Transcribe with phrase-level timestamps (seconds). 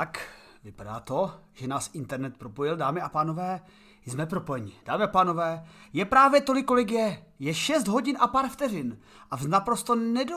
[0.00, 0.20] Tak,
[0.64, 3.60] vypadá to, že nás internet propojil, dámy a pánové.
[4.06, 4.72] Jsme propojeni.
[4.86, 7.24] Dámy a pánové, je právě tolik, kolik je.
[7.38, 8.98] Je 6 hodin a pár vteřin.
[9.30, 10.36] A v naprosto nedo...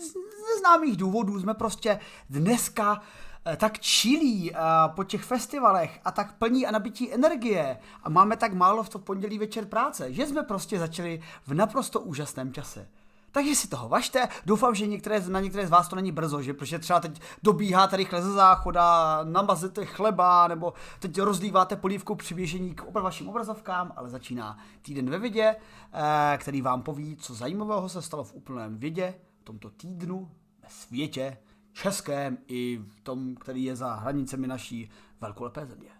[0.00, 0.14] z
[0.54, 3.02] neznámých důvodů jsme prostě dneska
[3.46, 4.58] eh, tak čilí uh,
[4.94, 8.98] po těch festivalech a tak plní a nabití energie a máme tak málo v to
[8.98, 12.88] pondělí večer práce, že jsme prostě začali v naprosto úžasném čase.
[13.36, 14.28] Takže si toho vašte.
[14.46, 17.96] Doufám, že některé, na některé z vás to není brzo, že protože třeba teď dobíháte
[17.96, 24.10] rychle ze záchoda, namazete chleba, nebo teď rozdýváte polívku při běžení k vašim obrazovkám, ale
[24.10, 25.56] začíná týden ve vědě,
[25.92, 30.30] eh, který vám poví, co zajímavého se stalo v úplném vědě v tomto týdnu
[30.62, 31.38] ve světě,
[31.72, 35.95] českém i v tom, který je za hranicemi naší velkolepé země.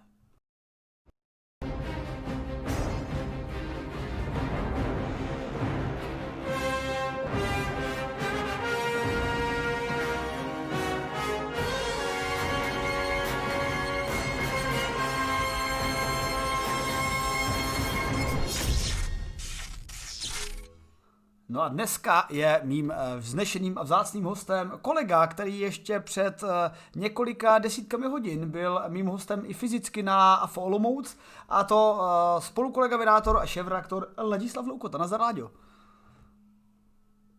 [21.56, 26.70] No a dneska je mým eh, vznešeným a vzácným hostem kolega, který ještě před eh,
[26.96, 31.18] několika desítkami hodin byl mým hostem i fyzicky na AFO Olomouc
[31.48, 34.98] a to eh, spolukolega vydátor a šéf-reaktor Ladislav Loukota.
[34.98, 35.50] Na Láďo.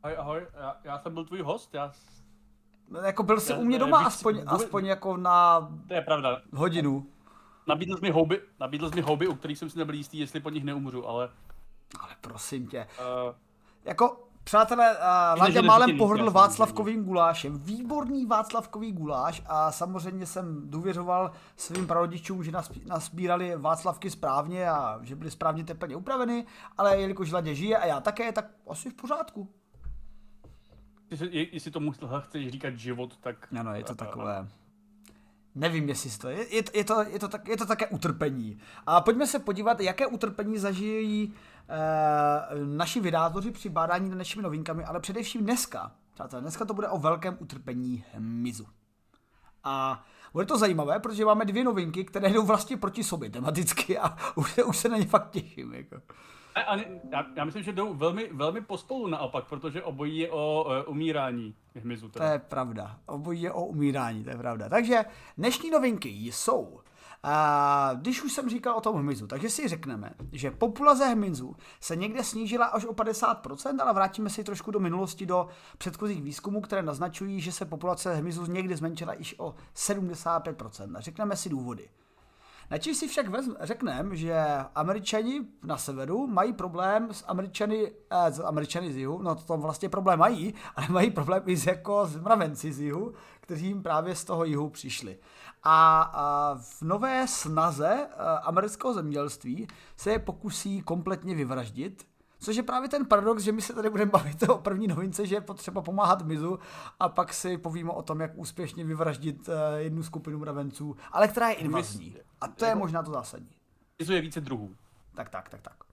[0.04, 1.92] Ahoj, ahoj, já, já jsem byl tvůj host, já...
[2.90, 5.94] No, jako byl jsi já, u mě doma víc, aspoň, vůbec, aspoň jako na to
[5.94, 6.42] je pravda.
[6.54, 7.06] hodinu.
[7.68, 10.40] Nabídl jsi mi houby, nabídl jsi mi houby, u kterých jsem si nebyl jistý, jestli
[10.40, 11.30] po nich neumřu, ale...
[12.00, 12.88] Ale prosím tě.
[13.28, 13.47] Uh,
[13.88, 17.60] jako, Přátelé, uh, Láďa málem pohrdl Václavkovým gulášem.
[17.60, 22.52] Výborný Václavkový guláš a samozřejmě jsem důvěřoval svým prarodičům, že
[22.86, 26.46] nasbírali Václavky správně a že byly správně teplně upraveny,
[26.78, 29.54] ale jelikož Ladě žije a já také, tak asi v pořádku.
[31.12, 33.48] Jestli, jestli tomu chceš říkat život, tak...
[33.60, 34.48] Ano, je to takové...
[35.58, 36.56] Nevím, jestli to je.
[36.56, 38.60] Je, je, to, je, to, tak, je to také utrpení.
[38.86, 41.34] A pojďme se podívat, jaké utrpení zažijí
[41.70, 45.92] e, naši vydátoři při bádání nad našimi novinkami, ale především dneska.
[46.14, 48.66] Přátelé, dneska to bude o velkém utrpení hmyzu.
[49.64, 54.18] A bude to zajímavé, protože máme dvě novinky, které jdou vlastně proti sobě tematicky a
[54.36, 55.74] už už se na ně fakt těším.
[55.74, 56.02] Jako.
[57.12, 61.56] Já, já myslím, že jdou velmi, velmi pospolu naopak, protože obojí je o uh, umírání
[61.76, 62.10] hmyzu.
[62.10, 62.26] Teda.
[62.26, 63.00] To je pravda.
[63.06, 64.70] Obojí je o umírání, to je pravda.
[64.70, 65.06] Takže
[65.38, 66.80] dnešní novinky jsou
[67.24, 71.96] a když už jsem říkal o tom hmyzu, takže si řekneme, že populace hmyzu se
[71.96, 75.48] někde snížila až o 50%, ale vrátíme si trošku do minulosti, do
[75.78, 80.98] předchozích výzkumů, které naznačují, že se populace hmyzu někdy zmenšila již o 75%.
[80.98, 81.90] A řekneme si důvody.
[82.72, 83.26] Načež si však
[83.62, 84.46] řekneme, že
[84.76, 89.90] američani na severu mají problém s američany, eh, s američany z jihu, no to vlastně
[89.90, 94.16] problém mají, ale mají problém i s, jako s mravenci z jihu, kteří jim právě
[94.16, 95.18] z toho jihu přišli.
[95.64, 102.04] A, a v nové snaze eh, amerického zemědělství se je pokusí kompletně vyvraždit,
[102.40, 105.36] Což je právě ten paradox, že my se tady budeme bavit o první novince, že
[105.36, 106.60] je potřeba pomáhat mizu
[107.00, 111.50] a pak si povíme o tom, jak úspěšně vyvraždit eh, jednu skupinu mravenců, ale která
[111.50, 112.16] je invazní.
[112.42, 113.56] A to je možná to zásadní.
[114.00, 114.76] Mizu je více druhů.
[115.16, 115.87] Tak, tak, tak, tak.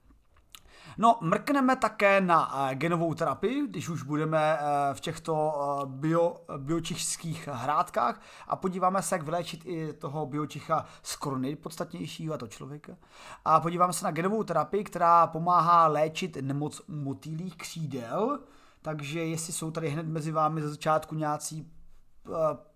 [0.98, 6.36] No, mrkneme také na uh, genovou terapii, když už budeme uh, v těchto uh, bio,
[6.56, 12.96] biočichských hrádkách a podíváme se, jak vyléčit i toho biočicha skoro nejpodstatnějšího, a to člověka.
[13.44, 18.40] A podíváme se na genovou terapii, která pomáhá léčit nemoc motýlých křídel,
[18.82, 21.70] takže jestli jsou tady hned mezi vámi ze začátku nějací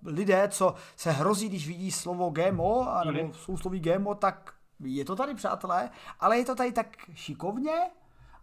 [0.05, 5.35] lidé, co se hrozí, když vidí slovo GMO, nebo sousloví GMO, tak je to tady,
[5.35, 5.91] přátelé,
[6.21, 7.91] ale je to tady tak šikovně,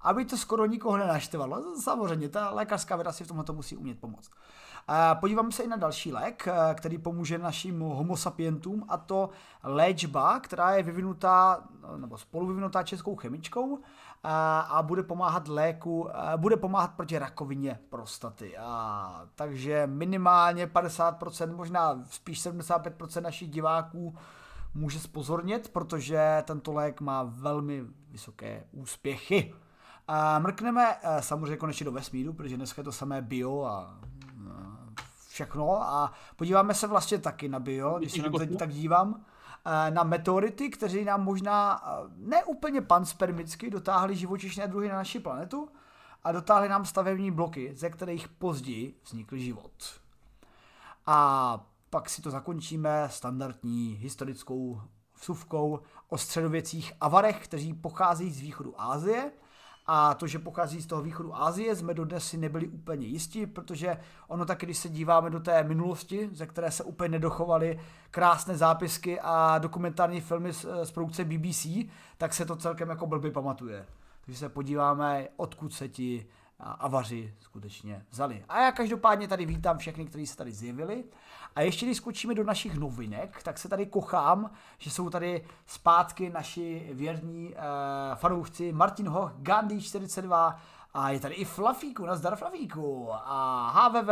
[0.05, 1.63] aby to skoro nikoho nenaštvalo.
[1.81, 4.31] Samozřejmě, ta lékařská věda si v tomhle musí umět pomoct.
[5.19, 9.29] Podíváme se i na další lék, eh, který pomůže našim homo sapientům, a to
[9.63, 11.63] léčba, která je vyvinutá,
[11.97, 13.79] nebo spolu vyvinutá českou chemičkou
[14.23, 18.57] a, a bude pomáhat léku, bude pomáhat proti rakovině prostaty.
[18.57, 24.15] A, takže minimálně 50%, možná spíš 75% našich diváků
[24.73, 29.53] může spozornit, protože tento lék má velmi vysoké úspěchy.
[30.07, 33.99] A mrkneme eh, samozřejmě konečně do vesmíru, protože dneska je to samé bio a
[35.35, 35.81] všechno.
[35.81, 39.25] A podíváme se vlastně taky na bio, když se na to tak dívám,
[39.65, 45.69] eh, na meteority, kteří nám možná eh, neúplně panspermicky dotáhli živočišné druhy na naši planetu
[46.23, 49.99] a dotáhli nám stavební bloky, ze kterých později vznikl život.
[51.05, 54.81] A pak si to zakončíme standardní historickou
[55.13, 55.79] vsuvkou
[56.09, 59.31] o středověcích avarech, kteří pocházejí z východu Ázie
[59.87, 63.97] a to, že pochází z toho východu Asie, jsme dodnes si nebyli úplně jistí, protože
[64.27, 67.79] ono taky, když se díváme do té minulosti, ze které se úplně nedochovaly
[68.11, 71.67] krásné zápisky a dokumentární filmy z, z produkce BBC,
[72.17, 73.85] tak se to celkem jako blbě pamatuje.
[74.25, 76.25] Takže se podíváme, odkud se ti
[76.59, 78.45] avaři skutečně vzali.
[78.49, 81.03] A já každopádně tady vítám všechny, kteří se tady zjevili.
[81.55, 86.29] A ještě když skočíme do našich novinek, tak se tady kochám, že jsou tady zpátky
[86.29, 87.55] naši věrní uh,
[88.15, 90.59] fanoušci Martin Hoch, Gandhi 42
[90.93, 94.09] a je tady i Flafíku, nazdar Flafíku a HVV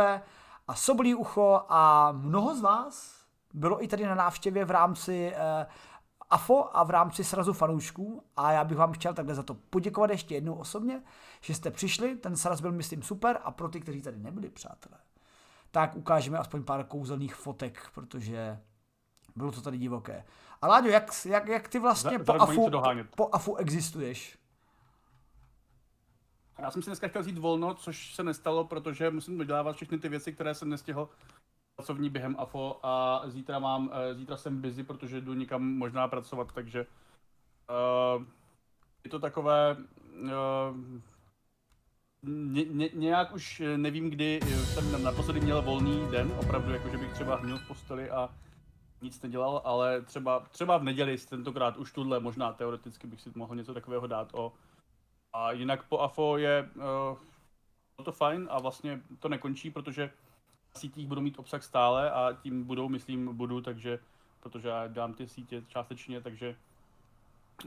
[0.68, 3.24] a Soblí ucho a mnoho z vás
[3.54, 5.72] bylo i tady na návštěvě v rámci uh,
[6.30, 10.10] AFO a v rámci srazu fanoušků a já bych vám chtěl takhle za to poděkovat
[10.10, 11.02] ještě jednou osobně,
[11.44, 14.98] že jste přišli, ten sraz byl myslím super a pro ty, kteří tady nebyli, přátelé,
[15.70, 18.60] tak ukážeme aspoň pár kouzelných fotek, protože
[19.36, 20.24] bylo to tady divoké.
[20.62, 22.70] A Láďo, jak, jak, jak ty vlastně za, po, AFU,
[23.16, 24.38] po AFU existuješ?
[26.58, 30.08] Já jsem si dneska chtěl vzít volno, což se nestalo, protože musím dodělávat všechny ty
[30.08, 31.08] věci, které jsem nestihl
[31.76, 36.52] pracovní během AFO a zítra mám, eh, zítra jsem busy, protože jdu někam možná pracovat,
[36.52, 36.86] takže
[38.16, 38.24] uh,
[39.04, 39.76] je to takové,
[40.22, 40.30] uh,
[42.26, 47.12] ně, ně, nějak už nevím, kdy jsem naposledy měl volný den, opravdu, jako že bych
[47.12, 48.30] třeba měl v posteli a
[49.02, 53.56] nic nedělal, ale třeba, třeba v neděli, tentokrát už tuhle, možná teoreticky bych si mohl
[53.56, 54.52] něco takového dát o.
[55.32, 60.10] A jinak po AFO je uh, to fajn a vlastně to nekončí, protože
[60.76, 63.98] sítích budu mít obsah stále a tím budou, myslím, budu, takže,
[64.40, 66.56] protože já dám ty sítě částečně, takže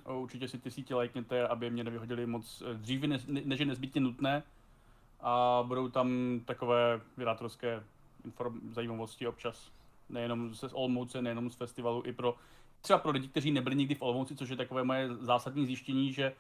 [0.06, 4.44] určitě si ty sítě lajkněte, aby mě nevyhodili moc eh, dříve, než, je nezbytně nutné.
[5.20, 7.84] A budou tam takové vyrátorské
[8.26, 9.72] inform, zajímavosti občas.
[10.10, 12.36] Nejenom z Olomouce, nejenom z festivalu, i pro
[12.82, 16.34] třeba pro lidi, kteří nebyli nikdy v Olomouci, což je takové moje zásadní zjištění, že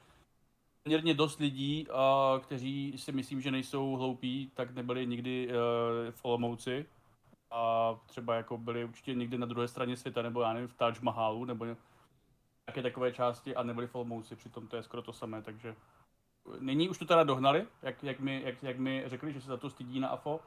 [0.84, 1.88] poměrně dost lidí,
[2.40, 5.54] kteří si myslím, že nejsou hloupí, tak nebyli nikdy uh,
[6.12, 6.86] v Olomouci.
[7.52, 10.94] A třeba jako byli určitě někdy na druhé straně světa, nebo já nevím, v Taj
[11.02, 11.66] Mahalu, nebo
[12.68, 15.76] nějaké takové části a nebyli v Olomouci, přitom to je skoro to samé, takže
[16.60, 19.58] nyní už to teda dohnali, jak, jak, mi, jak, jak mi řekli, že se za
[19.58, 20.40] to stydí na AFO.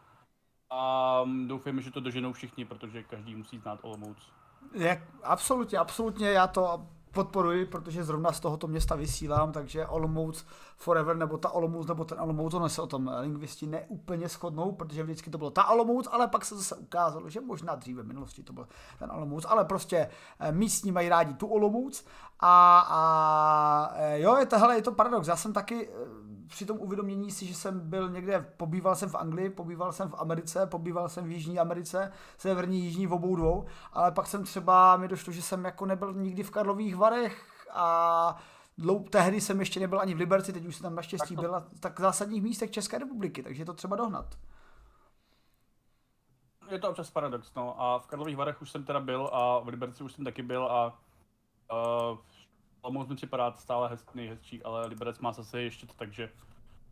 [0.70, 4.32] A doufujeme, že to doženou všichni, protože každý musí znát Olomouc.
[4.72, 10.46] Jak, absolutně, absolutně, já to podporuji, protože zrovna z tohoto města vysílám, takže Olomouc
[10.76, 15.02] Forever, nebo ta Olomouc, nebo ten Olomouc, ono se o tom lingvisti neúplně shodnou, protože
[15.02, 18.42] vždycky to bylo ta Olomouc, ale pak se zase ukázalo, že možná dříve v minulosti
[18.42, 18.68] to byl
[18.98, 20.10] ten Olomouc, ale prostě
[20.40, 22.04] eh, místní mají rádi tu Olomouc
[22.40, 26.66] a, a eh, jo, je to, hele, je to paradox, já jsem taky eh, při
[26.66, 30.66] tom uvědomění si, že jsem byl někde, pobýval jsem v Anglii, pobýval jsem v Americe,
[30.66, 35.08] pobýval jsem v Jižní Americe, severní, jižní v obou dvou, ale pak jsem třeba, mi
[35.08, 38.36] došlo, že jsem jako nebyl nikdy v Karlových Varech a
[38.78, 41.50] dlou, tehdy jsem ještě nebyl ani v Liberci, teď už jsem tam naštěstí tak to...
[41.50, 44.38] byl tak zásadních místech České republiky, takže je to třeba dohnat.
[46.70, 47.82] Je to občas paradox, no.
[47.82, 50.64] A v Karlových Varech už jsem teda byl a v Liberci už jsem taky byl
[50.64, 50.98] a
[51.72, 52.18] uh,
[52.82, 56.30] Olomouc mi připadá stále hez, nejhezčí, ale Liberec má zase ještě to, takže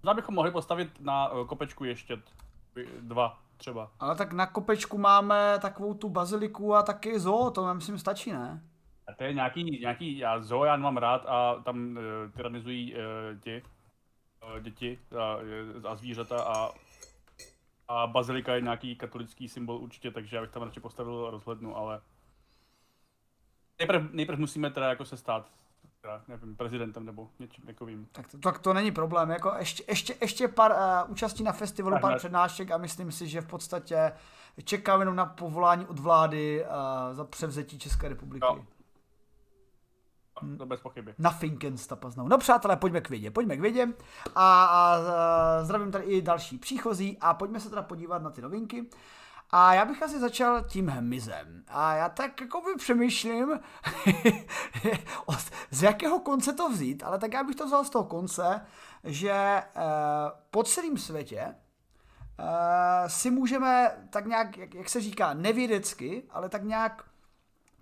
[0.03, 2.23] možná bychom mohli postavit na uh, kopečku ještě
[3.01, 3.91] dva třeba.
[4.01, 8.63] Ale tak na kopečku máme takovou tu baziliku a taky zoo, to myslím stačí, ne?
[9.07, 13.41] A to je nějaký, nějaký, já zoo já nemám rád a tam uh, tyranizují uh,
[13.41, 13.63] ti,
[14.55, 15.37] uh, děti a,
[15.89, 16.71] a zvířata a,
[17.89, 22.01] a bazilika je nějaký katolický symbol určitě, takže já bych tam radši postavil rozhlednu, ale
[23.79, 25.51] nejprv, nejprv musíme teda jako se stát
[26.01, 28.09] teda, nevím, prezidentem nebo něčím takovým.
[28.13, 31.95] Tak to, tak to není problém, jako ještě, ještě, ještě pár uh, účastí na festivalu,
[31.95, 32.19] tak, pár ne.
[32.19, 34.13] přednášek a myslím si, že v podstatě
[34.65, 38.47] čekám jenom na povolání od vlády uh, za převzetí České republiky.
[38.51, 38.65] No.
[40.59, 41.15] To bez pochyby.
[41.19, 42.29] Na Finkenstapa znovu.
[42.29, 43.89] No přátelé, pojďme k vědě, pojďme k vědě
[44.35, 48.43] a, a, a zdravím tady i další příchozí a pojďme se teda podívat na ty
[48.43, 48.87] novinky.
[49.51, 51.65] A já bych asi začal tím hmyzem.
[51.69, 53.61] A já tak jako by přemýšlím,
[55.71, 58.67] z jakého konce to vzít, ale tak já bych to vzal z toho konce,
[59.05, 59.65] že eh,
[60.51, 66.63] po celém světě eh, si můžeme tak nějak, jak, jak se říká, nevědecky, ale tak
[66.63, 67.05] nějak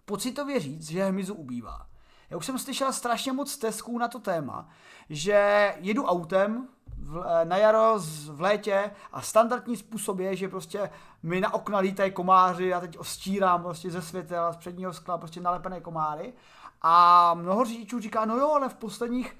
[0.04, 1.86] pocitově říct, že hmyzu ubývá.
[2.30, 4.68] Já už jsem slyšel strašně moc stesků na to téma,
[5.10, 6.68] že jedu autem,
[7.06, 7.98] v, eh, na jaro
[8.30, 10.90] v létě a standardní způsob je, že prostě
[11.22, 15.40] mi na okna lítají komáři, já teď ostírám prostě ze světla, z předního skla, prostě
[15.40, 16.32] nalepené komáry
[16.82, 19.36] a mnoho řidičů říká, no jo, ale v posledních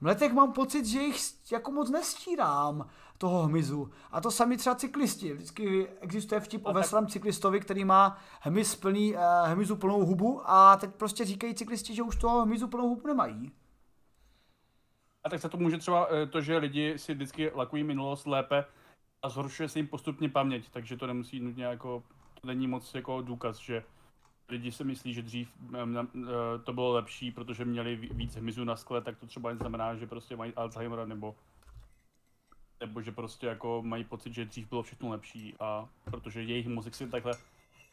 [0.00, 1.16] letech mám pocit, že jich
[1.52, 2.86] jako moc nestírám
[3.18, 3.90] toho hmyzu.
[4.12, 5.32] A to sami třeba cyklisti.
[5.32, 10.76] Vždycky existuje vtip o veselém cyklistovi, který má hmyz plný, eh, hmyzu plnou hubu a
[10.76, 13.52] teď prostě říkají cyklisti, že už toho hmyzu plnou hubu nemají.
[15.24, 18.64] A tak se to může třeba eh, to, že lidi si vždycky lakují minulost lépe
[19.22, 22.02] a zhoršuje se jim postupně paměť, takže to nemusí nutně jako,
[22.40, 23.84] to není moc jako důkaz, že
[24.48, 25.52] lidi si myslí, že dřív
[26.64, 30.36] to bylo lepší, protože měli víc hmyzu na skle, tak to třeba znamená, že prostě
[30.36, 31.36] mají Alzheimera nebo
[32.80, 36.94] nebo že prostě jako mají pocit, že dřív bylo všechno lepší a protože jejich muzik
[36.94, 37.32] si takhle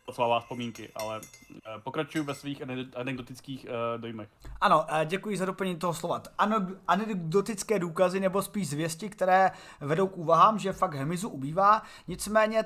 [0.08, 2.62] poslávat vzpomínky, ale uh, pokračuju ve svých
[2.96, 4.30] anekdotických uh, dojmech.
[4.62, 6.22] Ano, uh, děkuji za doplnění toho slova.
[6.38, 11.82] Ano, anekdotické důkazy nebo spíš zvěsti, které vedou k úvahám, že fakt hmyzu ubývá.
[12.08, 12.64] Nicméně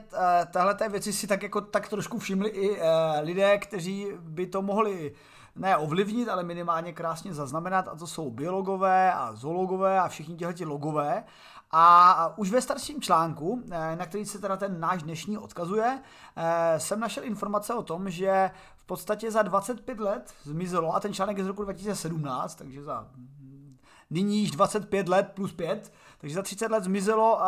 [0.52, 2.80] tahle věci si tak jako tak trošku všimli i
[3.22, 5.16] lidé, kteří by to mohli
[5.56, 10.54] ne ovlivnit, ale minimálně krásně zaznamenat, a to jsou biologové a zoologové a všichni těhle
[10.66, 11.24] logové.
[11.74, 16.02] A už ve starším článku, eh, na který se teda ten náš dnešní odkazuje,
[16.36, 21.14] eh, jsem našel informace o tom, že v podstatě za 25 let zmizelo, a ten
[21.14, 23.78] článek je z roku 2017, takže za mm,
[24.10, 27.40] nyní již 25 let plus 5, takže za 30 let zmizelo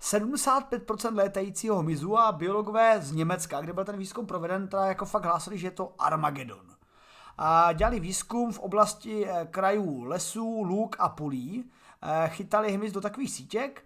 [0.00, 5.24] 75% létajícího hmyzu a biologové z Německa, kde byl ten výzkum proveden, teda jako fakt
[5.24, 6.66] hlásili, že je to Armagedon.
[7.38, 11.85] A dělali výzkum v oblasti eh, krajů lesů, luk a polí, Eh,
[12.28, 13.84] chytali hmyz do takových sítěk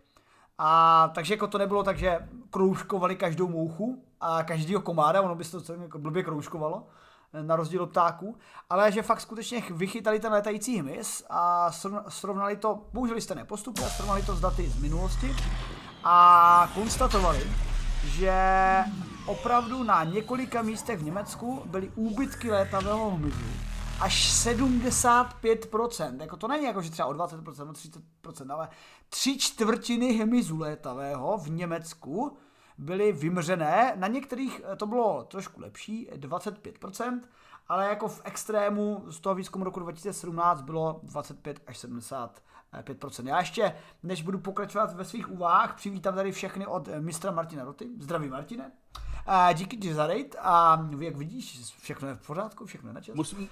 [0.58, 5.44] a takže jako to nebylo tak, že kroužkovali každou mouchu a každýho komáda, ono by
[5.44, 6.86] se to jako blbě kroužkovalo,
[7.32, 8.38] eh, na rozdíl od ptáků,
[8.70, 11.70] ale že fakt skutečně vychytali ten letající hmyz a
[12.08, 15.36] srovnali to, použili jste postupy a srovnali to s daty z minulosti
[16.04, 17.50] a konstatovali,
[18.04, 18.34] že
[19.26, 23.69] opravdu na několika místech v Německu byly úbytky létavého hmyzu
[24.00, 26.20] až 75%.
[26.20, 28.68] Jako to není jako, že třeba o 20%, o 30%, ale
[29.08, 32.36] tři čtvrtiny hmyzu létavého v Německu
[32.78, 33.92] byly vymřené.
[33.96, 37.20] Na některých to bylo trošku lepší, 25%,
[37.68, 42.42] ale jako v extrému z toho výzkumu roku 2017 bylo 25 až 70
[42.82, 43.26] 5%.
[43.26, 47.88] Já ještě, než budu pokračovat ve svých úvahách, přivítám tady všechny od mistra Martina Roty.
[47.98, 48.72] Zdraví Martine.
[49.26, 53.00] A díky ti za raid a jak vidíš, všechno je v pořádku, všechno je na
[53.00, 53.16] čas.
[53.16, 53.48] Musím,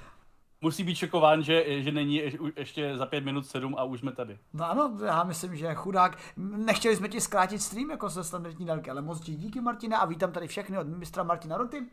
[0.61, 2.23] musí být šokován, že, že není
[2.57, 4.39] ještě za pět minut sedm a už jsme tady.
[4.53, 6.19] No ano, já myslím, že chudák.
[6.37, 10.33] Nechtěli jsme ti zkrátit stream jako se standardní dálky, ale moc díky Martina a vítám
[10.33, 11.87] tady všechny od mistra Martina Roty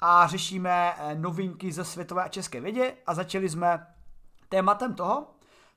[0.00, 3.86] a řešíme eh, novinky ze světové a české vědě a začali jsme
[4.48, 5.26] tématem toho,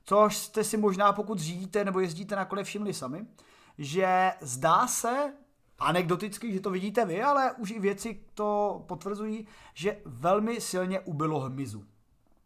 [0.04, 3.26] což jste si možná pokud řídíte nebo jezdíte na kole všimli sami,
[3.78, 5.32] že zdá se,
[5.78, 11.40] anekdoticky, že to vidíte vy, ale už i věci to potvrzují, že velmi silně ubylo
[11.40, 11.84] hmyzu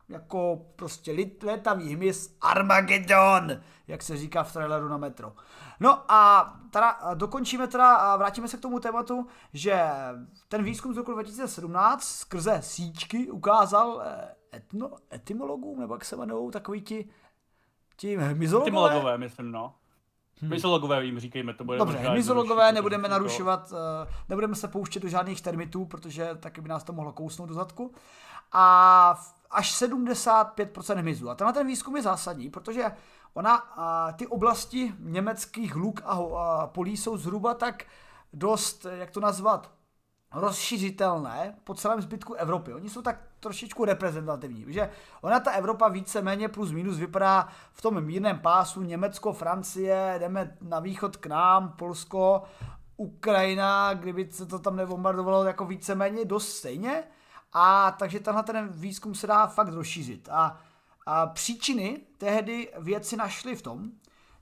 [0.09, 5.33] jako prostě létavý hmyz Armageddon, jak se říká v traileru na metro.
[5.81, 9.83] No a teda dokončíme teda a vrátíme se k tomu tématu, že
[10.49, 16.51] ten výzkum z roku 2017 skrze síčky ukázal eh, etno, etymologům, nebo jak se jmenují,
[16.51, 17.09] takový ti,
[17.97, 18.69] ti hmyzologové.
[18.69, 19.75] Etymologové, myslím, no.
[20.41, 20.51] Hmm.
[20.51, 23.79] Myzologové jim říkejme, to bude Dobře, myzologové nebudeme narušovat, uh,
[24.29, 27.95] nebudeme se pouštět do žádných termitů, protože taky by nás to mohlo kousnout do zadku.
[28.53, 29.19] A
[29.51, 31.31] až 75% hmyzu.
[31.31, 32.93] A tenhle ten výzkum je zásadní, protože
[33.35, 33.57] ona,
[34.17, 37.85] ty oblasti německých luk a, a polí jsou zhruba tak
[38.33, 39.71] dost, jak to nazvat,
[40.35, 42.75] rozšířitelné po celém zbytku Evropy.
[42.75, 48.01] Oni jsou tak trošičku reprezentativní, že ona ta Evropa více-méně plus minus vypadá v tom
[48.01, 52.43] mírném pásu Německo, Francie, jdeme na východ k nám, Polsko,
[52.97, 57.05] Ukrajina, kdyby se to tam nebombardovalo jako víceméně dost stejně.
[57.59, 60.29] A takže tenhle ten výzkum se dá fakt rozšířit.
[60.29, 60.61] A,
[61.07, 63.91] a příčiny tehdy věci našly v tom,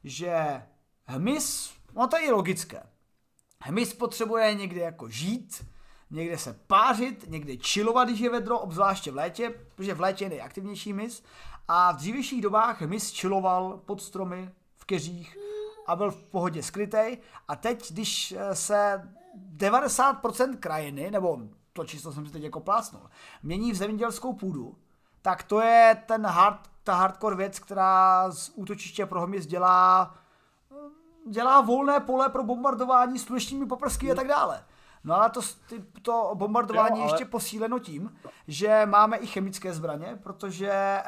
[0.05, 0.63] že
[1.05, 2.83] hmyz, no to je logické,
[3.63, 5.67] hmyz potřebuje někde jako žít,
[6.11, 10.31] někde se pářit, někde chillovat, když je vedro, obzvláště v létě, protože v létě je
[10.31, 11.23] nejaktivnější hmyz.
[11.69, 15.37] A v dřívějších dobách hmyz chilloval pod stromy, v keřích
[15.87, 17.19] a byl v pohodě skrytej.
[17.49, 19.11] A teď, když se
[19.57, 21.41] 90% krajiny, nebo
[21.75, 23.11] to číslo jsem si teď jako plásnul,
[23.43, 24.77] mění v zemědělskou půdu,
[25.23, 30.15] tak to je ten hard, ta hardcore věc, která z útočiště pro hmyz dělá,
[31.31, 34.65] dělá volné pole pro bombardování slunečními poprsky a tak dále.
[35.05, 35.41] No ale to,
[36.03, 37.13] to bombardování jo, ale...
[37.13, 38.17] ještě posíleno tím,
[38.49, 41.03] že máme i chemické zbraně, protože e,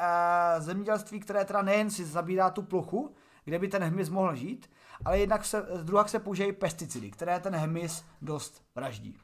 [0.61, 4.69] zemědělství, které teda nejen si zabírá tu plochu, kde by ten hmyz mohl žít,
[5.05, 9.17] ale jednak se, druhá se použijí pesticidy, které ten hmyz dost vraždí.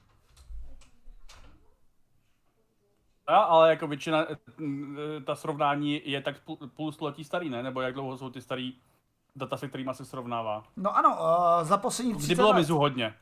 [3.28, 6.36] Ale jako většina, eh, ta srovnání je tak
[6.74, 7.64] půl, století starý, ne?
[7.64, 8.74] Nebo jak dlouho jsou ty starý
[9.36, 10.64] data, se kterými se srovnává?
[10.78, 13.16] No ano, uh, za poslední 30 Kdy bylo mizu hodně.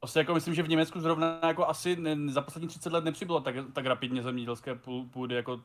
[0.00, 3.40] Vlastně jako myslím, že v Německu zrovna jako asi ne, za poslední 30 let nepřibylo
[3.40, 4.74] tak, tak rapidně zemědělské
[5.10, 5.60] půdy jako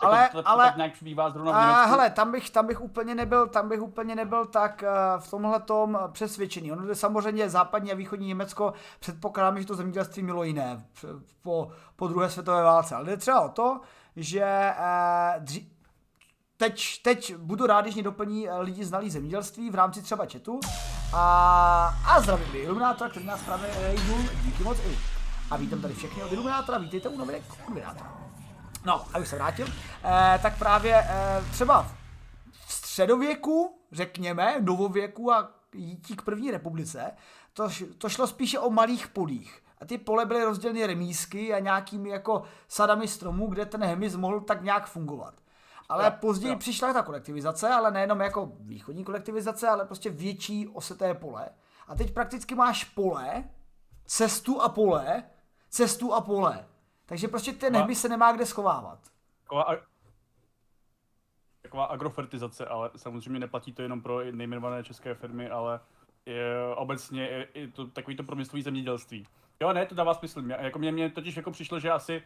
[0.00, 1.90] Ale, to, to, ale, tak nějak přibývá zrovna v a, Německu.
[1.90, 5.60] hele, tam bych, tam bych úplně nebyl, tam bych úplně nebyl tak uh, v tomhle
[5.60, 6.72] tom přesvědčený.
[6.72, 10.84] Ono je samozřejmě západní a východní Německo, předpokládám, že to zemědělství mělo jiné
[11.42, 12.94] po, po druhé světové válce.
[12.94, 13.80] Ale jde třeba o to,
[14.16, 15.78] že uh, dří,
[16.58, 20.60] teď, teď budu rád, když mě doplní eh, lidi znalí zemědělství v rámci třeba chatu.
[21.14, 23.70] A, a zdravím Iluminátora, který nás právě
[24.06, 24.14] jdu.
[24.44, 24.78] Díky moc.
[24.78, 24.98] I.
[25.50, 28.27] A vítám tady všechny od Iluminátora, vítejte u nového Iluminátora.
[28.84, 29.66] No, abych se vrátil,
[30.04, 31.82] eh, tak právě eh, třeba
[32.66, 37.12] v středověku, řekněme, novověku a jítí k první republice,
[37.52, 37.68] to,
[37.98, 39.62] to šlo spíše o malých polích.
[39.80, 44.40] A ty pole byly rozděleny remísky a nějakými jako sadami stromů, kde ten hmyz mohl
[44.40, 45.34] tak nějak fungovat.
[45.88, 46.58] Ale jo, později jo.
[46.58, 51.48] přišla ta kolektivizace, ale nejenom jako východní kolektivizace, ale prostě větší oseté pole.
[51.88, 53.44] A teď prakticky máš pole,
[54.04, 55.22] cestu a pole,
[55.70, 56.66] cestu a pole.
[57.08, 58.98] Takže prostě ten heby se nemá kde schovávat.
[59.42, 59.76] Taková,
[61.62, 65.80] taková agrofertizace, ale samozřejmě neplatí to jenom pro nejmenované české firmy, ale
[66.26, 66.44] je
[66.76, 69.26] obecně je, je to takový to promyslový zemědělství.
[69.60, 70.42] Jo, ne, to dává smysl.
[70.42, 72.22] Mě, jako mě, mě totiž jako přišlo, že asi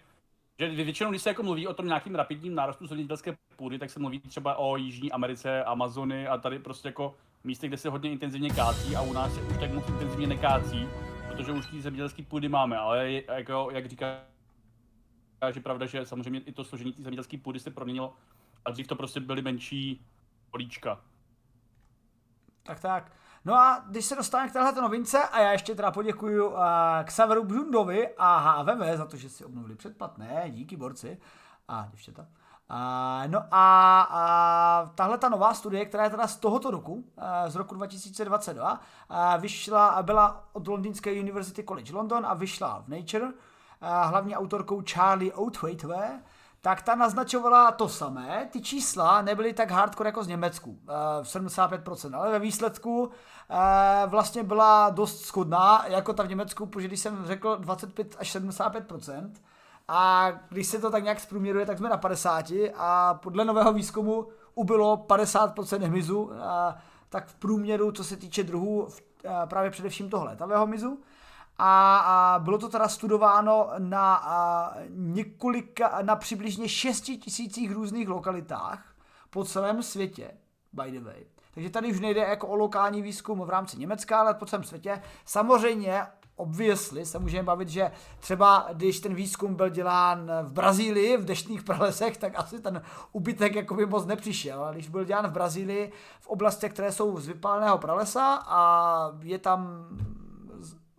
[0.58, 4.00] že většinou, když se jako mluví o tom nějakým rapidním nárostu zemědělské půdy, tak se
[4.00, 8.50] mluví třeba o Jižní Americe, Amazony a tady prostě jako místech, kde se hodně intenzivně
[8.50, 10.88] kácí a u nás se už tak moc intenzivně nekácí,
[11.28, 14.06] protože už ty zemědělské půdy máme, ale jako, jak říká
[15.50, 18.14] že pravda, že samozřejmě i to složení zemědělské půdy se proměnilo
[18.64, 20.06] a dřív to prostě byly menší
[20.50, 21.00] políčka.
[22.62, 23.12] Tak tak.
[23.44, 26.58] No a když se dostaneme k téhle novince, a já ještě teda poděkuju uh,
[27.04, 31.18] Xaveru Bžundovi a HVV za to, že si obnovili předplatné, díky borci
[31.68, 32.22] a děvčata.
[32.22, 37.04] Uh, no a, a tahle ta nová studie, která je teda z tohoto roku, uh,
[37.48, 43.24] z roku 2022, uh, vyšla, byla od londýnské University College London a vyšla v Nature,
[43.24, 43.32] uh,
[43.82, 46.22] hlavní autorkou Charlie Oathwaitové,
[46.60, 48.48] tak ta naznačovala to samé.
[48.52, 50.78] Ty čísla nebyly tak hardcore jako z Německu,
[51.22, 53.10] v 75%, ale ve výsledku
[54.06, 59.30] vlastně byla dost schodná, jako ta v Německu, protože když jsem řekl 25 až 75%,
[59.88, 64.26] a když se to tak nějak zprůměruje, tak jsme na 50 a podle nového výzkumu
[64.54, 66.30] ubylo 50% hmyzu,
[67.08, 68.88] tak v průměru, co se týče druhů,
[69.44, 70.98] právě především toho létavého hmyzu
[71.58, 74.24] a, bylo to teda studováno na
[74.88, 78.94] několika, na přibližně 6 tisících různých lokalitách
[79.30, 80.30] po celém světě,
[80.72, 81.24] by the way.
[81.54, 85.02] Takže tady už nejde jako o lokální výzkum v rámci Německa, ale po celém světě.
[85.24, 86.02] Samozřejmě
[86.36, 91.62] obvěsli se můžeme bavit, že třeba když ten výzkum byl dělán v Brazílii, v deštných
[91.62, 94.64] pralesech, tak asi ten ubytek jako by moc nepřišel.
[94.64, 99.38] Ale když byl dělán v Brazílii, v oblastech, které jsou z vypáleného pralesa a je
[99.38, 99.88] tam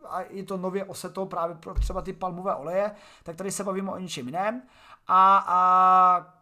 [0.10, 2.92] a je to nově oseto právě pro třeba ty palmové oleje,
[3.24, 4.62] tak tady se bavíme o něčem jiném.
[5.08, 6.34] A, a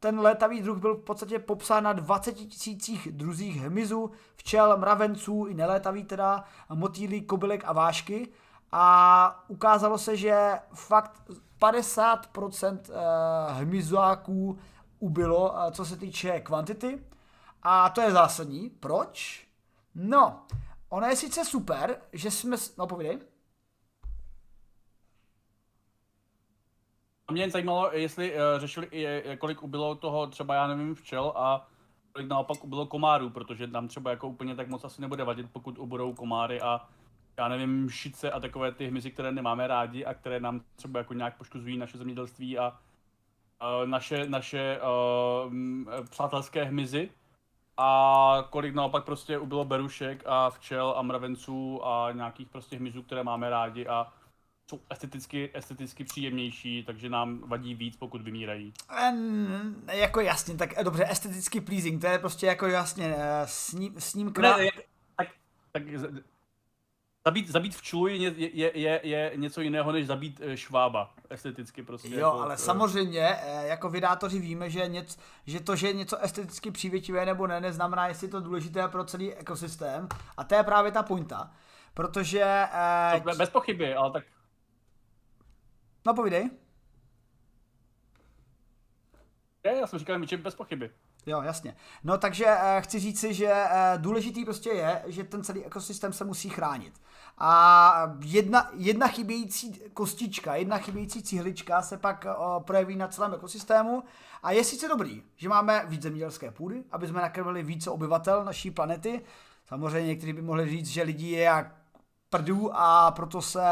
[0.00, 5.54] ten létavý druh byl v podstatě popsán na 20 tisících druzích hmyzu, včel, mravenců i
[5.54, 8.28] nelétavý teda, motýlí, kobylek a vášky.
[8.72, 11.22] A ukázalo se, že fakt
[11.60, 14.58] 50% eh, hmyzáků
[14.98, 17.04] ubylo, eh, co se týče kvantity.
[17.62, 18.70] A to je zásadní.
[18.70, 19.46] Proč?
[19.94, 20.42] No,
[20.88, 22.56] Ono je sice super, že jsme...
[22.78, 23.18] No povídej.
[27.30, 31.68] Mě jen zajímalo, jestli uh, řešili, je, kolik ubylo toho třeba, já nevím, včel a
[32.12, 35.78] kolik naopak ubylo komárů, protože nám třeba jako úplně tak moc asi nebude vadit, pokud
[35.78, 36.88] ubudou komáry a
[37.36, 41.14] já nevím, šice a takové ty hmyzy, které nemáme rádi a které nám třeba jako
[41.14, 45.52] nějak poškozují naše zemědělství a uh, naše, naše uh,
[46.10, 47.10] přátelské hmyzy
[47.78, 53.22] a kolik naopak prostě ubylo berušek a včel a mravenců a nějakých prostě hmyzů, které
[53.22, 54.12] máme rádi a
[54.70, 58.72] jsou esteticky, esteticky příjemnější, takže nám vadí víc, pokud vymírají.
[58.98, 63.94] En, jako jasně, tak dobře, esteticky pleasing, to je prostě jako jasně, eh, s ním,
[64.00, 64.56] s ním krá...
[64.56, 64.68] ne,
[65.16, 65.28] tak,
[65.72, 65.82] tak
[67.28, 72.08] Zabít, zabít včelu je, je, je, je něco jiného, než zabít eh, švába, esteticky prostě.
[72.08, 72.60] Jo, jako, ale uh...
[72.60, 77.46] samozřejmě, eh, jako vydátoři víme, že, něc, že to, že je něco esteticky přívětivé nebo
[77.46, 80.08] ne, neznamená, jestli je to důležité pro celý ekosystém.
[80.36, 81.50] A to je právě ta pointa.
[81.94, 82.64] Protože...
[83.24, 84.24] Uh, bez pochyby, ale tak...
[86.06, 86.50] No povídej.
[89.64, 90.90] Je, já jsem říkal, že bez pochyby.
[91.26, 91.76] Jo, jasně.
[92.04, 96.24] No takže uh, chci říci, že uh, důležitý prostě je, že ten celý ekosystém se
[96.24, 97.00] musí chránit.
[97.40, 104.02] A jedna, jedna chybějící kostička, jedna chybějící cihlička se pak uh, projeví na celém ekosystému.
[104.42, 108.70] A je sice dobrý, že máme víc zemědělské půdy, aby jsme nakrmili více obyvatel naší
[108.70, 109.20] planety.
[109.66, 111.74] Samozřejmě někteří by mohli říct, že lidí je jak
[112.30, 113.62] prdů a proto se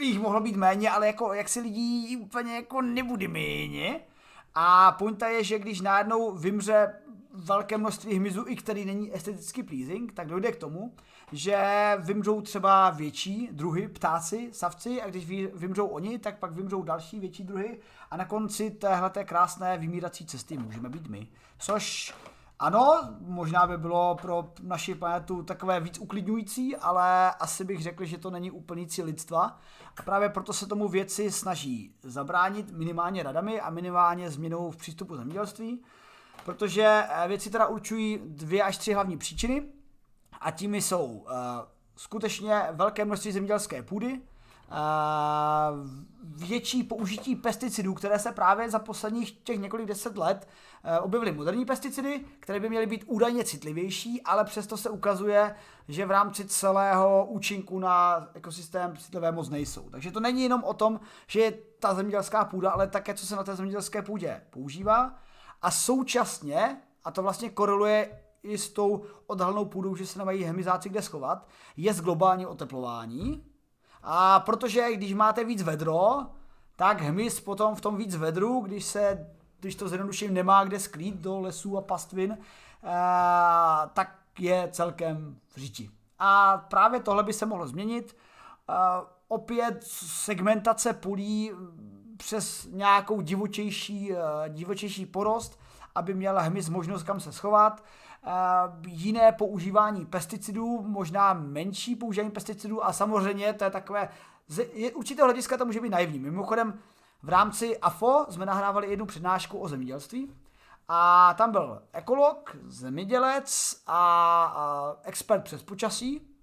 [0.00, 4.00] jich mohlo být méně, ale jako jak si lidí úplně jako nebude méně.
[4.54, 6.94] A pointa je, že když najednou vymře
[7.36, 10.94] velké množství hmyzu, i který není esteticky pleasing, tak dojde k tomu,
[11.32, 11.58] že
[11.98, 17.44] vymřou třeba větší druhy, ptáci, savci, a když vymřou oni, tak pak vymřou další větší
[17.44, 21.28] druhy a na konci téhle krásné vymírací cesty můžeme být my.
[21.58, 22.14] Což
[22.58, 28.18] ano, možná by bylo pro naši planetu takové víc uklidňující, ale asi bych řekl, že
[28.18, 29.58] to není úplný cíl lidstva.
[29.96, 35.16] A právě proto se tomu věci snaží zabránit minimálně radami a minimálně změnou v přístupu
[35.16, 35.82] zemědělství,
[36.46, 39.62] protože eh, věci teda určují dvě až tři hlavní příčiny
[40.40, 41.32] a tím jsou uh,
[41.96, 44.20] skutečně velké množství zemědělské půdy,
[46.22, 50.48] větší použití pesticidů, které se právě za posledních těch několik deset let
[50.84, 55.54] eh, objevily moderní pesticidy, které by měly být údajně citlivější, ale přesto se ukazuje,
[55.88, 59.90] že v rámci celého účinku na ekosystém citlivé moc nejsou.
[59.90, 63.36] Takže to není jenom o tom, že je ta zemědělská půda, ale také, co se
[63.36, 65.18] na té zemědělské půdě používá.
[65.62, 70.88] A současně, a to vlastně koreluje i s tou odhalnou půdou, že se nemají hemizáci
[70.88, 73.44] kde schovat, je z globální oteplování,
[74.02, 76.26] a protože když máte víc vedro,
[76.76, 79.26] tak hmyz potom v tom víc vedru, když se,
[79.60, 82.38] když to zjednoduším, nemá kde sklít do lesů a pastvin,
[82.82, 85.90] a, eh, tak je celkem v říti.
[86.18, 88.16] A právě tohle by se mohlo změnit.
[88.68, 91.52] A, eh, opět segmentace půlí
[92.16, 95.60] přes nějakou divočejší, eh, divočejší porost,
[95.94, 97.84] aby měl hmyz možnost kam se schovat.
[98.26, 98.30] Eh,
[98.86, 104.08] jiné používání pesticidů, možná menší používání pesticidů a samozřejmě to je takové,
[104.48, 106.18] z určitého hlediska to může být naivní.
[106.18, 106.78] Mimochodem
[107.22, 110.32] v rámci AFO jsme nahrávali jednu přednášku o zemědělství
[110.88, 116.36] a tam byl ekolog, zemědělec a, a expert přes počasí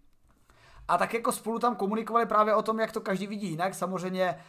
[0.87, 3.75] a tak jako spolu tam komunikovali právě o tom, jak to každý vidí jinak.
[3.75, 4.39] Samozřejmě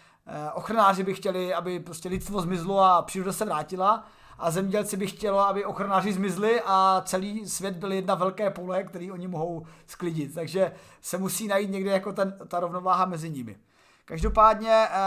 [0.54, 4.04] ochranáři by chtěli, aby prostě lidstvo zmizlo a příroda se vrátila
[4.38, 9.12] a zemědělci by chtělo, aby ochranáři zmizli a celý svět byl jedna velké pole, který
[9.12, 10.34] oni mohou sklidit.
[10.34, 13.56] Takže se musí najít někde jako ten, ta rovnováha mezi nimi.
[14.04, 14.98] Každopádně eh,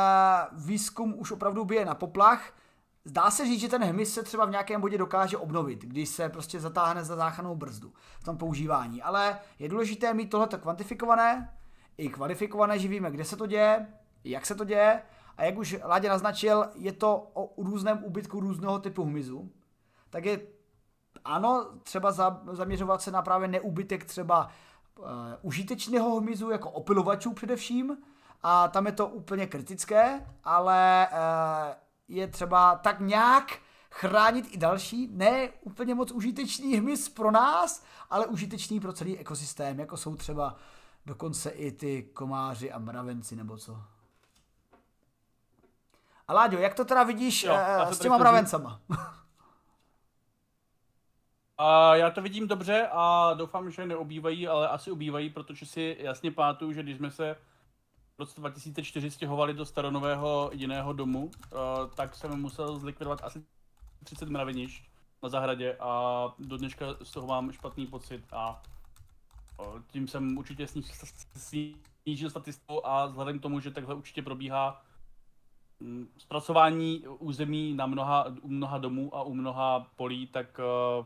[0.51, 2.53] výzkum už opravdu bije na poplach.
[3.05, 6.29] Zdá se říct, že ten hmyz se třeba v nějakém bodě dokáže obnovit, když se
[6.29, 9.01] prostě zatáhne za záchrannou brzdu v tom používání.
[9.01, 11.53] Ale je důležité mít tohleto kvantifikované,
[11.97, 13.87] i kvalifikované, že víme, kde se to děje,
[14.23, 15.01] jak se to děje
[15.37, 19.51] a jak už Ládě naznačil, je to o různém úbytku různého typu hmyzu.
[20.09, 20.39] Tak je
[21.25, 24.49] ano, třeba za, zaměřovat se na právě neúbytek třeba
[24.99, 25.05] uh,
[25.41, 27.97] užitečného hmyzu, jako opilovačů především,
[28.43, 31.75] a tam je to úplně kritické, ale uh,
[32.07, 33.59] je třeba tak nějak
[33.91, 39.79] chránit i další, ne úplně moc užitečný hmyz pro nás, ale užitečný pro celý ekosystém,
[39.79, 40.55] jako jsou třeba
[41.05, 43.77] dokonce i ty komáři a mravenci nebo co.
[46.27, 48.81] A Láďo, jak to teda vidíš jo, uh, s těma mravencama?
[51.57, 56.31] A já to vidím dobře a doufám, že neobývají, ale asi obývají, protože si jasně
[56.31, 57.35] pamatuju, že když jsme se
[58.17, 61.59] v roce 2004 stěhovali do staronového jiného domu, uh,
[61.95, 63.43] tak jsem musel zlikvidovat asi
[64.03, 64.83] 30 mravenišť
[65.23, 68.61] na zahradě a do dneška z toho mám špatný pocit a
[69.59, 70.67] uh, tím jsem určitě
[72.03, 74.81] snížil statistiku a vzhledem k tomu, že takhle určitě probíhá
[76.17, 80.59] zpracování území na mnoha, u mnoha domů a u mnoha polí, tak
[80.99, 81.05] uh,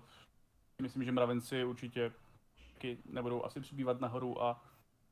[0.82, 2.12] myslím, že mravenci určitě
[3.06, 4.62] nebudou asi přibývat nahoru a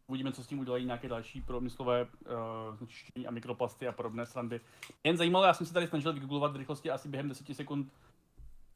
[0.08, 4.62] uvidíme, co s tím udělají nějaké další promyslové uh, znečištění a mikroplasty a podobné srandy.
[5.04, 7.94] Jen zajímalo, já jsem se tady snažil vygooglovat rychlosti asi během 10 sekund,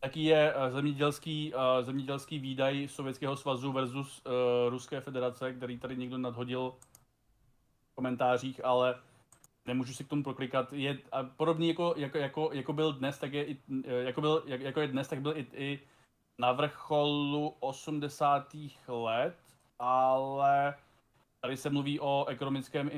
[0.03, 4.31] jaký je uh, zemědělský, uh, zemědělský výdaj Sovětského svazu versus uh,
[4.69, 6.73] Ruské federace, který tady někdo nadhodil
[7.91, 8.95] v komentářích, ale
[9.65, 13.33] nemůžu si k tomu proklikat, je a podobný jako, jako, jako, jako, byl dnes, tak
[13.33, 15.79] je, jako, byl, jako je dnes, tak byl i, i
[16.39, 18.55] na vrcholu 80.
[18.87, 19.37] let,
[19.79, 20.75] ale
[21.41, 22.91] tady se mluví o ekonomickém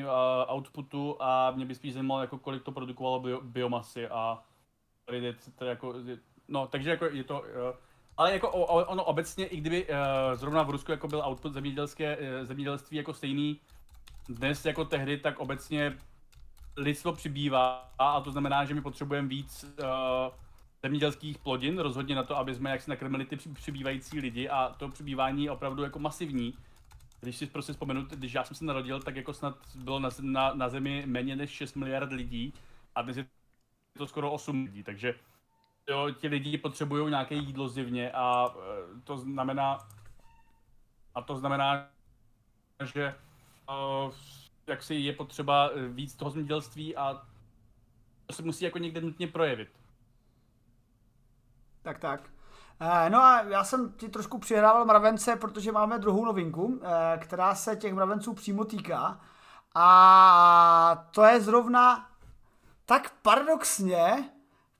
[0.53, 4.43] outputu a mě by spíš zajímalo, jako kolik to produkovalo bio, biomasy a
[5.05, 5.93] tady je to jako,
[6.47, 7.43] no, takže jako je to,
[8.17, 9.87] ale jako ono obecně, i kdyby
[10.33, 13.59] zrovna v Rusku jako byl output zemědělské, zemědělství jako stejný
[14.29, 15.97] dnes jako tehdy, tak obecně
[16.77, 19.87] lidstvo přibývá a to znamená, že my potřebujeme víc uh,
[20.83, 25.43] zemědělských plodin, rozhodně na to, aby jsme jaksi nakrmili ty přibývající lidi a to přibývání
[25.43, 26.53] je opravdu jako masivní.
[27.21, 30.53] Když si prostě vzpomenu, když já jsem se narodil, tak jako snad bylo na, na,
[30.53, 32.53] na zemi méně než 6 miliard lidí
[32.95, 33.25] a dnes je
[33.97, 35.15] to skoro 8 lidí, takže
[35.89, 38.61] jo, ti lidi potřebují nějaké jídlo zjevně a uh,
[39.03, 39.77] to znamená
[41.15, 41.87] a to znamená,
[42.83, 43.15] že
[43.69, 44.13] uh,
[44.67, 47.21] jak si je potřeba eh, víc toho zemědělství a
[48.25, 49.69] to se musí jako někde nutně projevit.
[51.81, 52.29] Tak, tak.
[52.79, 57.55] Eh, no a já jsem ti trošku přihrával mravence, protože máme druhou novinku, eh, která
[57.55, 59.21] se těch mravenců přímo týká.
[59.75, 62.11] A to je zrovna
[62.85, 64.29] tak paradoxně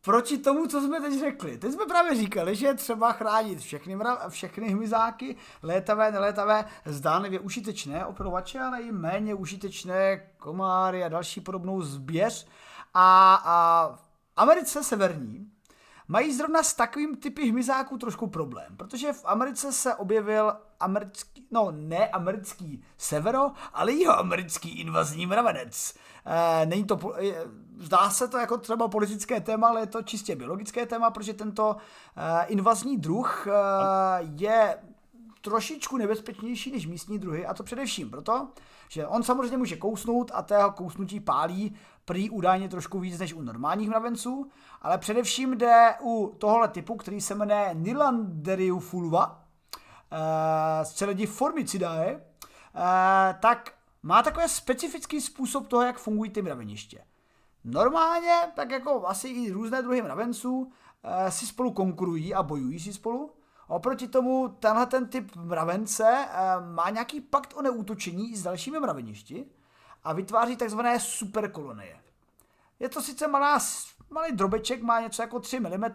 [0.05, 1.57] proti tomu, co jsme teď řekli.
[1.57, 7.39] Teď jsme právě říkali, že je třeba chránit všechny, mra- všechny hmyzáky, létavé, nelétavé, zdánlivě
[7.39, 12.47] užitečné operovače, ale i méně užitečné komáry a další podobnou zběř.
[12.93, 14.03] A, a v
[14.35, 15.51] Americe severní
[16.07, 21.71] mají zrovna s takovým typy hmyzáků trošku problém, protože v Americe se objevil americký, no
[21.71, 25.95] ne americký severo, ale jeho americký invazní mravenec.
[26.25, 26.99] E, není to,
[27.79, 31.75] zdá se to jako třeba politické téma, ale je to čistě biologické téma, protože tento
[32.15, 33.51] e, invazní druh e,
[34.21, 34.77] je
[35.41, 38.47] trošičku nebezpečnější než místní druhy a to především proto,
[38.89, 43.41] že on samozřejmě může kousnout a tého kousnutí pálí prý údajně trošku víc než u
[43.41, 44.49] normálních mravenců,
[44.81, 49.45] ale především jde u tohohle typu, který se jmenuje Nilanderiufulva,
[50.83, 52.21] z celedi formicidae,
[53.39, 57.05] tak má takový specifický způsob toho, jak fungují ty mraveniště.
[57.65, 60.71] Normálně, tak jako asi i různé druhy mravenců,
[61.03, 63.31] eh, si spolu konkurují a bojují si spolu.
[63.67, 66.35] Oproti tomu tenhle ten typ mravence eh,
[66.73, 69.45] má nějaký pakt o neútočení s dalšími mraveništi
[70.03, 71.99] a vytváří takzvané superkolonie.
[72.79, 73.59] Je to sice malá,
[74.09, 75.85] malý drobeček, má něco jako 3 mm,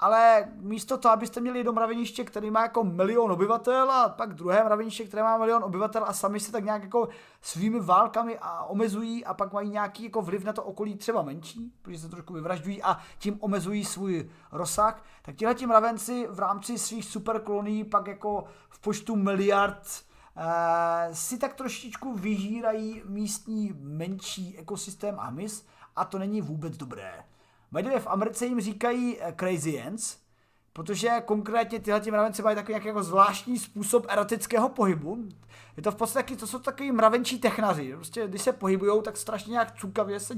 [0.00, 4.64] ale místo toho, abyste měli jedno mraveniště, který má jako milion obyvatel a pak druhé
[4.64, 7.08] mraveniště, které má milion obyvatel a sami se tak nějak jako
[7.40, 11.72] svými válkami a omezují a pak mají nějaký jako vliv na to okolí třeba menší,
[11.82, 17.04] protože se trošku vyvražďují a tím omezují svůj rozsah, tak tihle mravenci v rámci svých
[17.04, 19.88] superkolonií pak jako v počtu miliard
[20.36, 27.24] eh, si tak trošičku vyžírají místní menší ekosystém a hmyz a to není vůbec dobré.
[27.72, 30.16] By v Americe jim říkají eh, crazy ants,
[30.72, 35.18] protože konkrétně tyhle ti mravenci mají takový nějaký jako zvláštní způsob erotického pohybu.
[35.76, 37.94] Je to v podstatě, to jsou takový mravenčí technaři.
[37.94, 40.34] Prostě když se pohybují, tak strašně nějak cukavě se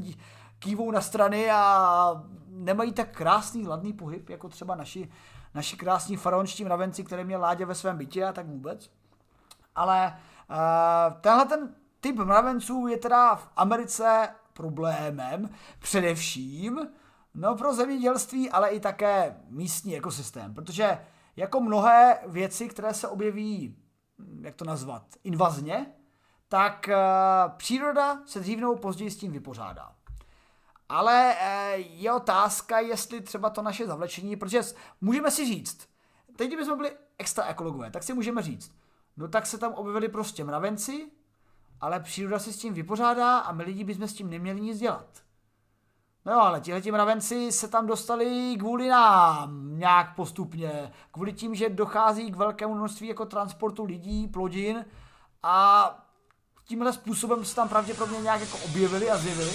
[0.59, 5.11] kývou na strany a nemají tak krásný, ladný pohyb, jako třeba naši,
[5.55, 8.91] naši krásní faraonští mravenci, které měl Ládě ve svém bytě a tak vůbec.
[9.75, 10.19] Ale
[10.51, 16.89] uh, tenhle ten typ mravenců je teda v Americe problémem především
[17.41, 20.99] No pro zemědělství, ale i také místní ekosystém, protože
[21.37, 23.77] jako mnohé věci, které se objeví,
[24.19, 25.87] hm, jak to nazvat, invazně,
[26.49, 29.93] tak uh, příroda se dřív nebo později s tím vypořádá.
[30.89, 34.61] Ale uh, je otázka, jestli třeba to naše zavlečení, protože
[35.01, 35.89] můžeme si říct,
[36.37, 38.73] teď kdybychom byli extra ekologové, tak si můžeme říct,
[39.17, 41.11] no tak se tam objevili prostě mravenci,
[41.81, 45.28] ale příroda se s tím vypořádá a my lidi bychom s tím neměli nic dělat.
[46.29, 50.93] No jo, ale tihleti mravenci se tam dostali kvůli nám nějak postupně.
[51.13, 54.85] Kvůli tím, že dochází k velkému množství jako transportu lidí, plodin
[55.43, 55.91] a
[56.65, 59.53] tímhle způsobem se tam pravděpodobně nějak jako objevili a zjevili.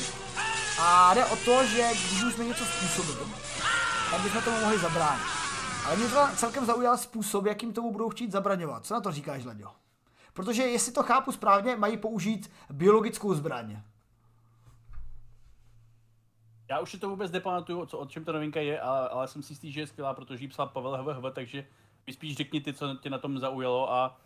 [0.81, 3.31] A jde o to, že když už jsme něco způsobili,
[4.11, 5.23] tak bychom tomu mohli zabránit.
[5.85, 8.85] Ale mě to celkem zaujal způsob, jakým tomu budou chtít zabraňovat.
[8.85, 9.71] Co na to říkáš, Laďo?
[10.33, 13.81] Protože jestli to chápu správně, mají použít biologickou zbraň.
[16.69, 19.43] Já už si to vůbec nepamatuju, co, o čem ta novinka je, ale, ale jsem
[19.43, 21.65] si jistý, že je skvělá, protože ji psal Pavel HVHV, takže
[22.07, 24.19] mi spíš řekni ty, co tě na tom zaujalo a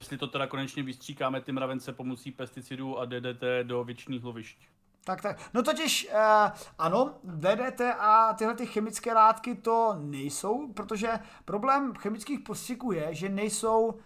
[0.00, 4.58] jestli to teda konečně vystříkáme ty mravence pomocí pesticidů a DDT do věčných lovišť.
[5.04, 5.50] Tak, tak.
[5.54, 12.40] No totiž, uh, ano, DDT a tyhle ty chemické látky to nejsou, protože problém chemických
[12.40, 13.98] postřiků je, že nejsou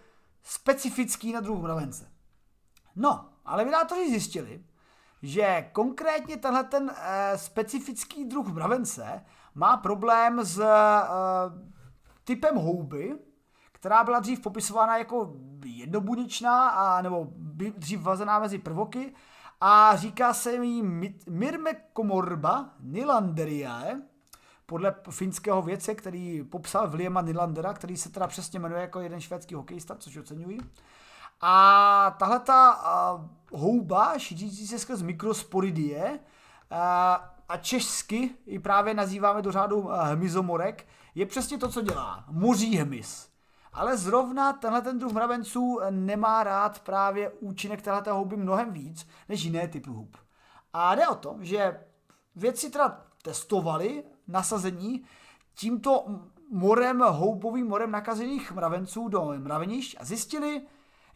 [0.43, 2.11] specifický na druh mravence.
[2.97, 4.65] No, ale vydátoři zjistili,
[5.23, 6.91] že konkrétně tenhle ten uh,
[7.37, 9.25] specifický druh mravence
[9.55, 10.67] má problém s uh,
[12.25, 13.19] typem houby,
[13.73, 17.27] která byla dřív popisována jako jednobuněčná, a, nebo
[17.77, 19.13] dřív vazená mezi prvoky,
[19.61, 20.83] a říká se jí
[21.29, 24.03] Myrmekomorba nilanderiae,
[24.67, 29.55] podle finského vědce, který popsal Williama Nylandera, který se teda přesně jmenuje jako jeden švédský
[29.55, 30.59] hokejista, což oceňuji.
[31.41, 32.81] A tahle ta
[33.53, 36.21] houba, šířící se skrz mikrosporidie,
[37.49, 42.25] a česky ji právě nazýváme do řádu hmyzomorek, je přesně to, co dělá.
[42.29, 43.29] Moří hmyz.
[43.73, 49.43] Ale zrovna tenhle ten druh mravenců nemá rád právě účinek téhleté houby mnohem víc než
[49.43, 50.17] jiné typy hub.
[50.73, 51.81] A jde o to, že
[52.37, 55.05] vědci teda testovali nasazení
[55.55, 56.07] tímto
[56.51, 60.63] morem, houbovým morem nakazených mravenců do mravenišť a zjistili,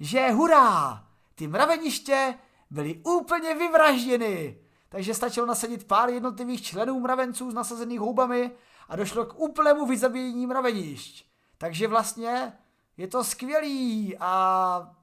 [0.01, 2.35] že hurá, ty mraveniště
[2.71, 4.59] byly úplně vyvražděny.
[4.89, 8.51] Takže stačilo nasadit pár jednotlivých členů mravenců s nasazených houbami
[8.89, 11.27] a došlo k úplnému vyzabíjení mravenišť.
[11.59, 12.53] Takže vlastně
[12.97, 14.95] je to skvělý a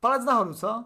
[0.00, 0.84] palec nahoru, co?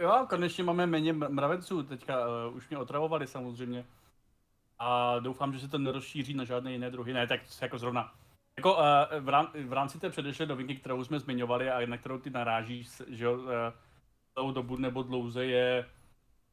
[0.00, 3.86] Jo, konečně máme méně mravenců, teďka uh, už mě otravovali samozřejmě.
[4.78, 7.12] A doufám, že se to nerozšíří na žádné jiné druhy.
[7.12, 8.14] Ne, tak jako zrovna.
[8.58, 8.80] Jako uh,
[9.20, 13.02] v, rám, v rámci té předešlé novinky, kterou jsme zmiňovali a na kterou ty narážíš,
[13.08, 13.46] že uh,
[14.34, 15.90] celou dobu nebo dlouze je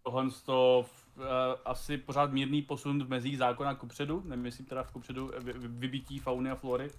[0.04, 0.86] tohle to
[1.16, 1.24] uh,
[1.66, 6.56] asi pořád mírný posun v mezích zákona kupředu, nemyslím teda v kupředu vybití fauny a
[6.56, 6.92] flory,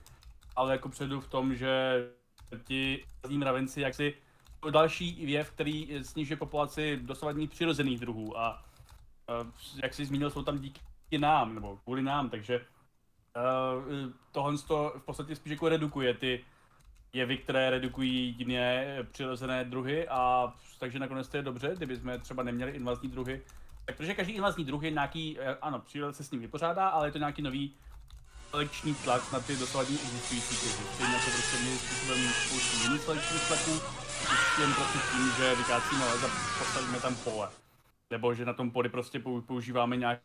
[0.57, 2.05] ale jako předu v tom, že
[2.65, 4.15] ti mravenci jaksi
[4.71, 8.65] další věv, který snižuje populaci dosavadních přirozených druhů a
[9.41, 9.47] uh,
[9.83, 12.67] jak jsi zmínil, jsou tam díky nám, nebo kvůli nám, takže
[13.37, 16.45] uh, tohle to v podstatě spíš jako redukuje ty
[17.13, 22.43] jevy, které redukují jiné přirozené druhy a takže nakonec to je dobře, kdyby jsme třeba
[22.43, 23.43] neměli invazní druhy.
[23.85, 27.09] Tak protože každý invazní druh je nějaký, eh, ano, příroda se s ním vypořádá, ale
[27.09, 27.75] je to nějaký nový
[28.51, 30.95] selekční tlak na ty dosavadní existující druhy.
[30.95, 33.73] Stejně jako prostě měli způsobem spoustu jiných selekčních tlaků,
[34.23, 37.49] už jen prostě tím, že vykácíme les a postavíme tam pole.
[38.11, 40.21] Nebo že na tom poli prostě používáme nějak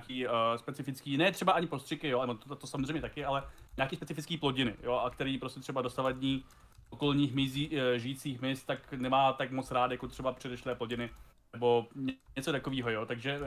[0.00, 3.42] nějaký uh, specifický, ne třeba ani postřiky, jo, ale to, to, samozřejmě taky, ale
[3.76, 6.44] nějaký specifický plodiny, jo, a který prostě třeba dosavadní
[6.90, 11.10] okolních mizí, uh, žijících míst, tak nemá tak moc rád jako třeba předešlé plodiny,
[11.52, 11.86] nebo
[12.36, 13.38] něco takového, jo, takže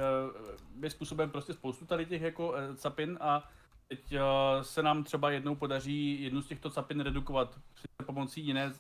[0.82, 3.50] je způsobem prostě spoustu tady těch jako capin a
[3.88, 4.14] teď
[4.62, 7.60] se nám třeba jednou podaří jednu z těchto capin redukovat
[8.06, 8.74] pomocí jiné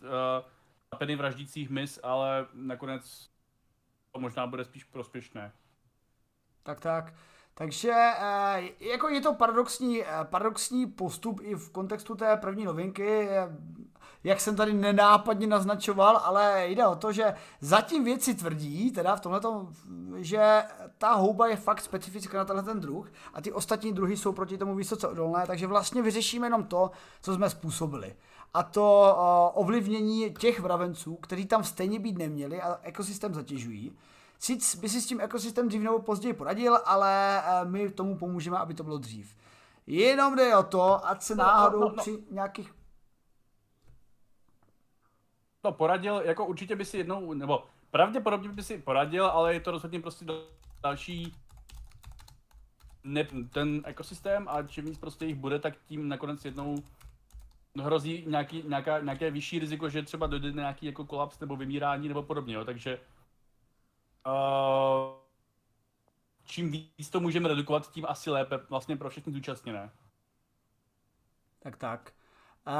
[0.93, 3.29] capiny vraždících mis, ale nakonec
[4.11, 5.51] to možná bude spíš prospěšné.
[6.63, 7.13] Tak tak.
[7.55, 13.29] Takže eh, jako je to paradoxní, eh, paradoxní postup i v kontextu té první novinky,
[14.23, 19.21] jak jsem tady nenápadně naznačoval, ale jde o to, že zatím věci tvrdí, teda v
[19.21, 19.41] tomhle
[20.17, 20.63] že
[20.97, 24.57] ta houba je fakt specifická na tenhle ten druh a ty ostatní druhy jsou proti
[24.57, 28.15] tomu vysoce odolné, takže vlastně vyřešíme jenom to, co jsme způsobili.
[28.53, 29.15] A to
[29.53, 33.97] ovlivnění těch mravenců, kteří tam stejně být neměli a ekosystém zatěžují.
[34.43, 38.57] Sice by si s tím ekosystém dřív nebo později poradil, ale uh, my tomu pomůžeme,
[38.57, 39.35] aby to bylo dřív.
[39.87, 42.01] Jenom jde o to, ať se no, náhodou no, no, no.
[42.01, 42.73] při nějakých
[45.63, 49.71] No poradil, jako určitě by si jednou, nebo pravděpodobně by si poradil, ale je to
[49.71, 50.25] rozhodně prostě
[50.81, 51.35] další
[53.03, 56.75] ne, ten ekosystém a čím víc prostě jich bude, tak tím nakonec jednou
[57.81, 62.23] hrozí nějaký, nějaká, nějaké vyšší riziko, že třeba dojde nějaký jako kolaps nebo vymírání nebo
[62.23, 62.65] podobně, jo.
[62.65, 62.99] takže
[64.27, 64.33] uh,
[66.45, 69.91] čím víc to můžeme redukovat, tím asi lépe vlastně pro všechny zúčastněné.
[71.59, 72.13] Tak tak.
[72.67, 72.73] Uh,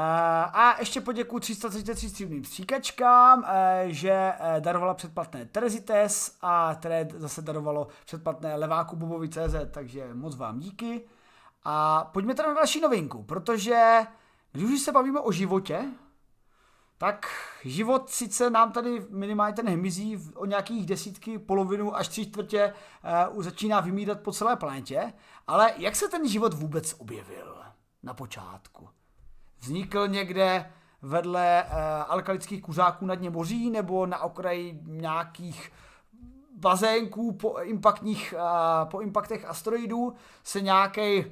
[0.52, 3.46] a ještě poděkuji 333 stříbrným stříkačkám, uh,
[3.86, 10.36] že uh, darovala předplatné Terezites a které zase darovalo předplatné Leváku Bobovi CZ, takže moc
[10.36, 11.04] vám díky.
[11.62, 14.06] A pojďme teda na další novinku, protože
[14.52, 15.84] když už se bavíme o životě,
[17.04, 17.26] tak
[17.64, 22.74] život sice nám tady minimálně ten hmyzí o nějakých desítky, polovinu až tři čtvrtě
[23.28, 25.12] uh, už začíná vymírat po celé planetě,
[25.46, 27.62] ale jak se ten život vůbec objevil
[28.02, 28.88] na počátku?
[29.60, 31.72] vznikl někde vedle uh,
[32.08, 35.72] alkalických kuřáků na dně moří nebo na okraji nějakých
[36.56, 40.14] bazénků po impaktních, uh, po impaktech asteroidů
[40.44, 41.24] se nějaký,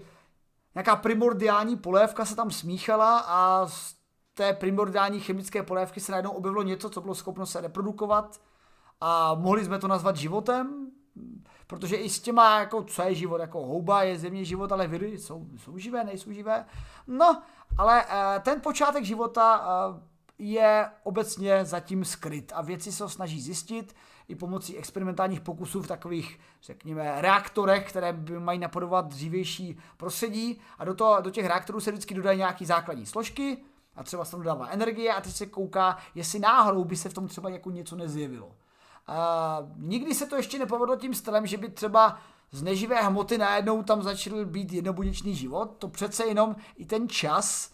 [0.75, 4.02] nějaká primordiální polévka se tam smíchala a z
[4.35, 8.41] té primordiální chemické polévky se najednou objevilo něco, co bylo schopno se reprodukovat
[9.01, 10.91] a mohli jsme to nazvat životem,
[11.67, 15.19] protože i s těma, jako co je život, jako houba je země život, ale viry
[15.19, 16.65] jsou, jsou živé, nejsou živé.
[17.07, 17.43] No
[17.79, 20.03] ale eh, ten počátek života eh,
[20.39, 23.95] je obecně zatím skryt a věci se ho snaží zjistit
[24.29, 30.85] i pomocí experimentálních pokusů v takových, řekněme, reaktorech, které by mají napodovat dřívější prostředí a
[30.85, 33.59] do, toho, do těch reaktorů se vždycky dodají nějaké základní složky
[33.95, 37.15] a třeba se tam dodává energie a teď se kouká, jestli náhodou by se v
[37.15, 38.47] tom třeba jako něco nezjevilo.
[38.47, 38.55] Uh,
[39.77, 42.19] nikdy se to ještě nepovedlo tím stylem, že by třeba
[42.51, 45.75] z neživé hmoty najednou tam začal být jednobuněčný život.
[45.79, 47.73] To přece jenom i ten čas,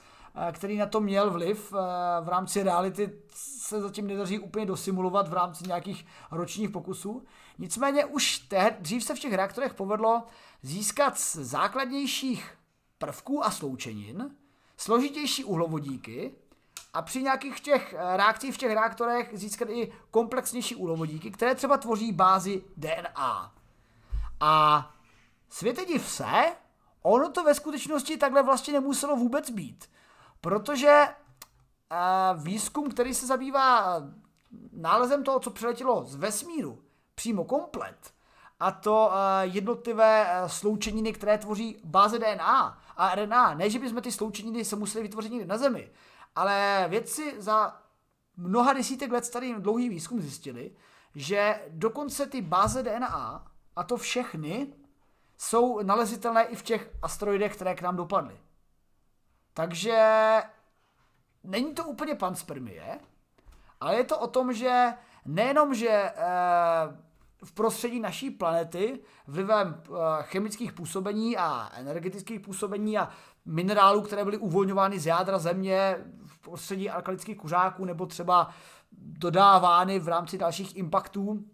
[0.52, 1.72] který na to měl vliv
[2.20, 7.22] v rámci reality, se zatím nedaří úplně dosimulovat v rámci nějakých ročních pokusů.
[7.58, 10.22] Nicméně už te, dřív se v těch reaktorech povedlo
[10.62, 12.54] získat z základnějších
[12.98, 14.30] prvků a sloučenin
[14.78, 16.34] složitější uhlovodíky
[16.94, 21.76] a při nějakých těch eh, reakcích v těch reaktorech získat i komplexnější uhlovodíky, které třeba
[21.76, 23.54] tvoří bázi DNA.
[24.40, 24.94] A
[25.48, 26.56] světe div se,
[27.02, 29.90] ono to ve skutečnosti takhle vlastně nemuselo vůbec být.
[30.40, 33.96] Protože uh, výzkum, který se zabývá
[34.72, 36.82] nálezem toho, co přiletělo z vesmíru,
[37.14, 38.12] přímo komplet,
[38.60, 43.54] a to eh, jednotlivé eh, sloučeniny, které tvoří báze DNA a RNA.
[43.54, 45.90] Ne, že bychom ty sloučeniny se museli vytvořit někde na Zemi,
[46.34, 47.80] ale vědci za
[48.36, 50.72] mnoha desítek let starý dlouhý výzkum zjistili,
[51.14, 53.44] že dokonce ty báze DNA,
[53.76, 54.72] a to všechny,
[55.38, 58.40] jsou nalezitelné i v těch asteroidech, které k nám dopadly.
[59.54, 59.98] Takže
[61.44, 63.00] není to úplně panspermie,
[63.80, 64.94] ale je to o tom, že
[65.24, 66.12] nejenom, že e,
[67.44, 69.88] v prostředí naší planety vlivem e,
[70.22, 73.08] chemických působení a energetických působení a
[73.44, 78.50] minerálů, které byly uvolňovány z jádra země v prostředí alkalických kuřáků nebo třeba
[78.92, 81.44] dodávány v rámci dalších impaktů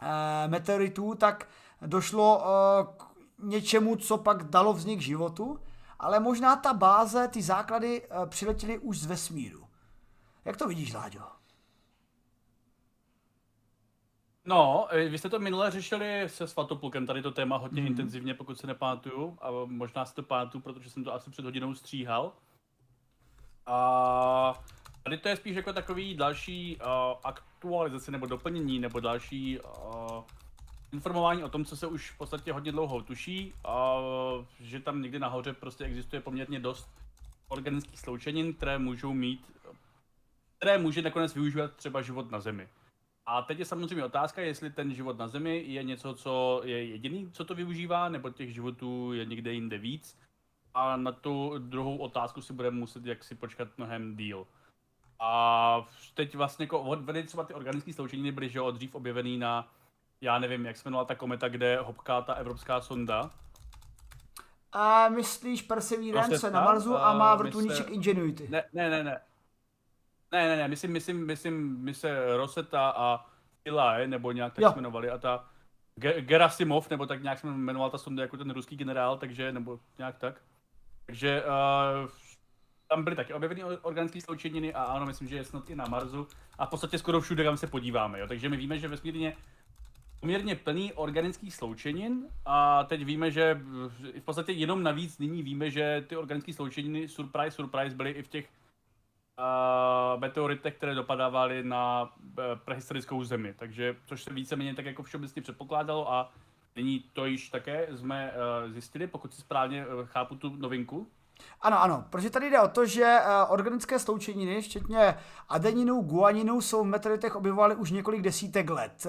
[0.00, 1.48] e, meteoritů, tak
[1.86, 3.04] došlo e, k
[3.38, 5.58] něčemu, co pak dalo vznik životu,
[5.98, 9.64] ale možná ta báze, ty základy přiletěly už z vesmíru.
[10.44, 11.41] Jak to vidíš, Láďo?
[14.44, 17.86] No, e, vy jste to minule řešili se Svatoplukem, tady to téma hodně mm.
[17.86, 21.74] intenzivně, pokud se nepamatuju, a možná si to pamatuju, protože jsem to asi před hodinou
[21.74, 22.32] stříhal.
[23.66, 24.62] A
[25.02, 26.86] tady to je spíš jako takový další uh,
[27.24, 30.22] aktualizace nebo doplnění, nebo další uh,
[30.92, 33.96] informování o tom, co se už v podstatě hodně dlouho tuší, a
[34.60, 36.90] že tam někdy nahoře prostě existuje poměrně dost
[37.48, 39.52] organických sloučenin, které můžou mít,
[40.58, 42.68] které může nakonec využívat třeba život na Zemi.
[43.26, 47.30] A teď je samozřejmě otázka, jestli ten život na Zemi je něco, co je jediný,
[47.32, 50.18] co to využívá, nebo těch životů je někde jinde víc.
[50.74, 54.46] A na tu druhou otázku si budeme muset jaksi počkat mnohem díl.
[55.20, 59.72] A teď vlastně jako odvedli třeba ty organické sloučeniny byly, že jo, dřív objevený na,
[60.20, 63.30] já nevím, jak se jmenovala ta kometa, kde hopká ta evropská sonda.
[64.72, 68.48] A myslíš Perseverance na Marsu a má vrtulníček Ingenuity?
[68.48, 69.20] Ne, ne, ne, ne.
[70.32, 73.26] Ne, ne, ne, myslím, myslím, myslím, my se Rosetta a
[73.64, 74.68] Ilae, nebo nějak tak jo.
[74.68, 75.44] se jmenovali, a ta
[76.20, 80.18] Gerasimov, nebo tak nějak se jmenoval ta sonda jako ten ruský generál, takže, nebo nějak
[80.18, 80.40] tak.
[81.06, 82.10] Takže uh,
[82.88, 86.26] tam byly taky objeveny organické sloučeniny a ano, myslím, že je snad i na Marsu
[86.58, 88.20] a v podstatě skoro všude, kam se podíváme.
[88.20, 88.26] Jo.
[88.26, 89.36] Takže my víme, že vesmírně
[90.20, 93.60] poměrně plný organických sloučenin a teď víme, že
[94.20, 98.28] v podstatě jenom navíc nyní víme, že ty organické sloučeniny, surprise, surprise, byly i v
[98.28, 98.48] těch
[99.38, 103.54] uh, které dopadávaly na uh, prehistorickou zemi.
[103.58, 106.32] Takže, což se víceméně tak jako všeobecně předpokládalo a
[106.76, 111.06] nyní to již také jsme uh, zjistili, pokud si správně uh, chápu tu novinku.
[111.60, 113.18] Ano, ano, protože tady jde o to, že
[113.48, 115.14] organické sloučeniny, včetně
[115.48, 119.06] adeninu, guaninu, jsou v meteoritech objevovaly už několik desítek let.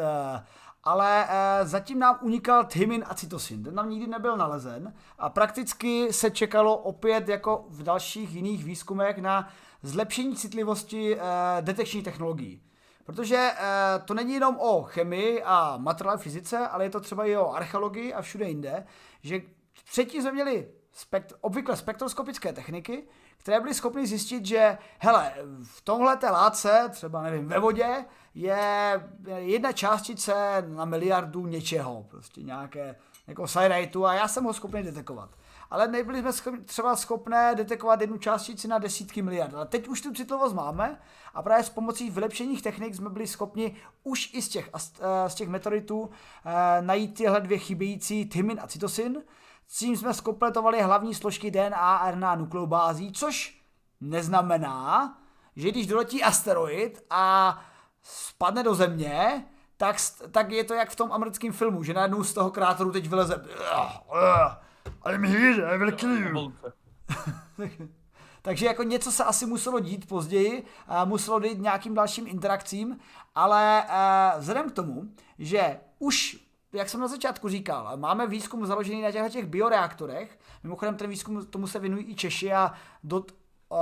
[0.84, 1.28] Ale
[1.63, 3.63] zatím nám unikal thymin a cytosin.
[3.63, 9.17] Ten nám nikdy nebyl nalezen a prakticky se čekalo opět jako v dalších jiných výzkumech
[9.17, 9.49] na
[9.84, 11.22] zlepšení citlivosti e,
[11.62, 12.64] detekční technologií.
[13.06, 13.56] Protože e,
[14.06, 18.14] to není jenom o chemii a materiální fyzice, ale je to třeba i o archeologii
[18.14, 18.86] a všude jinde,
[19.22, 19.42] že
[19.92, 23.04] předtím jsme měli spekt- obvykle spektroskopické techniky,
[23.38, 28.06] které byly schopny zjistit, že hele, v tomhle té látce, třeba nevím, ve vodě,
[28.36, 29.04] je
[29.36, 32.96] jedna částice na miliardu něčeho, prostě nějaké
[33.28, 33.46] jako
[34.06, 35.30] a já jsem ho schopný detekovat.
[35.74, 39.53] Ale nebyli jsme schopni, třeba schopné detekovat jednu částici na desítky miliard.
[39.53, 40.99] Ale teď už tu citlivost máme
[41.34, 44.69] a právě s pomocí vylepšených technik jsme byli schopni už i z těch,
[45.01, 46.09] eh, z těch meteoritů
[46.45, 49.24] eh, najít tyhle dvě chybějící tymin a cytosin,
[49.67, 53.61] s tím jsme skompletovali hlavní složky DNA a RNA nukleobází, což
[54.01, 55.17] neznamená,
[55.55, 57.59] že když doletí asteroid a
[58.03, 59.45] spadne do země,
[59.78, 59.95] tak,
[60.32, 63.45] tak je to jak v tom americkém filmu, že najednou z toho kráteru teď vyleze
[65.06, 66.54] I'm here, I will kill you.
[68.42, 70.66] Takže jako něco se asi muselo dít později,
[71.06, 73.00] muselo dít nějakým dalším interakcím,
[73.36, 75.04] ale uh, vzhledem k tomu,
[75.40, 76.38] že už
[76.74, 80.40] jak jsem na začátku říkal, máme výzkum založený na těchto těch bioreaktorech.
[80.64, 82.74] Mimochodem ten výzkum tomu se věnují i Češi a
[83.04, 83.26] do,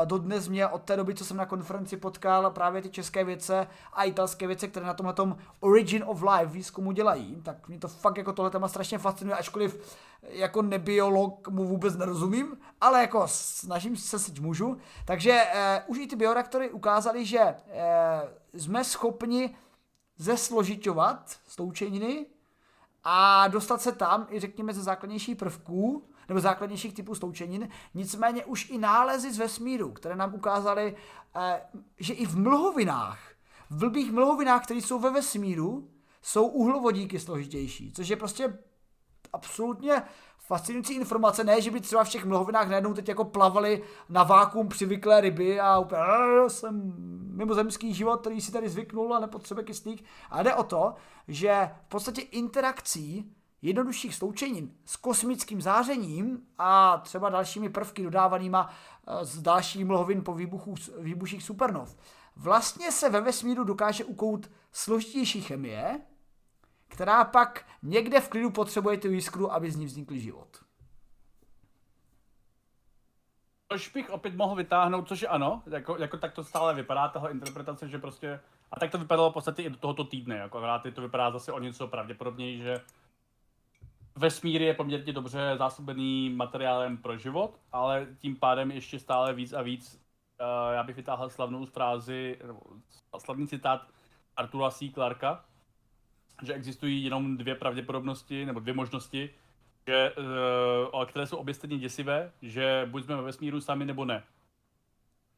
[0.05, 4.03] dodnes mě od té doby, co jsem na konferenci potkal právě ty české věce a
[4.03, 8.17] italské věce, které na tomhle tom Origin of Life výzkumu dělají, tak mě to fakt
[8.17, 14.19] jako tohle téma strašně fascinuje, ačkoliv jako nebiolog mu vůbec nerozumím, ale jako snažím se
[14.19, 14.77] si můžu.
[15.05, 17.57] Takže eh, už i ty bioreaktory ukázali, že eh,
[18.53, 19.55] jsme schopni
[20.17, 22.25] zesložitovat sloučeniny
[23.03, 28.69] a dostat se tam i řekněme ze základnějších prvků, nebo základnějších typů sloučenin, nicméně už
[28.69, 30.95] i nálezy z vesmíru, které nám ukázaly,
[31.36, 31.61] eh,
[31.99, 33.19] že i v mlhovinách,
[33.69, 38.59] v blbých mlhovinách, které jsou ve vesmíru, jsou uhlovodíky složitější, což je prostě
[39.34, 40.03] absolutně
[40.38, 44.67] fascinující informace, ne, že by třeba v těch mlhovinách najednou teď jako plavali na vákum
[44.67, 46.93] přivyklé ryby a úplně, já jsem
[47.36, 50.05] mimozemský život, který si tady zvyknul a nepotřebuje kyslík.
[50.29, 50.93] A jde o to,
[51.27, 58.70] že v podstatě interakcí jednodušších sloučenin s kosmickým zářením a třeba dalšími prvky dodávanýma
[59.07, 61.97] eh, z dalších mlhovin po výbuchu, výbuších supernov,
[62.36, 66.01] vlastně se ve vesmíru dokáže ukout složitější chemie,
[66.88, 70.57] která pak někde v klidu potřebuje tu jiskru, aby z ní vznikl život.
[73.72, 77.32] Což bych opět mohl vytáhnout, což je ano, jako, jako tak to stále vypadá, tahle
[77.32, 78.39] interpretace, že prostě,
[78.72, 80.62] a tak to vypadalo v podstatě i do tohoto týdne, jako
[80.95, 82.82] to vypadá zase o něco pravděpodobněji, že
[84.16, 89.62] vesmír je poměrně dobře zásobený materiálem pro život, ale tím pádem ještě stále víc a
[89.62, 90.01] víc,
[90.39, 92.39] uh, já bych vytáhl slavnou frázi,
[93.18, 93.88] slavný citát
[94.38, 94.91] Artura C.
[94.93, 95.45] Clarka,
[96.43, 99.30] že existují jenom dvě pravděpodobnosti, nebo dvě možnosti,
[99.88, 100.14] že,
[100.93, 104.24] uh, které jsou obě stejně děsivé, že buď jsme ve vesmíru sami, nebo ne.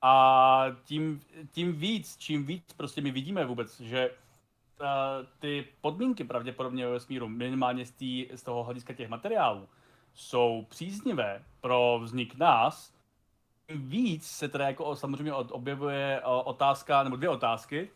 [0.01, 1.21] A tím,
[1.51, 4.11] tím víc, čím víc prostě my vidíme vůbec, že
[5.39, 9.69] ty podmínky pravděpodobně ve vesmíru, minimálně z, tý, z toho hlediska těch materiálů,
[10.13, 12.93] jsou příznivé pro vznik nás,
[13.69, 17.89] víc se teda jako samozřejmě objevuje otázka, nebo dvě otázky,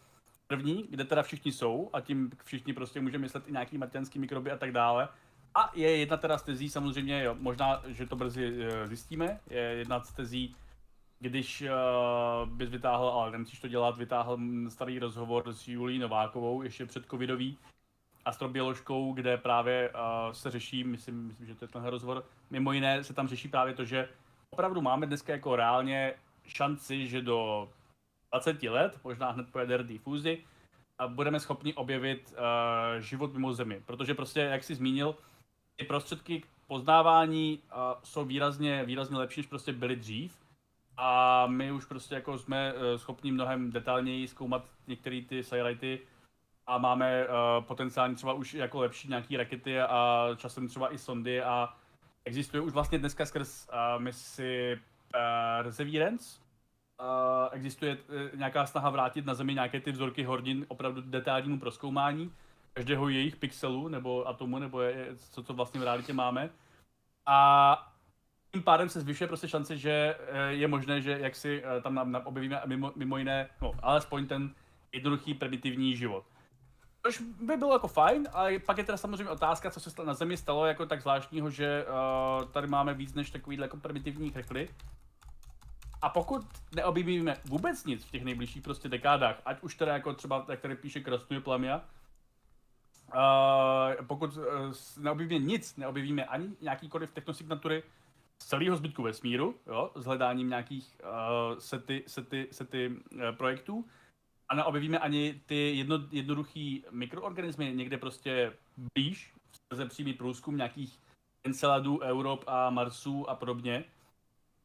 [0.48, 4.52] první, kde teda všichni jsou a tím všichni prostě může myslet i nějaký marťanský mikroby
[4.52, 5.10] a tak dále.
[5.56, 9.62] A je jedna teda z tezí, samozřejmě, jo, možná, že to brzy uh, zjistíme, je
[9.62, 10.56] jedna z tezí,
[11.20, 14.38] když uh, bys vytáhl, ale nemusíš to dělat, vytáhl
[14.70, 17.58] starý rozhovor s Julí Novákovou, ještě před covidový,
[18.26, 23.04] astrobioložkou, kde právě uh, se řeší, myslím, myslím, že to je tenhle rozhovor, mimo jiné
[23.04, 24.10] se tam řeší právě to, že
[24.50, 26.14] opravdu máme dneska jako reálně
[26.44, 27.70] šanci, že do
[28.32, 30.44] 20 let, možná hned po jaderné fúzi,
[31.00, 33.82] a budeme schopni objevit uh, život mimo Zemi.
[33.86, 35.16] Protože prostě, jak jsi zmínil,
[35.76, 40.47] ty prostředky k poznávání uh, jsou výrazně, výrazně lepší, než prostě byly dřív.
[40.98, 46.00] A my už prostě jako jsme uh, schopni mnohem detailněji zkoumat některé ty sajrajty
[46.68, 51.42] a máme uh, potenciálně třeba už jako lepší nějaký rakety a časem třeba i sondy
[51.42, 51.74] a
[52.26, 54.82] existuje už vlastně dneska skrz uh, misi uh,
[55.64, 56.40] Perseverance,
[57.00, 62.34] uh, existuje uh, nějaká snaha vrátit na Zemi nějaké ty vzorky hornin opravdu detailnímu proskoumání
[62.78, 66.50] každého jejich pixelu nebo atomu, nebo je, co to vlastně v realitě máme.
[67.26, 67.97] A
[68.58, 72.22] tím pádem se zvyšuje prostě šance, že uh, je možné, že jak si uh, tam
[72.26, 74.50] objevíme mimo, mimo jiné, no, alespoň ten
[74.94, 76.26] jednoduchý primitivní život.
[77.06, 80.38] Což by bylo jako fajn, ale pak je teda samozřejmě otázka, co se na Zemi
[80.38, 84.70] stalo jako tak zvláštního, že uh, tady máme víc než takovýhle jako primitivní hekly,
[86.02, 86.42] a pokud
[86.76, 90.76] neobjevíme vůbec nic v těch nejbližších prostě dekádách, ať už teda jako třeba, jak tady
[90.76, 91.82] píše Krastuje Plamia,
[93.14, 94.44] uh, pokud uh,
[94.98, 97.84] neobjevíme nic, neobjevíme ani nějakýkoliv technosignatury
[98.40, 103.86] celého zbytku vesmíru, jo, s hledáním nějakých uh, sety, sety, sety uh, projektů,
[104.50, 108.54] a neobjevíme ani ty jedno, jednoduchý mikroorganismy někde prostě
[108.96, 111.00] blíž, skrze přímý průzkum nějakých
[111.44, 113.84] Enceladů, Europ a Marsů a podobně,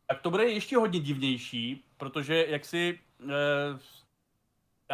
[0.07, 2.99] tak to bude ještě hodně divnější, protože jak si,
[3.29, 3.79] eh,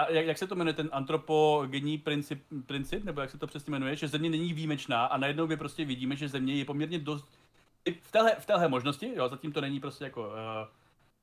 [0.09, 3.97] jak, jak se to jmenuje, ten antropogenní princip, princip, nebo jak se to přesně jmenuje,
[3.97, 7.29] že Země není výjimečná a najednou my prostě vidíme, že Země je poměrně dost,
[7.93, 10.67] v téhle, v téhle možnosti, jo, zatím to není prostě jako, eh,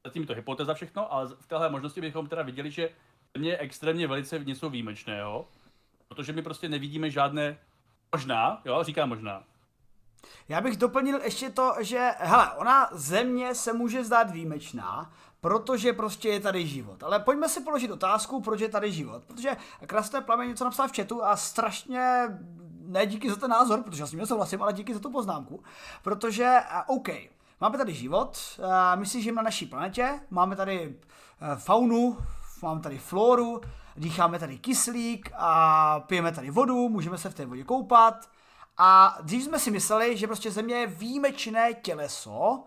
[0.06, 2.90] zatím to hypotéza všechno, ale v téhle možnosti bychom teda viděli, že
[3.36, 5.48] Země je extrémně velice něco výjimečného,
[6.08, 7.58] protože my prostě nevidíme žádné,
[8.16, 9.44] možná, jo, říkám možná,
[10.50, 15.12] já bych doplnil ještě to, že hele, ona země se může zdát výjimečná,
[15.42, 17.04] protože prostě je tady život.
[17.04, 19.24] Ale pojďme si položit otázku, proč je tady život.
[19.24, 22.28] Protože krásné plamen něco napsal v chatu a strašně
[22.88, 25.64] ne díky za ten názor, protože já s ním nesouhlasím, ale díky za tu poznámku.
[26.04, 27.10] Protože, OK,
[27.62, 28.60] máme tady život,
[28.96, 30.96] my si žijeme na naší planetě, máme tady
[31.42, 32.18] e, faunu,
[32.62, 33.62] máme tady floru,
[33.98, 38.30] dýcháme tady kyslík a pijeme tady vodu, můžeme se v té vodě koupat,
[38.78, 42.64] a dřív jsme si mysleli, že prostě Země je výjimečné těleso,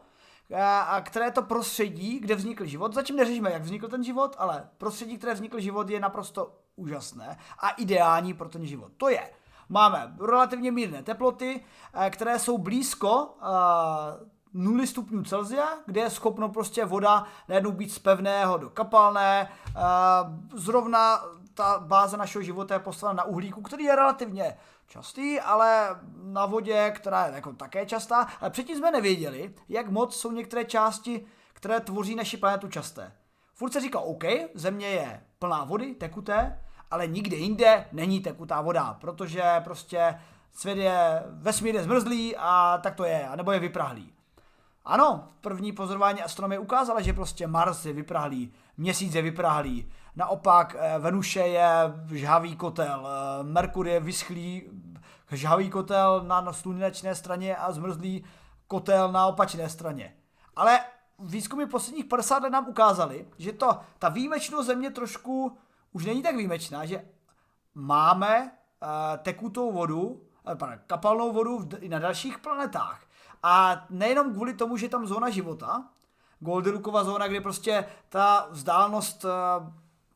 [0.87, 5.19] a které to prostředí, kde vznikl život, zatím neřešíme, jak vznikl ten život, ale prostředí,
[5.19, 8.93] které vznikl život, je naprosto úžasné a ideální pro ten život.
[8.97, 9.31] To je,
[9.69, 11.65] máme relativně mírné teploty,
[12.11, 13.35] které jsou blízko
[14.55, 19.49] 0 stupňů Celsia, kde je schopno prostě voda najednou být z pevného do kapalné.
[20.55, 21.21] Zrovna
[21.55, 24.57] ta báze našeho života je postavena na uhlíku, který je relativně
[24.87, 30.17] častý, ale na vodě, která je jako také častá, ale předtím jsme nevěděli, jak moc
[30.17, 33.13] jsou některé části, které tvoří naši planetu časté.
[33.55, 38.97] Furt se říká, OK, země je plná vody, tekuté, ale nikde jinde není tekutá voda,
[39.01, 40.21] protože prostě
[40.53, 44.13] svět je, vesmír je zmrzlý a tak to je, nebo je vyprahlý.
[44.85, 50.99] Ano, první pozorování astronomie ukázala, že prostě Mars je vyprahlý, měsíc je vyprahlý, naopak eh,
[50.99, 51.69] Venuše je
[52.15, 54.63] žhavý kotel, eh, Merkur je vyschlý
[55.37, 58.25] žhavý kotel na slunečné straně a zmrzlý
[58.67, 60.15] kotel na opačné straně.
[60.57, 60.81] Ale
[61.19, 65.59] výzkumy posledních 50 let nám ukázaly, že to, ta výjimečnost země trošku
[65.93, 67.05] už není tak výjimečná, že
[67.75, 68.89] máme uh,
[69.23, 73.03] tekutou vodu, uh, kapalnou vodu na dalších planetách.
[73.43, 75.89] A nejenom kvůli tomu, že je tam zóna života,
[76.41, 79.31] Goldirukova zóna, kde prostě ta vzdálenost uh,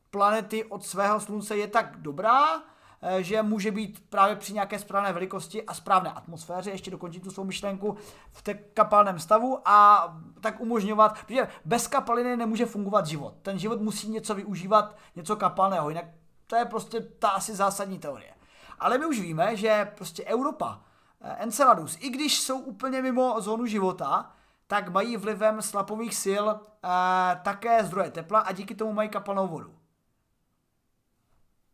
[0.09, 2.72] planety od svého slunce je tak dobrá, Eh,
[3.19, 7.43] že může být právě při nějaké správné velikosti a správné atmosféře, ještě dokončit tu svou
[7.43, 7.97] myšlenku
[8.31, 10.07] v té kapalném stavu a
[10.41, 13.35] tak umožňovat, protože bez kapaliny nemůže fungovat život.
[13.41, 16.05] Ten život musí něco využívat, něco kapalného, jinak
[16.47, 18.33] to je prostě ta asi zásadní teorie.
[18.79, 20.81] Ale my už víme, že prostě Europa,
[21.21, 24.31] eh, Enceladus, i když jsou úplně mimo zónu života,
[24.67, 29.82] tak mají vlivem slapových sil eh, také zdroje tepla a díky tomu mají kapalnou vodu.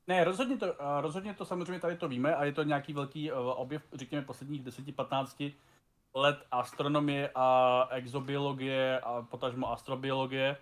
[0.09, 3.33] Ne, rozhodně to, rozhodně to samozřejmě tady to víme a je to nějaký velký eh,
[3.33, 5.53] objev, řekněme, posledních 10-15
[6.13, 10.57] let astronomie a exobiologie a potažmo astrobiologie.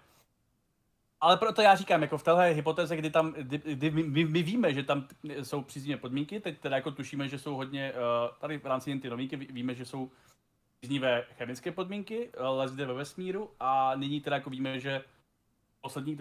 [1.22, 4.74] Ale proto já říkám, jako v téhle hypotéze, kdy tam, kdy, kdy my, my, víme,
[4.74, 8.66] že tam jsou příznivé podmínky, teď teda jako tušíme, že jsou hodně, eh, tady v
[8.66, 10.12] rámci ty novinky víme, že jsou
[10.80, 15.04] příznivé chemické podmínky, ale zde ve vesmíru a nyní teda jako víme, že
[15.82, 16.18] posledních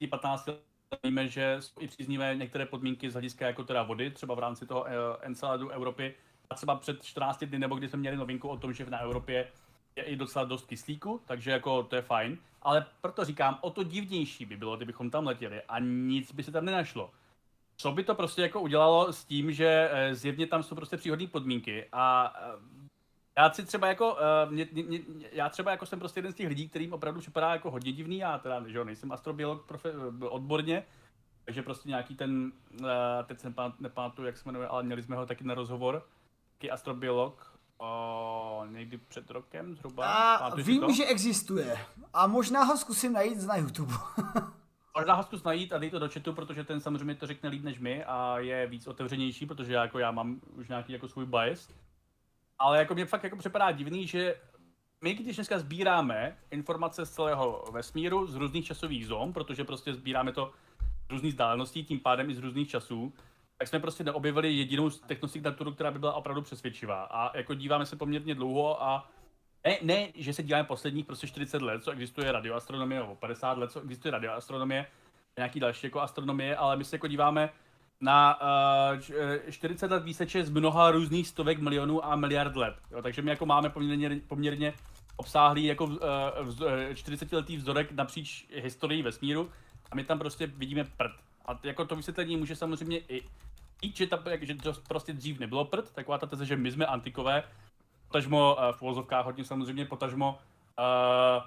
[0.00, 0.67] 10-15
[1.02, 4.66] víme, že jsou i příznivé některé podmínky z hlediska jako teda vody, třeba v rámci
[4.66, 4.88] toho uh,
[5.20, 6.14] Enceladu Evropy.
[6.50, 9.48] A třeba před 14 dny, nebo když jsme měli novinku o tom, že na Evropě
[9.96, 12.38] je i docela dost kyslíku, takže jako to je fajn.
[12.62, 16.52] Ale proto říkám, o to divnější by bylo, kdybychom tam letěli a nic by se
[16.52, 17.10] tam nenašlo.
[17.76, 21.26] Co by to prostě jako udělalo s tím, že eh, zjevně tam jsou prostě příhodné
[21.26, 22.88] podmínky a eh,
[23.38, 25.00] já si třeba jako, uh, mě, mě,
[25.32, 28.18] já třeba jako jsem prostě jeden z těch lidí, kterým opravdu připadá jako hodně divný,
[28.18, 29.92] já teda, že jo, nejsem astrobiolog profe,
[30.28, 30.84] odborně,
[31.44, 32.88] takže prostě nějaký ten, uh,
[33.24, 36.06] teď jsem nepamatuju, jak se jmenuje, ale měli jsme ho taky na rozhovor,
[36.52, 40.34] taky astrobiolog, o, někdy před rokem zhruba.
[40.36, 41.78] A vím, že existuje.
[42.14, 43.94] A možná ho zkusím najít na YouTube.
[44.98, 47.62] Možná ho zkus najít a dej to do chatu, protože ten samozřejmě to řekne líp
[47.62, 51.26] než my a je víc otevřenější, protože já, jako já mám už nějaký jako svůj
[51.26, 51.68] bias.
[52.58, 54.34] Ale jako mě fakt jako připadá divný, že
[55.04, 60.32] my když dneska sbíráme informace z celého vesmíru, z různých časových zón, protože prostě sbíráme
[60.32, 60.52] to
[61.08, 63.14] z různých vzdáleností, tím pádem i z různých časů,
[63.58, 67.02] tak jsme prostě neobjevili jedinou technosignaturu, která by byla opravdu přesvědčivá.
[67.04, 69.10] A jako díváme se poměrně dlouho a
[69.66, 73.72] ne, ne, že se díváme posledních prostě 40 let, co existuje radioastronomie, nebo 50 let,
[73.72, 74.86] co existuje radioastronomie,
[75.36, 77.50] nějaký další jako astronomie, ale my se jako díváme
[78.00, 78.38] na
[79.44, 82.74] uh, 40 let výseče z mnoha různých stovek milionů a miliard let.
[82.90, 84.74] Jo, takže my jako máme poměrně, poměrně
[85.16, 85.96] obsáhlý jako uh,
[86.42, 86.62] vz,
[86.94, 89.50] 40 letý vzorek napříč historií vesmíru
[89.90, 91.12] a my tam prostě vidíme prd.
[91.46, 93.22] A jako to vysvětlení může samozřejmě i
[93.82, 96.86] jít, že, ta, že to prostě dřív nebylo prd, taková ta teze, že my jsme
[96.86, 97.44] antikové,
[98.08, 100.38] potažmo uh, v hodně samozřejmě, potažmo
[100.78, 101.42] uh,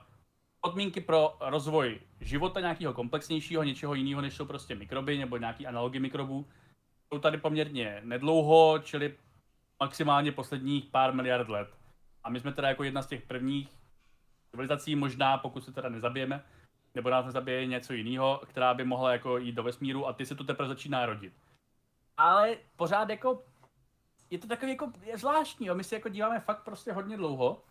[0.62, 5.99] podmínky pro rozvoj života nějakého komplexnějšího, něčeho jiného, než jsou prostě mikroby nebo nějaký analogy
[5.99, 6.45] mikrobů,
[7.09, 9.18] jsou tady poměrně nedlouho, čili
[9.80, 11.76] maximálně posledních pár miliard let.
[12.24, 13.70] A my jsme teda jako jedna z těch prvních
[14.51, 16.43] civilizací, možná pokud se teda nezabijeme,
[16.95, 20.36] nebo nás nezabije něco jiného, která by mohla jako jít do vesmíru a ty se
[20.36, 21.34] tu teprve začíná rodit.
[22.18, 23.43] Ale pořád jako,
[24.30, 25.76] je to takový jako, zvláštní, jo?
[25.76, 27.64] my si jako díváme fakt prostě hodně dlouho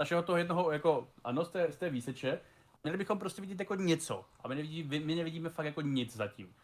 [0.00, 2.40] našeho toho jednoho, jako, ano, z té, z té výseče,
[2.82, 4.24] měli bychom prostě vidět jako něco.
[4.40, 6.54] A my, nevidí, my nevidíme fakt jako nic zatím.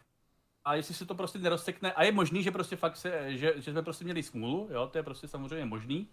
[0.65, 3.73] A jestli se to prostě nerozsekne, a je možný, že prostě fakt se, že, že
[3.73, 6.09] jsme prostě měli smůlu, jo, to je prostě samozřejmě možný.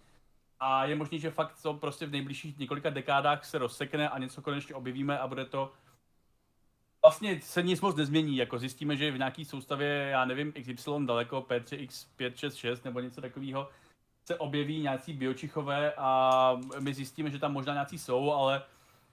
[0.60, 4.42] A je možný, že fakt to prostě v nejbližších několika dekádách se rozsekne a něco
[4.42, 5.74] konečně objevíme a bude to
[7.04, 11.42] vlastně se nic moc nezmění, jako zjistíme, že v nějaký soustavě, já nevím, XY daleko,
[11.42, 13.70] P3X566 nebo něco takového,
[14.28, 18.64] se objeví nějací biočichové a my zjistíme, že tam možná nějací jsou, ale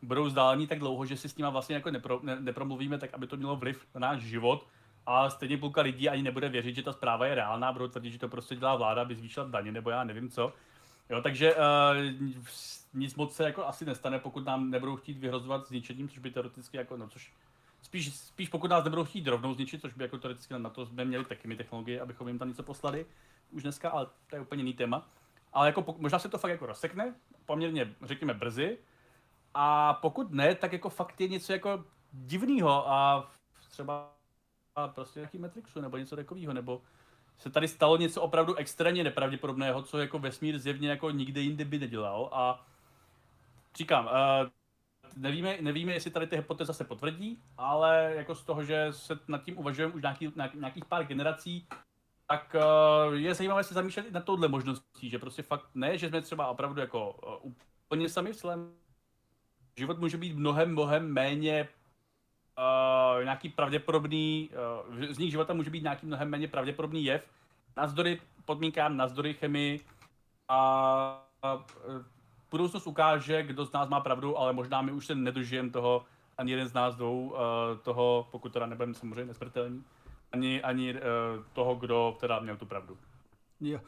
[0.02, 3.26] budou vzdálení tak dlouho, že si s nimi vlastně jako nepro, ne, nepromluvíme tak, aby
[3.26, 4.66] to mělo vliv na náš život.
[5.06, 8.18] A stejně půlka lidí ani nebude věřit, že ta zpráva je reálná, budou tvrdit, že
[8.18, 10.52] to prostě dělá vláda, aby zvýšila daně, nebo já nevím co.
[11.10, 11.60] Jo, takže uh,
[12.94, 16.76] nic moc se jako asi nestane, pokud nám nebudou chtít vyhrozovat zničením, což by teoreticky
[16.76, 17.32] jako, no což
[17.82, 21.04] spíš, spíš pokud nás nebudou chtít rovnou zničit, což by jako teoreticky na to jsme
[21.04, 23.06] měli taky my technologie, abychom jim tam něco poslali,
[23.50, 25.08] už dneska, ale to je úplně jiný téma.
[25.52, 27.14] Ale jako možná se to fakt jako rozsekne,
[27.46, 28.78] poměrně, řekněme, brzy.
[29.54, 33.30] A pokud ne, tak jako fakt je něco jako divného a
[33.70, 34.14] třeba
[34.94, 36.82] prostě nějaký Matrixu nebo něco takového, nebo
[37.38, 41.78] se tady stalo něco opravdu extrémně nepravděpodobného, co jako vesmír zjevně jako nikde jinde by
[41.78, 42.66] nedělal a
[43.76, 44.48] říkám, uh,
[45.16, 49.42] nevíme, nevíme, jestli tady ty hypotéza se potvrdí, ale jako z toho, že se nad
[49.42, 51.66] tím uvažujeme už nějaký, nějakých pár generací,
[52.26, 52.56] tak
[53.06, 56.22] uh, je zajímavé se zamýšlet i na touhle možností, že prostě fakt ne, že jsme
[56.22, 57.12] třeba opravdu jako
[57.44, 57.52] uh,
[57.86, 58.72] úplně sami v celém
[59.76, 61.68] život může být mnohem, mnohem méně
[62.58, 64.50] uh, nějaký pravděpodobný,
[64.90, 67.28] uh, z nich života může být nějaký mnohem méně pravděpodobný jev,
[67.76, 69.80] navzdory podmínkám, navzdory chemii
[70.48, 72.02] a uh,
[72.50, 76.04] budoucnost ukáže, kdo z nás má pravdu, ale možná my už se nedožijeme toho,
[76.38, 77.38] ani jeden z nás dvou, uh,
[77.82, 79.84] toho, pokud teda nebudeme samozřejmě nesmrtelní,
[80.34, 81.00] ani, ani uh,
[81.52, 82.96] toho, kdo teda měl tu pravdu.
[83.60, 83.80] Jo.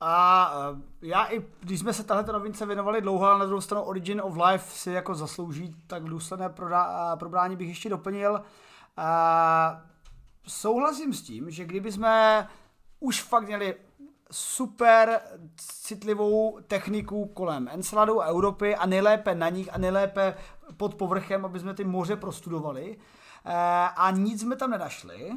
[0.00, 3.84] A uh, já i, když jsme se tahle novince věnovali dlouho, ale na druhou stranu
[3.84, 8.32] Origin of Life si jako zaslouží tak důsledné prodá, probrání bych ještě doplnil.
[8.32, 8.42] Uh,
[10.46, 12.48] souhlasím s tím, že kdyby jsme
[13.00, 13.74] už fakt měli
[14.30, 15.20] super
[15.56, 20.34] citlivou techniku kolem Enceladu a Evropy a nejlépe na nich a nejlépe
[20.76, 22.98] pod povrchem, aby jsme ty moře prostudovali
[23.96, 25.32] a nic jsme tam nenašli,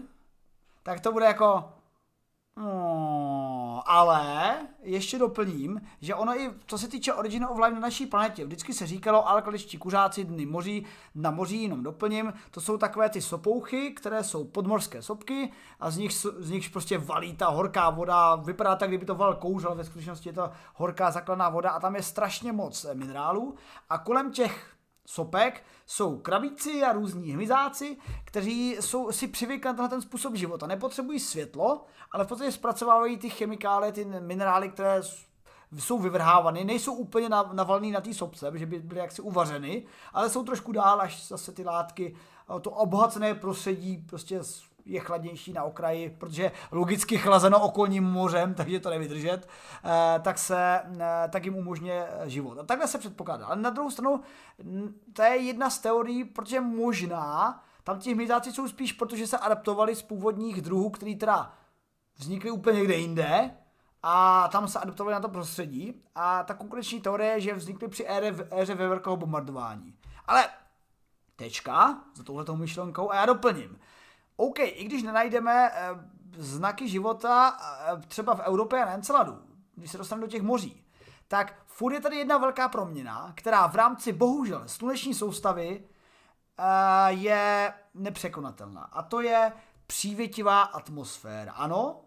[0.85, 1.63] tak to bude jako
[2.57, 8.05] No, ale ještě doplním, že ono i, co se týče Origin of Life na naší
[8.05, 13.09] planetě, vždycky se říkalo alkaličtí kuřáci dny moří, na moří jenom doplním, to jsou takové
[13.09, 17.89] ty sopouchy, které jsou podmorské sopky a z nich, z nich prostě valí ta horká
[17.89, 21.69] voda, vypadá tak, kdyby to val kouř, ale ve skutečnosti je to horká zakladná voda
[21.69, 23.55] a tam je strašně moc minerálů.
[23.89, 24.74] A kolem těch
[25.05, 30.67] sopek jsou krabíci a různí hmyzáci, kteří jsou si přivykli na ten způsob života.
[30.67, 35.01] Nepotřebují světlo, ale v podstatě zpracovávají ty chemikálie, ty minerály, které
[35.79, 40.43] jsou vyvrhávány, nejsou úplně navalný na té sopce, že by byly jaksi uvařeny, ale jsou
[40.43, 42.15] trošku dál, až zase ty látky,
[42.61, 44.39] to obohacené prostředí prostě
[44.85, 49.47] je chladnější na okraji, protože logicky chlazeno okolním mořem, takže to nevydržet,
[49.83, 52.59] eh, tak, se, eh, tak jim umožňuje život.
[52.59, 53.45] A takhle se předpokládá.
[53.45, 54.21] Ale na druhou stranu,
[55.13, 59.95] to je jedna z teorií, protože možná tam ti hmyzáci jsou spíš, protože se adaptovali
[59.95, 61.53] z původních druhů, který teda
[62.17, 63.51] vznikly úplně někde jinde,
[64.07, 66.03] a tam se adaptovali na to prostředí.
[66.15, 69.95] A ta konkurenční teorie je, že vznikly při éře, éře velkého bombardování.
[70.27, 70.49] Ale
[71.35, 73.79] tečka za touhletou myšlenkou a já doplním.
[74.37, 75.89] OK, i když nenajdeme eh,
[76.37, 79.37] znaky života eh, třeba v Evropě a na Enceladu,
[79.75, 80.83] když se dostaneme do těch moří,
[81.27, 85.83] tak furt je tady jedna velká proměna, která v rámci bohužel sluneční soustavy
[86.57, 86.63] eh,
[87.11, 88.81] je nepřekonatelná.
[88.81, 89.51] A to je
[89.87, 91.51] přívětivá atmosféra.
[91.51, 92.01] Ano,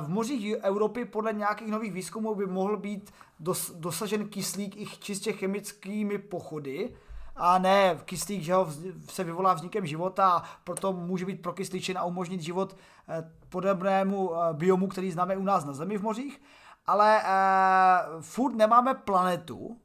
[0.00, 5.32] v mořích Evropy podle nějakých nových výzkumů by mohl být dos, dosažen kyslík i čistě
[5.32, 6.96] chemickými pochody,
[7.38, 8.68] a ne kyslík, že ho
[9.08, 12.76] se vyvolá vznikem života a proto může být prokysličen a umožnit život
[13.08, 16.40] eh, podobnému eh, biomu, který známe u nás na Zemi v mořích,
[16.88, 19.76] ale uh, furt nemáme planetu,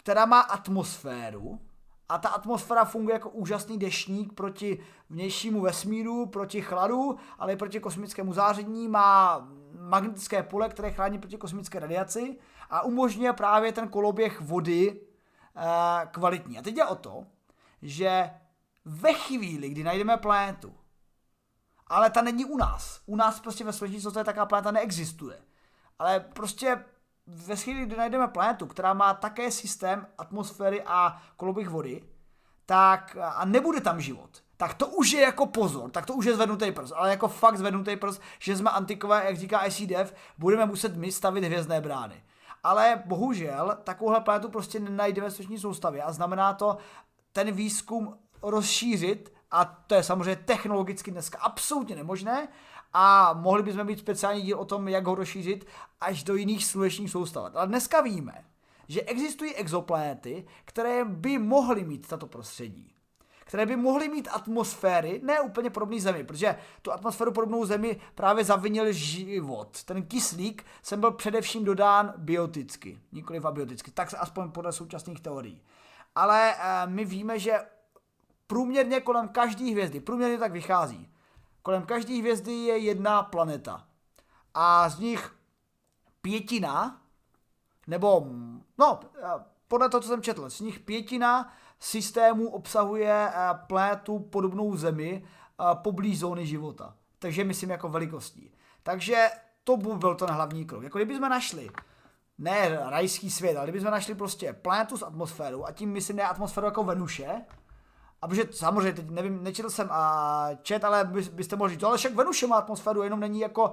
[0.00, 1.60] která má atmosféru
[2.08, 4.78] a ta atmosféra funguje jako úžasný dešník proti
[5.10, 9.48] vnějšímu vesmíru, proti chladu, ale i proti kosmickému záření, má
[9.80, 12.36] magnetické pole, které chrání proti kosmické radiaci
[12.70, 15.00] a umožňuje právě ten koloběh vody
[16.10, 16.58] kvalitní.
[16.58, 17.26] A teď je o to,
[17.82, 18.30] že
[18.84, 20.74] ve chvíli, kdy najdeme planetu,
[21.86, 23.00] ale ta není u nás.
[23.06, 25.38] U nás prostě ve slunečnici taková planeta neexistuje.
[25.98, 26.84] Ale prostě
[27.26, 32.04] ve chvíli, kdy najdeme planetu, která má také systém atmosféry a kolobých vody,
[32.66, 36.34] tak a nebude tam život, tak to už je jako pozor, tak to už je
[36.34, 40.96] zvednutý prst, ale jako fakt zvednutý prst, že jsme antikové, jak říká ICDF, budeme muset
[40.96, 42.22] my stavit hvězdné brány
[42.66, 46.76] ale bohužel takovouhle planetu prostě nenajdeme v sluneční soustavě a znamená to
[47.32, 52.48] ten výzkum rozšířit a to je samozřejmě technologicky dneska absolutně nemožné
[52.92, 55.66] a mohli bychom mít speciální díl o tom, jak ho rozšířit
[56.00, 57.52] až do jiných slunečních soustav.
[57.54, 58.44] Ale dneska víme,
[58.88, 62.95] že existují exoplanety, které by mohly mít tato prostředí
[63.46, 68.44] které by mohly mít atmosféry, ne úplně podobný Zemi, protože tu atmosféru podobnou Zemi právě
[68.44, 69.84] zavinil život.
[69.84, 75.62] Ten kyslík sem byl především dodán bioticky, nikoli abioticky, tak se aspoň podle současných teorií.
[76.14, 77.60] Ale e, my víme, že
[78.46, 81.12] průměrně kolem každé hvězdy, průměrně tak vychází,
[81.62, 83.86] kolem každé hvězdy je jedna planeta.
[84.54, 85.34] A z nich
[86.20, 87.00] pětina,
[87.86, 88.26] nebo,
[88.78, 93.34] no, eh, podle toho, co jsem četl, z nich pětina systému obsahuje eh,
[93.66, 96.94] plétu podobnou Zemi eh, poblíž zóny života.
[97.18, 98.52] Takže myslím jako velikostí.
[98.82, 99.28] Takže
[99.64, 100.82] to byl ten hlavní krok.
[100.82, 101.70] Jako kdybychom našli
[102.38, 106.66] ne rajský svět, ale kdybychom našli prostě planetu s atmosférou a tím myslím ne atmosféru
[106.66, 107.42] jako Venuše,
[108.22, 111.98] a protože samozřejmě, teď nevím, nečetl jsem a čet, ale by, byste mohli říct, ale
[111.98, 113.72] však Venuše má atmosféru, jenom není jako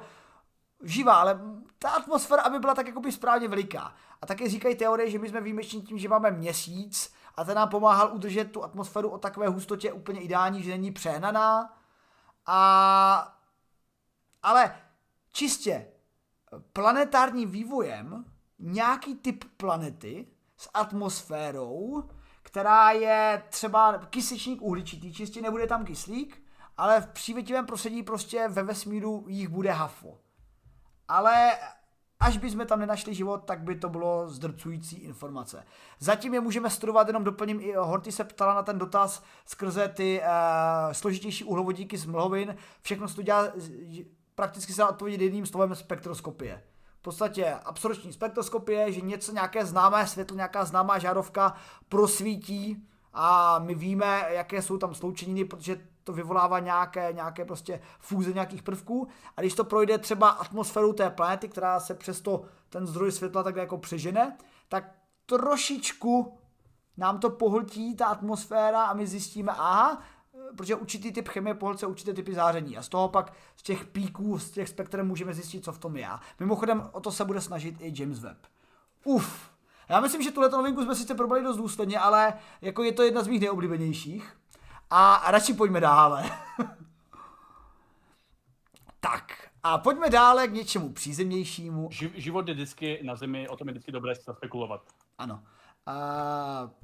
[0.83, 1.39] živá, ale
[1.79, 3.93] ta atmosféra, aby byla tak jakoby správně veliká.
[4.21, 7.69] A také říkají teorie, že my jsme výjimeční tím, že máme měsíc a ten nám
[7.69, 11.77] pomáhal udržet tu atmosféru o takové hustotě úplně ideální, že není přehnaná.
[12.45, 13.37] A...
[14.43, 14.75] Ale
[15.31, 15.87] čistě
[16.73, 18.25] planetárním vývojem
[18.59, 20.27] nějaký typ planety
[20.57, 22.09] s atmosférou,
[22.41, 26.43] která je třeba kysličník uhličitý, čistě nebude tam kyslík,
[26.77, 30.19] ale v přívětivém prostředí prostě ve vesmíru jich bude hafo.
[31.07, 31.59] Ale
[32.19, 35.65] až bychom tam nenašli život, tak by to bylo zdrcující informace.
[35.99, 40.21] Zatím je můžeme studovat, jenom doplním, i Horty se ptala na ten dotaz skrze ty
[40.21, 42.55] uh, složitější uhlovodíky z mlhovin.
[42.81, 43.47] Všechno se to dělá,
[44.35, 46.63] prakticky se odpovědět jedním slovem spektroskopie.
[46.99, 51.55] V podstatě absorpční spektroskopie, že něco, nějaké známé světlo, nějaká známá žárovka
[51.89, 58.33] prosvítí a my víme, jaké jsou tam sloučeniny, protože to vyvolává nějaké, nějaké prostě fúze
[58.33, 63.11] nějakých prvků a když to projde třeba atmosféru té planety, která se přesto ten zdroj
[63.11, 64.37] světla tak jako přežene,
[64.69, 64.91] tak
[65.25, 66.37] trošičku
[66.97, 70.01] nám to pohltí ta atmosféra a my zjistíme, aha,
[70.57, 74.39] protože určitý typ chemie pohlce určité typy záření a z toho pak z těch píků,
[74.39, 76.07] z těch spektrem můžeme zjistit, co v tom je.
[76.39, 78.37] Mimochodem o to se bude snažit i James Webb.
[79.03, 79.49] Uf,
[79.89, 83.23] já myslím, že tuhle novinku jsme sice probrali dost důsledně, ale jako je to jedna
[83.23, 84.37] z mých nejoblíbenějších.
[84.95, 86.23] A radši pojďme dále.
[88.99, 89.23] tak,
[89.63, 91.89] a pojďme dále k něčemu přízemnějšímu.
[91.91, 94.81] život je vždycky na Zemi, o tom je vždycky dobré se spekulovat.
[95.17, 95.43] Ano.
[95.85, 95.93] A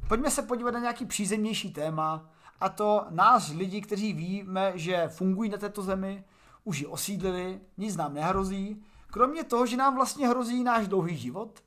[0.07, 2.29] pojďme se podívat na nějaký přízemnější téma,
[2.59, 6.23] a to nás lidi, kteří víme, že fungují na této zemi,
[6.63, 11.59] už ji osídlili, nic nám nehrozí, kromě toho, že nám vlastně hrozí náš dlouhý život.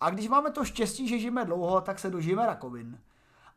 [0.00, 2.98] A když máme to štěstí, že žijeme dlouho, tak se dožijeme rakovin.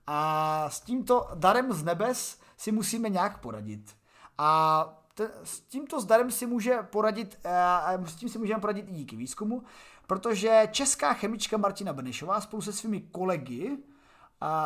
[0.07, 3.95] A s tímto darem z nebes si musíme nějak poradit.
[4.37, 7.39] A te, s tímto darem si může poradit,
[7.97, 9.63] uh, s tím si můžeme poradit i díky výzkumu,
[10.07, 13.77] protože česká chemička Martina Benešová spolu se svými kolegy uh,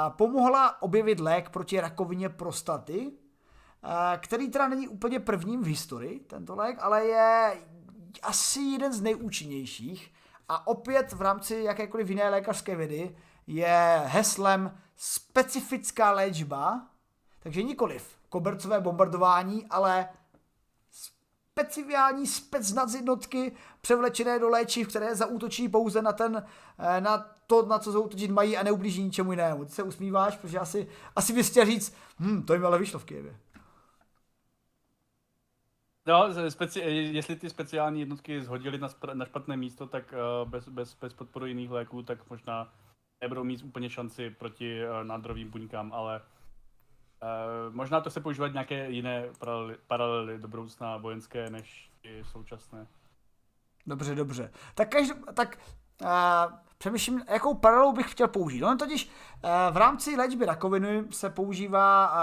[0.10, 6.56] pomohla objevit lék proti rakovině prostaty, uh, který teda není úplně prvním v historii, tento
[6.56, 7.58] lék, ale je
[8.22, 10.14] asi jeden z nejúčinnějších
[10.50, 13.16] a opět v rámci jakékoliv jiné lékařské vědy
[13.48, 16.88] je heslem specifická léčba,
[17.40, 20.10] takže nikoliv kobercové bombardování, ale
[21.60, 26.46] speciální specnadzinotky převlečené do léčiv, které zaútočí pouze na, ten,
[26.80, 27.18] eh, na
[27.48, 29.66] to, na co zautočit mají a neublíží ničemu jinému.
[29.66, 33.06] Ty se usmíváš, protože asi, asi bys chtěl říct, hm, to jim ale vyšlo v
[33.06, 33.40] Kijevě.
[36.08, 36.82] No, speci-
[37.12, 41.50] jestli ty speciální jednotky zhodili na, na špatné místo, tak uh, bez, bez, bez podpory
[41.50, 42.74] jiných léků, tak možná
[43.26, 48.90] nebudou mít úplně šanci proti uh, nádorovým buňkám, ale uh, možná to se používat nějaké
[48.90, 52.88] jiné paralely, paralely do budoucna vojenské než ty současné.
[53.88, 54.52] Dobře, dobře.
[54.76, 55.58] Tak, každý, tak
[56.02, 56.08] uh,
[56.78, 58.64] přemýšlím, jakou paralelu bych chtěl použít.
[58.64, 62.14] Ono totiž uh, v rámci léčby rakoviny se používá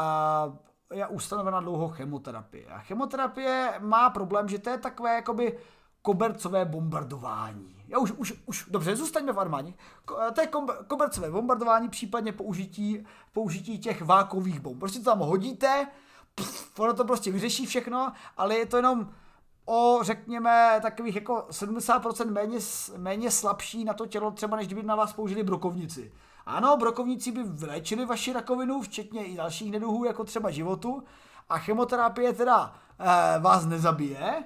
[0.46, 0.56] uh,
[0.92, 2.66] je ustanovena dlouho chemoterapie.
[2.66, 5.58] A chemoterapie má problém, že to je takové jakoby
[6.02, 7.81] kobercové bombardování.
[7.92, 9.74] Já už, už, už dobře, zůstaňme v armádě.
[10.34, 10.48] To je
[10.86, 14.78] kobercové bombardování, případně použití, použití těch vákových bomb.
[14.78, 15.86] Prostě to tam hodíte,
[16.34, 19.10] pff, ono to prostě vyřeší všechno, ale je to jenom
[19.64, 22.58] o, řekněme, takových jako 70% méně,
[22.96, 26.12] méně slabší na to tělo, třeba než kdyby na vás použili brokovnici.
[26.46, 31.02] Ano, brokovníci by vylečili vaši rakovinu, včetně i dalších neduhů, jako třeba životu,
[31.48, 34.44] a chemoterapie teda e, vás nezabije.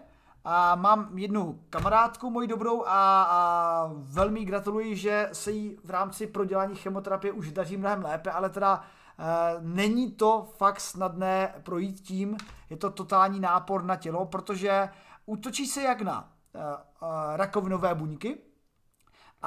[0.49, 6.27] A mám jednu kamarádku moji dobrou a, a velmi gratuluji, že se jí v rámci
[6.27, 8.83] prodělání chemoterapie už daří mnohem lépe, ale teda
[9.19, 9.25] e,
[9.61, 12.37] není to fakt snadné projít tím,
[12.71, 14.89] je to totální nápor na tělo, protože
[15.27, 18.39] útočí se jak na e, e, rakovinové buňky,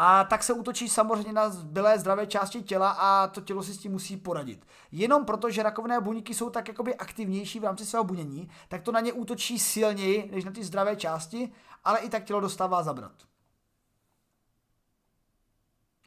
[0.01, 3.77] a tak se útočí samozřejmě na zbylé zdravé části těla a to tělo si s
[3.77, 4.67] tím musí poradit.
[4.91, 8.91] Jenom proto, že rakovinné buňky jsou tak jakoby aktivnější v rámci svého bunění, tak to
[8.91, 11.51] na ně útočí silněji než na ty zdravé části,
[11.83, 13.11] ale i tak tělo dostává zabrat.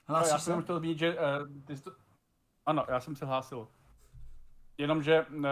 [0.07, 1.93] Hlásíš no, já jsem chtěl zmínit, že uh, ty to...
[2.67, 3.69] Ano, já jsem se hlásil.
[4.79, 5.45] Jenomže, uh,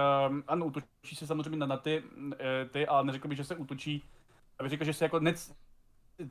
[0.46, 2.32] ano, útočí se samozřejmě na, na ty, uh,
[2.70, 4.04] ty, ale neřekl bych, že se útočí,
[4.58, 5.52] abych řekl, že se jako nec,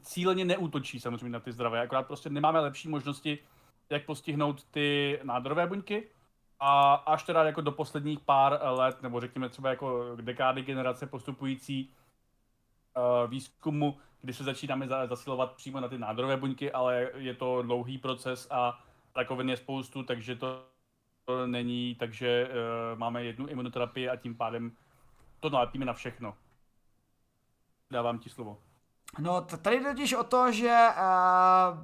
[0.01, 3.39] cíleně neútočí samozřejmě na ty zdravé, akorát prostě nemáme lepší možnosti,
[3.89, 6.09] jak postihnout ty nádorové buňky.
[6.59, 11.93] A až teda jako do posledních pár let, nebo řekněme třeba jako dekády generace postupující
[12.97, 17.97] uh, výzkumu, kdy se začínáme zasilovat přímo na ty nádorové buňky, ale je to dlouhý
[17.97, 18.83] proces a
[19.15, 20.65] rakovin je spoustu, takže to
[21.45, 24.71] není, takže uh, máme jednu imunoterapii a tím pádem
[25.39, 26.37] to nalepíme na všechno.
[27.91, 28.68] Dávám ti slovo.
[29.19, 31.77] No, tady jde totiž o to, že uh,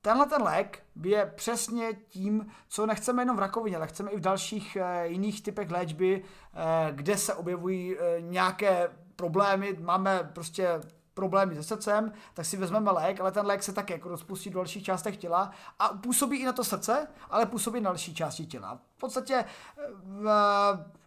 [0.00, 4.20] tenhle ten lék je přesně tím, co nechceme jenom v rakovině, ale chceme i v
[4.20, 10.80] dalších uh, jiných typech léčby, uh, kde se objevují uh, nějaké problémy, máme prostě
[11.14, 14.58] problémy se srdcem, tak si vezmeme lék, ale ten lék se také jako rozpustí do
[14.58, 18.80] dalších částech těla a působí i na to srdce, ale působí na další části těla.
[18.96, 19.44] V podstatě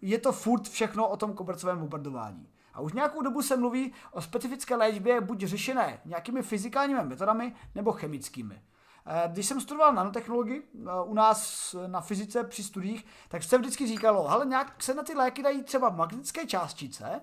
[0.01, 2.47] je to furt všechno o tom kobercovém bombardování.
[2.75, 7.91] A už nějakou dobu se mluví o specifické léčbě buď řešené nějakými fyzikálními metodami nebo
[7.91, 8.61] chemickými.
[9.07, 13.87] Eh, když jsem studoval nanotechnologii eh, u nás na fyzice při studiích, tak se vždycky
[13.87, 17.21] říkalo, ale nějak se na ty léky dají třeba magnetické částice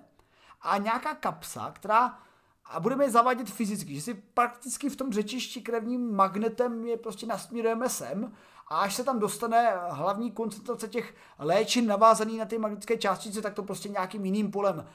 [0.61, 2.19] a nějaká kapsa, která
[2.65, 7.25] a budeme je zavádět fyzicky, že si prakticky v tom řečišti krevním magnetem je prostě
[7.25, 8.33] nasměrujeme sem
[8.67, 13.53] a až se tam dostane hlavní koncentrace těch léčin navázaný na ty magnetické částice, tak
[13.53, 14.87] to prostě nějakým jiným polem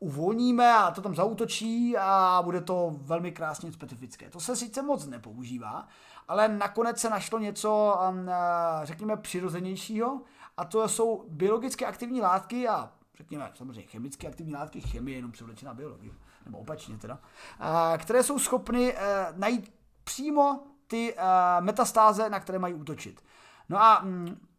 [0.00, 4.30] uvolníme a to tam zautočí a bude to velmi krásně specifické.
[4.30, 5.88] To se sice moc nepoužívá,
[6.28, 8.30] ale nakonec se našlo něco, um,
[8.82, 10.20] řekněme, přirozenějšího
[10.56, 15.74] a to jsou biologicky aktivní látky a řekněme samozřejmě chemicky aktivní látky, chemie jenom převlečená
[15.74, 16.12] biologie,
[16.44, 17.18] nebo opačně teda,
[17.98, 19.72] které jsou schopny eh, najít
[20.04, 23.22] přímo ty eh, metastáze, na které mají útočit.
[23.68, 24.49] No a mm, Eh,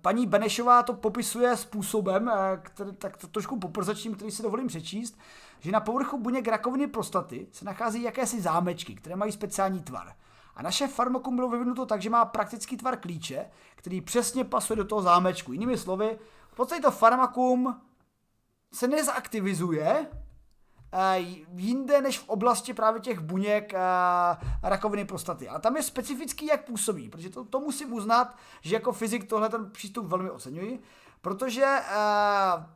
[0.00, 5.18] paní Benešová to popisuje způsobem, eh, který, tak trošku poprzačním, který si dovolím přečíst,
[5.60, 10.14] že na povrchu buněk rakoviny prostaty se nachází jakési zámečky, které mají speciální tvar.
[10.54, 14.84] A naše farmakum bylo vyvinuto tak, že má praktický tvar klíče, který přesně pasuje do
[14.84, 15.52] toho zámečku.
[15.52, 16.18] Jinými slovy,
[16.52, 17.80] v podstatě to farmakum
[18.72, 20.31] se nezaktivizuje, Eh,
[21.54, 23.78] jinde než v oblasti právě těch buněk eh,
[24.62, 25.48] rakoviny prostaty.
[25.48, 29.48] A tam je specifický, jak působí, protože to, to musím uznat, že jako fyzik tohle
[29.48, 30.82] ten přístup velmi oceňuji,
[31.20, 32.66] protože eh,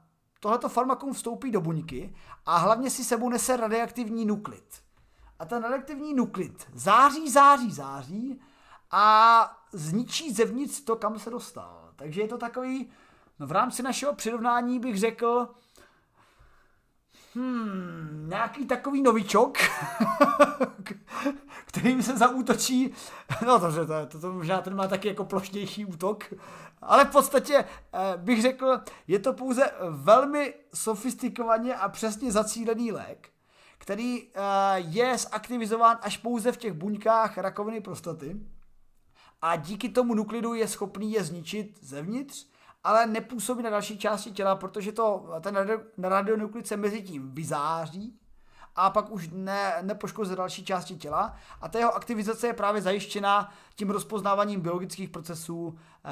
[0.40, 4.82] tohleto farmakum vstoupí do buňky a hlavně si sebou nese radioaktivní nuklid.
[5.38, 8.40] A ten radioaktivní nuklid září, září, září
[8.90, 11.92] a zničí zevnitř to, kam se dostal.
[11.96, 12.90] Takže je to takový,
[13.38, 15.48] no v rámci našeho přirovnání bych řekl,
[17.36, 19.58] hmm, nějaký takový novičok,
[21.66, 22.92] kterým se zaútočí,
[23.46, 26.24] no to, to, to, to možná ten má taky jako plošnější útok,
[26.82, 33.28] ale v podstatě eh, bych řekl, je to pouze velmi sofistikovaně a přesně zacílený lék,
[33.78, 34.40] který eh,
[34.76, 38.36] je zaktivizován až pouze v těch buňkách rakoviny prostaty
[39.42, 42.46] a díky tomu nuklidu je schopný je zničit zevnitř
[42.86, 45.56] ale nepůsobí na další části těla, protože to, ten
[46.02, 48.18] radionuklid se mezi tím vyzáří
[48.76, 53.52] a pak už ne, nepoškozuje další části těla a ta jeho aktivizace je právě zajištěna
[53.74, 56.10] tím rozpoznáváním biologických procesů eh,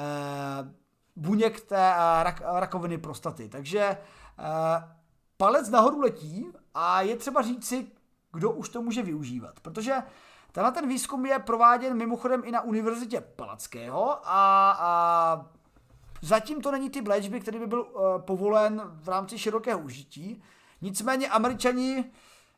[1.15, 3.49] buněk té eh, rak, rakoviny prostaty.
[3.49, 3.97] Takže eh,
[5.37, 7.87] palec nahoru letí a je třeba říct si,
[8.33, 9.95] kdo už to může využívat, protože
[10.51, 15.54] tenhle ten výzkum je prováděn mimochodem i na Univerzitě Palackého a, a
[16.25, 20.41] Zatím to není typ léčby, který by byl uh, povolen v rámci širokého užití.
[20.81, 22.05] Nicméně američani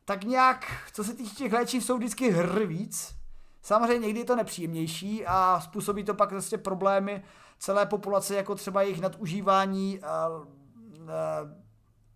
[0.06, 3.16] tak nějak, co se týče těch léčiv, jsou vždycky hr víc.
[3.62, 7.24] Samozřejmě někdy je to nepříjemnější a způsobí to pak vlastně problémy
[7.60, 10.48] celé populace, jako třeba jejich nadužívání uh,
[11.04, 11.10] uh,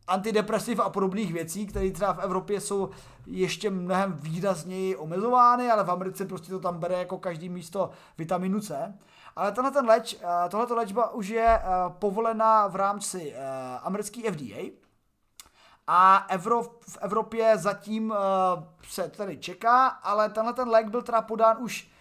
[0.08, 2.90] antidepresiv a podobných věcí, které třeba v Evropě jsou
[3.26, 8.60] ještě mnohem výrazněji omezovány, ale v Americe prostě to tam bere jako každý místo vitaminu
[8.60, 8.94] C.
[9.36, 13.40] Ale tenhle ten léč, eh, tohleto léčba už je eh, povolena v rámci eh,
[13.84, 14.82] americký FDA
[15.88, 18.14] a Evro, v Evropě zatím
[18.90, 21.92] se tady čeká, ale tenhle ten lék byl teda podán už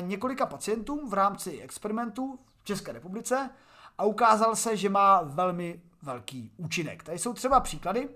[0.00, 3.50] několika pacientům v rámci experimentů v České republice
[3.98, 7.02] a ukázal se, že má velmi velký účinek.
[7.02, 8.08] Tady jsou třeba příklady,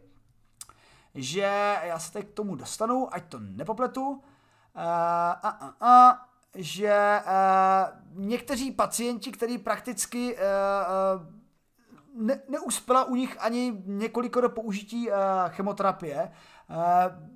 [1.14, 4.08] že já se teď k tomu dostanu, ať to nepopletu.
[4.10, 4.20] Uh,
[5.44, 10.40] uh, uh, uh, že uh, někteří pacienti, kteří prakticky uh,
[12.26, 15.14] ne, neuspěla u nich ani několik do použití uh,
[15.48, 16.32] chemoterapie,
[16.70, 16.76] uh,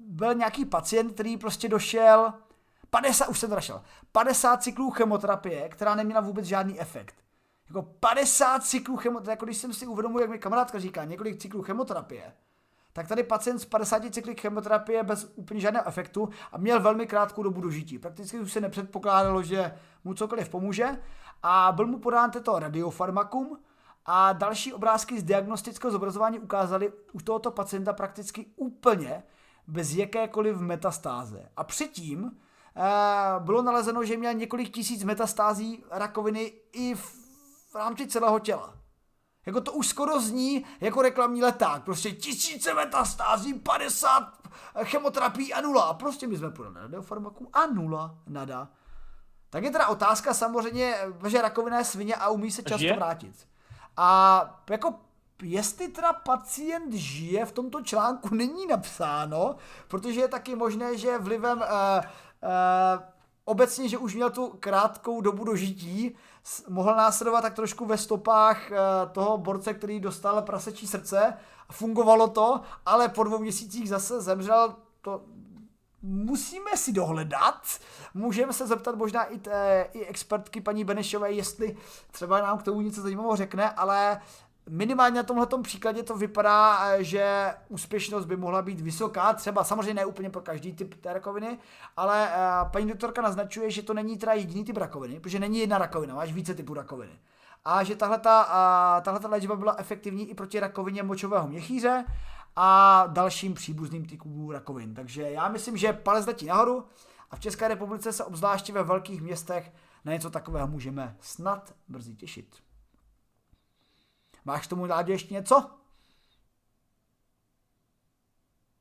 [0.07, 2.33] byl nějaký pacient, který prostě došel
[2.91, 7.15] 50, už jsem našel, 50 cyklů chemoterapie, která neměla vůbec žádný efekt.
[7.69, 11.63] Jako 50 cyklů chemoterapie, jako když jsem si uvědomil, jak mi kamarádka říká, několik cyklů
[11.63, 12.33] chemoterapie,
[12.97, 17.43] tak tady pacient z 50 cykly chemoterapie bez úplně žádného efektu a měl velmi krátkou
[17.43, 17.99] dobu dožití.
[17.99, 19.75] Prakticky už se nepředpokládalo, že
[20.05, 21.03] mu cokoliv pomůže
[21.43, 23.59] a byl mu podán tento radiofarmakum
[24.07, 29.23] a další obrázky z diagnostického zobrazování ukázaly u tohoto pacienta prakticky úplně
[29.67, 31.49] bez jakékoliv metastáze.
[31.57, 32.31] A předtím
[32.77, 32.81] eh,
[33.39, 37.03] bylo nalezeno, že měl několik tisíc metastází rakoviny i v,
[37.71, 38.84] v rámci celého těla.
[39.47, 41.83] Jako to už skoro zní jako reklamní leták.
[41.85, 44.33] Prostě tisíce metastází, 50
[44.85, 45.83] chemoterapií a nula.
[45.83, 48.69] A prostě my jsme podali radiofarmaku a nula, nada.
[49.51, 52.97] Tak je teda otázka samozřejmě, že rakovina je svině a umí se často Žije?
[52.97, 53.49] vrátit.
[53.97, 54.95] A jako
[55.43, 59.57] jestli teda pacient žije, v tomto článku není napsáno,
[59.89, 63.03] protože je taky možné, že vlivem uh, uh,
[63.45, 66.17] obecně, že už měl tu krátkou dobu dožití,
[66.69, 68.77] mohl následovat tak trošku ve stopách uh,
[69.13, 71.37] toho borce, který dostal prasečí srdce
[71.71, 75.23] fungovalo to, ale po dvou měsících zase zemřel, to
[76.03, 77.79] musíme si dohledat.
[78.15, 81.77] Můžeme se zeptat možná i, té, i expertky paní Benešové, jestli
[82.11, 84.21] třeba nám k tomu něco zajímavého řekne, ale
[84.71, 89.95] minimálně na tomhle příkladě to vypadá, eh, že úspěšnost by mohla být vysoká, třeba samozřejmě
[89.95, 91.59] ne úplně pro každý typ té rakoviny,
[91.97, 92.39] ale eh,
[92.73, 96.33] paní doktorka naznačuje, že to není teda jediný typ rakoviny, protože není jedna rakovina, máš
[96.33, 97.19] více typů rakoviny.
[97.65, 102.05] A že tahle tahle léčba byla efektivní i proti rakovině močového měchýře
[102.57, 104.95] a dalším příbuzným typům rakovin.
[104.95, 106.85] Takže já myslím, že palec letí nahoru
[107.31, 109.73] a v České republice se obzvláště ve velkých městech
[110.05, 112.64] na něco takového můžeme snad brzy těšit.
[114.45, 115.71] Máš tomu dát ještě něco?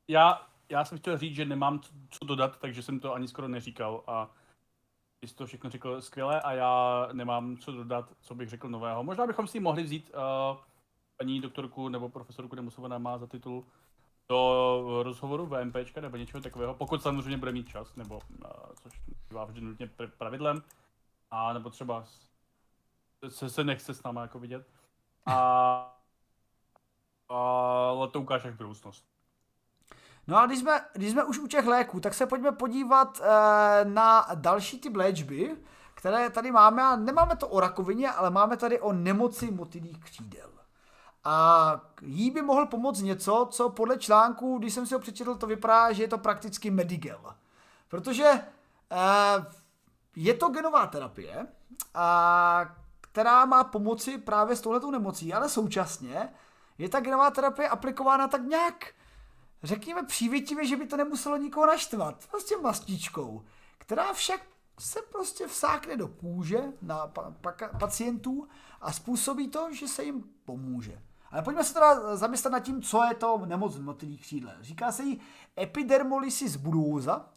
[0.08, 4.04] Já, já jsem chtěl říct, že nemám co- dodat, takže jsem to ani skoro neříkal
[4.06, 4.30] a
[5.20, 9.04] ty jsi to všechno řekl skvěle a já nemám co dodat, co bych řekl nového.
[9.04, 10.58] Možná bychom si mohli vzít uh,
[11.16, 13.66] paní doktorku nebo profesorku Demusová má za titul
[14.28, 18.50] do rozhovoru VMPčka nebo něčeho takového, pokud samozřejmě bude mít čas, nebo uh,
[18.82, 20.62] což bývá vždy nutně pr- pravidlem,
[21.30, 22.04] a nebo třeba
[23.28, 24.68] se, se nechce s náma jako vidět.
[25.26, 25.96] A,
[27.28, 29.04] ale to ukáže až budoucnost.
[30.26, 33.84] No a když jsme, když jsme už u těch léků, tak se pojďme podívat e,
[33.84, 35.56] na další typ léčby,
[35.94, 40.50] které tady máme a nemáme to o rakovině, ale máme tady o nemoci motylých křídel.
[41.24, 45.46] A jí by mohl pomoct něco, co podle článku, když jsem si ho přečetl, to
[45.46, 47.34] vypadá, že je to prakticky Medigel.
[47.88, 48.42] Protože e,
[50.16, 51.46] je to genová terapie,
[51.94, 52.76] a,
[53.14, 56.28] která má pomoci právě s touhletou nemocí, ale současně
[56.78, 58.94] je ta genová terapie aplikována tak nějak
[59.62, 62.26] řekněme přívětivě, že by to nemuselo nikoho naštvat.
[62.30, 63.44] Prostě mastičkou,
[63.78, 64.40] která však
[64.78, 68.48] se prostě vsákne do kůže na pa- pa- pacientů
[68.80, 71.02] a způsobí to, že se jim pomůže.
[71.30, 74.52] Ale pojďme se teda zamyslet nad tím, co je to nemoc motylých křídel.
[74.60, 75.20] Říká se jí
[75.60, 77.28] epidermolysis bullosa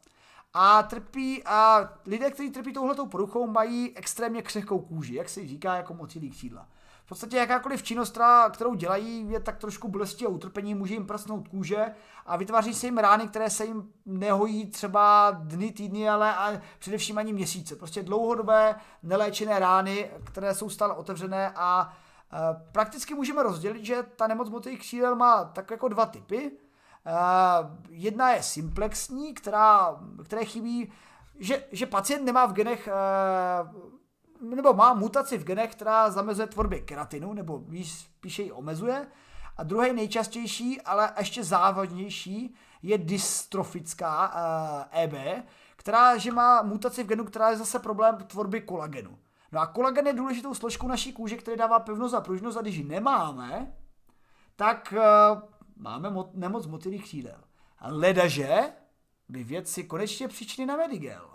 [0.59, 5.75] a trpí a lidé, kteří trpí touhletou poruchou, mají extrémně křehkou kůži, jak se říká
[5.75, 6.67] jako motylí křídla.
[7.05, 8.17] V podstatě jakákoliv činnost,
[8.51, 11.85] kterou dělají, je tak trošku bolesti a utrpení, může jim prsnout kůže
[12.25, 17.17] a vytváří se jim rány, které se jim nehojí třeba dny, týdny, ale a především
[17.17, 17.75] ani měsíce.
[17.75, 21.93] Prostě dlouhodobé neléčené rány, které jsou stále otevřené a
[22.33, 22.37] e,
[22.71, 26.51] prakticky můžeme rozdělit, že ta nemoc motylích křídel má tak jako dva typy.
[27.07, 30.91] Uh, jedna je simplexní, která, které chybí,
[31.39, 32.89] že, že pacient nemá v genech,
[34.41, 39.07] uh, nebo má mutaci v genech, která zamezuje tvorbě keratinu, nebo spíše ji omezuje.
[39.57, 44.33] A druhý nejčastější, ale ještě závadnější, je dystrofická
[44.91, 45.45] EB,
[45.75, 49.17] která že má mutaci v genu, která je zase problém tvorby kolagenu.
[49.51, 52.75] No a kolagen je důležitou složkou naší kůže, který dává pevnost a pružnost a když
[52.75, 53.73] ji nemáme,
[54.55, 54.93] tak
[55.79, 57.43] máme mo- nemoc motylých křídel.
[57.79, 58.59] A ledaže
[59.29, 61.29] by vědci konečně přišli na Medigel.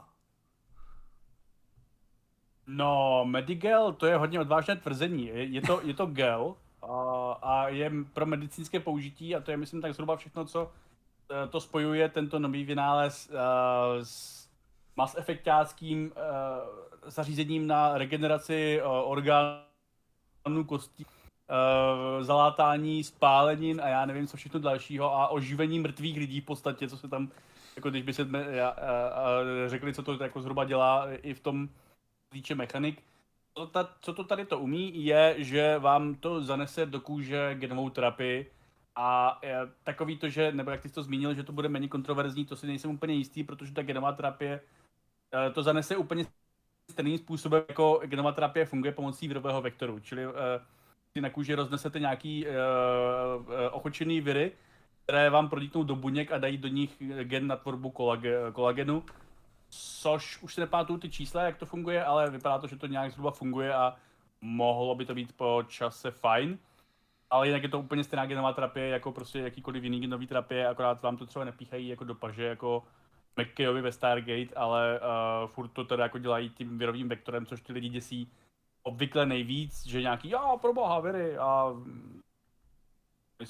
[2.67, 5.31] No, Medigel, to je hodně odvážné tvrzení.
[5.35, 9.83] Je, to, je to gel a, a je pro medicínské použití a to je, myslím,
[9.83, 10.73] tak zhruba všechno, co
[11.31, 13.37] eh, to spojuje tento nový vynález uh,
[14.03, 14.49] s
[14.97, 21.07] mass efektáckým uh, zařízením na regeneraci uh, orgánů kostí,
[21.53, 26.89] uh, zalátání spálenin a já nevím, co všechno dalšího a oživení mrtvých lidí v podstatě,
[26.89, 27.29] co se tam,
[27.77, 28.35] jako když by se uh, uh,
[29.67, 31.69] řekli, co to jako zhruba dělá i v tom
[32.29, 33.03] týče mechanik,
[33.55, 37.91] co, ta, co to tady to umí, je, že vám to zanese do kůže genovou
[37.91, 38.51] terapii
[38.97, 41.89] a je, takový to, že, nebo jak ty jsi to zmínil, že to bude méně
[41.89, 44.61] kontroverzní, to si nejsem úplně jistý, protože ta genová terapie
[45.33, 46.27] eh, to zanese úplně
[46.91, 50.33] stejným způsobem, jako genová terapie funguje pomocí virového vektoru, čili uh,
[51.13, 52.53] si na kůži roznesete nějaký uh,
[53.47, 54.53] uh, ochočený viry,
[55.05, 59.05] které vám prodítnou do buněk a dají do nich gen na tvorbu kolage, kolagenu,
[59.71, 63.13] což už se nepamatuju ty čísla, jak to funguje, ale vypadá to, že to nějak
[63.13, 63.97] zhruba funguje a
[64.41, 66.59] mohlo by to být po čase fajn.
[67.31, 71.03] Ale jinak je to úplně stejná genová terapie, jako prostě jakýkoliv jiný genový terapie, akorát
[71.03, 72.83] vám to třeba nepíchají jako do paže, jako
[73.37, 77.73] McKayovi ve Stargate, ale uh, furt to teda jako dělají tím virovým vektorem, což ty
[77.73, 78.29] lidi děsí.
[78.83, 81.75] Obvykle nejvíc, že nějaký, já pro boha, viry a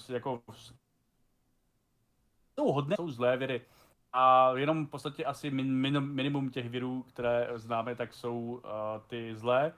[0.08, 0.42] jako
[2.54, 3.60] jsou hodné, jsou zlé viry.
[4.12, 8.60] A jenom v podstatě asi min, min, minimum těch virů, které známe, tak jsou uh,
[9.06, 9.72] ty zlé.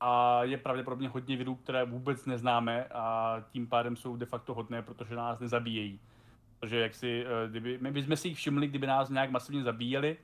[0.00, 4.82] A je pravděpodobně hodně virů, které vůbec neznáme a tím pádem jsou de facto hodné,
[4.82, 6.00] protože nás nezabíjejí.
[6.58, 10.16] Protože jak si, uh, kdyby, my bychom si jich všimli, kdyby nás nějak masivně zabíjeli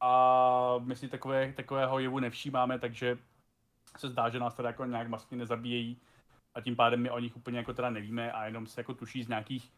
[0.00, 3.18] a my si takové, takového jevu nevšímáme, takže
[3.96, 5.96] se zdá, že nás teda jako nějak masivně nezabíjejí
[6.54, 9.24] a tím pádem my o nich úplně jako teda nevíme a jenom se jako tuší
[9.24, 9.72] z nějakých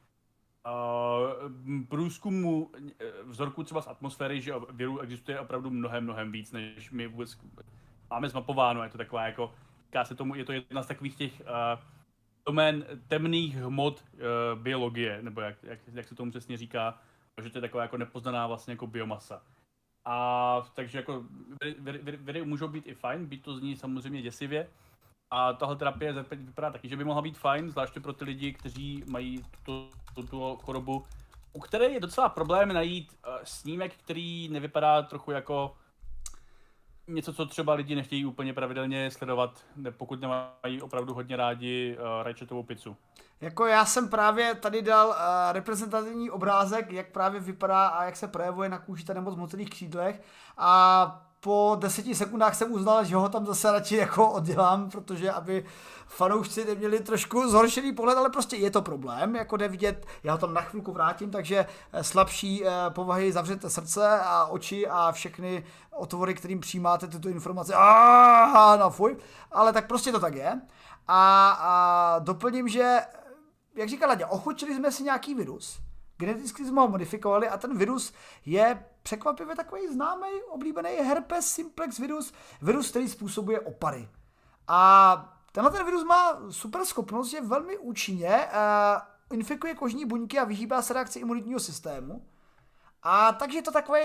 [0.67, 2.71] uh, průzkumu
[3.01, 7.39] eh, vzorků třeba z atmosféry, že virů existuje opravdu mnohem, mnohem víc, než my vůbec
[8.11, 8.83] máme zmapováno.
[8.83, 9.55] Je to taková jako,
[9.87, 11.81] říká se tomu, je to jedna z takových těch uh,
[12.47, 14.21] domén temných hmot uh,
[14.63, 16.99] biologie, nebo jak, jak, jak se tomu přesně říká,
[17.43, 19.43] že to je taková jako nepoznaná vlastně jako biomasa.
[20.05, 21.25] A takže jako
[22.19, 24.69] viry, můžou být i fajn, být to zní samozřejmě děsivě,
[25.31, 29.05] a tahle terapie vypadá taky, že by mohla být fajn, zvláště pro ty lidi, kteří
[29.07, 31.07] mají tuto, tuto chorobu,
[31.53, 35.77] u které je docela problém najít uh, snímek, který nevypadá trochu jako
[37.15, 42.63] něco, co třeba lidi nechtějí úplně pravidelně sledovat, pokud nemají opravdu hodně rádi uh, rajčatovou
[42.63, 42.97] pizzu.
[43.41, 45.15] Jako já jsem právě tady dal uh,
[45.53, 49.71] reprezentativní obrázek, jak právě vypadá a jak se projevuje na kůži ta nemoc v mocených
[49.71, 50.23] křídlech
[50.59, 55.65] a po deseti sekundách jsem uznal, že ho tam zase radši jako oddělám, protože aby
[56.07, 60.39] fanoušci neměli trošku zhoršený pohled, ale prostě je to problém, jako jde vidět, já ho
[60.39, 65.65] tam na chvilku vrátím, takže eh, slabší eh, povahy zavřete srdce a oči a všechny
[65.91, 69.17] otvory, kterým přijímáte tuto informaci, a na fuj,
[69.53, 70.61] ale tak prostě to tak je.
[71.09, 73.01] A, a doplním, že,
[73.75, 75.81] jak říkala Ladě, ochočili jsme si nějaký virus,
[76.17, 78.13] geneticky jsme ho modifikovali a ten virus
[78.47, 82.33] je překvapivě takový známý, oblíbený herpes simplex virus,
[82.63, 84.09] virus, který způsobuje opary.
[84.69, 90.45] A tenhle ten virus má super schopnost, že velmi účinně uh, infikuje kožní buňky a
[90.45, 92.27] vyhýbá se reakci imunitního systému.
[93.03, 94.01] A takže je to takový,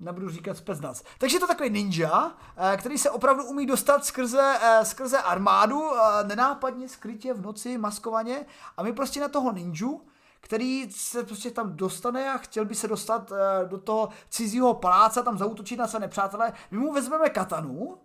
[0.00, 1.02] nebudu říkat speznac.
[1.18, 5.90] Takže je to takový ninja, eh, který se opravdu umí dostat skrze, eh, skrze armádu,
[6.22, 8.46] nenápadně, skrytě, v noci, maskovaně.
[8.76, 10.06] A my prostě na toho ninju
[10.44, 13.38] který se prostě tam dostane a chtěl by se dostat uh,
[13.68, 16.52] do toho cizího paláce, tam zautočit na své nepřátelé.
[16.70, 17.98] My mu vezmeme katanu,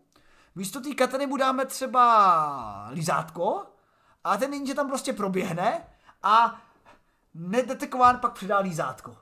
[0.55, 3.65] místo té katany mu dáme třeba lizátko
[4.23, 5.87] a ten ninja tam prostě proběhne
[6.23, 6.61] a
[7.33, 9.17] nedetekován pak přidá lízátko.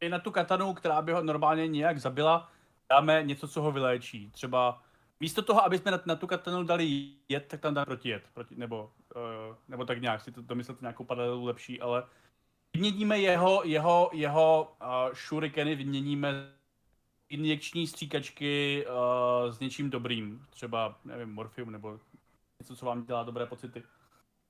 [0.00, 2.48] I na tu katanu, která by ho normálně nějak zabila,
[2.90, 4.30] dáme něco, co ho vyléčí.
[4.30, 4.82] Třeba
[5.20, 8.22] místo toho, aby jsme na, na tu katanu dali jed, tak tam dáme protijed.
[8.34, 12.04] Proti, nebo uh, nebo tak nějak si to domyslet nějakou paralelu lepší, ale
[12.74, 16.52] vyměníme jeho, jeho, jeho uh, shurikeny, vyměníme
[17.28, 22.00] injekční stříkačky uh, s něčím dobrým, třeba, nevím, morfium nebo
[22.60, 23.82] něco, co vám dělá dobré pocity.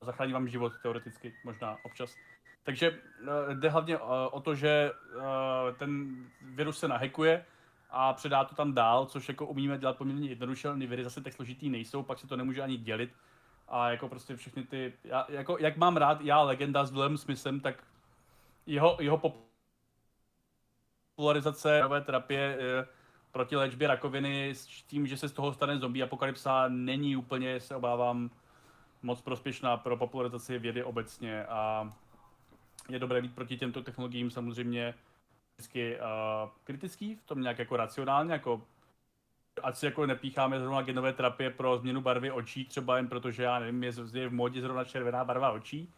[0.04, 2.16] Zachrání vám život teoreticky, možná občas.
[2.62, 5.22] Takže uh, jde hlavně uh, o to, že uh,
[5.78, 7.46] ten virus se nahekuje
[7.90, 11.70] a předá to tam dál, což jako umíme dělat poměrně jednoduše, viry zase tak složitý
[11.70, 13.10] nejsou, pak se to nemůže ani dělit.
[13.68, 17.60] A jako prostě všechny ty, já, jako, jak mám rád já legenda s Willem Smithem,
[17.60, 17.84] tak
[18.66, 19.32] jeho, jeho
[21.16, 22.86] popularizace nové terapie e,
[23.32, 27.76] proti léčbě rakoviny s tím, že se z toho stane zombie apokalypsa, není úplně, se
[27.76, 28.30] obávám,
[29.02, 31.92] moc prospěšná pro popularizaci vědy obecně a
[32.88, 34.94] je dobré být proti těmto technologiím samozřejmě
[35.60, 38.62] vždycky uh, kritický, v tom nějak jako racionálně, jako
[39.62, 43.58] ať si jako nepícháme zrovna genové terapie pro změnu barvy očí, třeba jen protože, já
[43.58, 45.92] nevím, je, je v modě zrovna červená barva očí,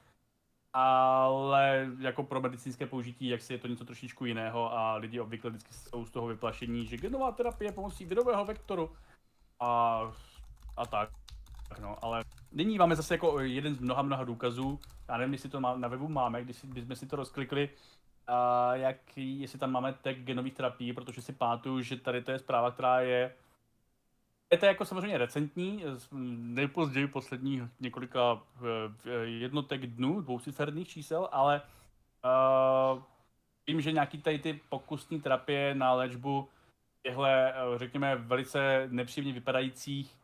[0.73, 5.51] ale jako pro medicínské použití, jak si je to něco trošičku jiného a lidi obvykle
[5.51, 8.93] vždycky jsou z toho vyplašení, že genová terapie pomocí virového vektoru
[9.61, 10.01] a,
[10.77, 11.11] a tak.
[11.81, 15.61] No, ale nyní máme zase jako jeden z mnoha, mnoha důkazů, já nevím, jestli to
[15.61, 17.69] má, na webu máme, když jsme si to rozklikli,
[18.27, 22.39] a jak, jestli tam máme tag genových terapií, protože si pamatuju, že tady to je
[22.39, 23.33] zpráva, která je
[24.53, 25.85] je to jako samozřejmě recentní,
[26.37, 28.43] nejpozději posledních několika
[29.05, 31.63] eh, jednotek dnů, dvouciferných čísel, ale
[32.95, 33.03] uh,
[33.67, 36.49] vím, že nějaký tady ty pokusní terapie na léčbu
[37.03, 40.17] těchto, eh, řekněme, velice nepříjemně vypadajících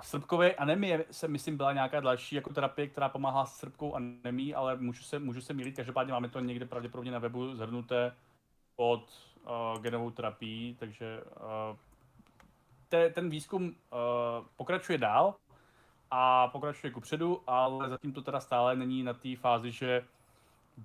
[0.00, 4.76] Srbkové anemie se, myslím, byla nějaká další jako terapie, která pomáhá s srbkou anemí, ale
[4.76, 8.12] můžu se, můžu se mýlit, každopádně máme to někde pravděpodobně na webu zhrnuté
[8.76, 9.10] pod
[9.44, 11.76] uh, genovou terapii, takže uh,
[12.88, 13.72] te, ten výzkum uh,
[14.56, 15.34] pokračuje dál
[16.10, 20.04] a pokračuje ku předu, ale zatím to teda stále není na té fázi, že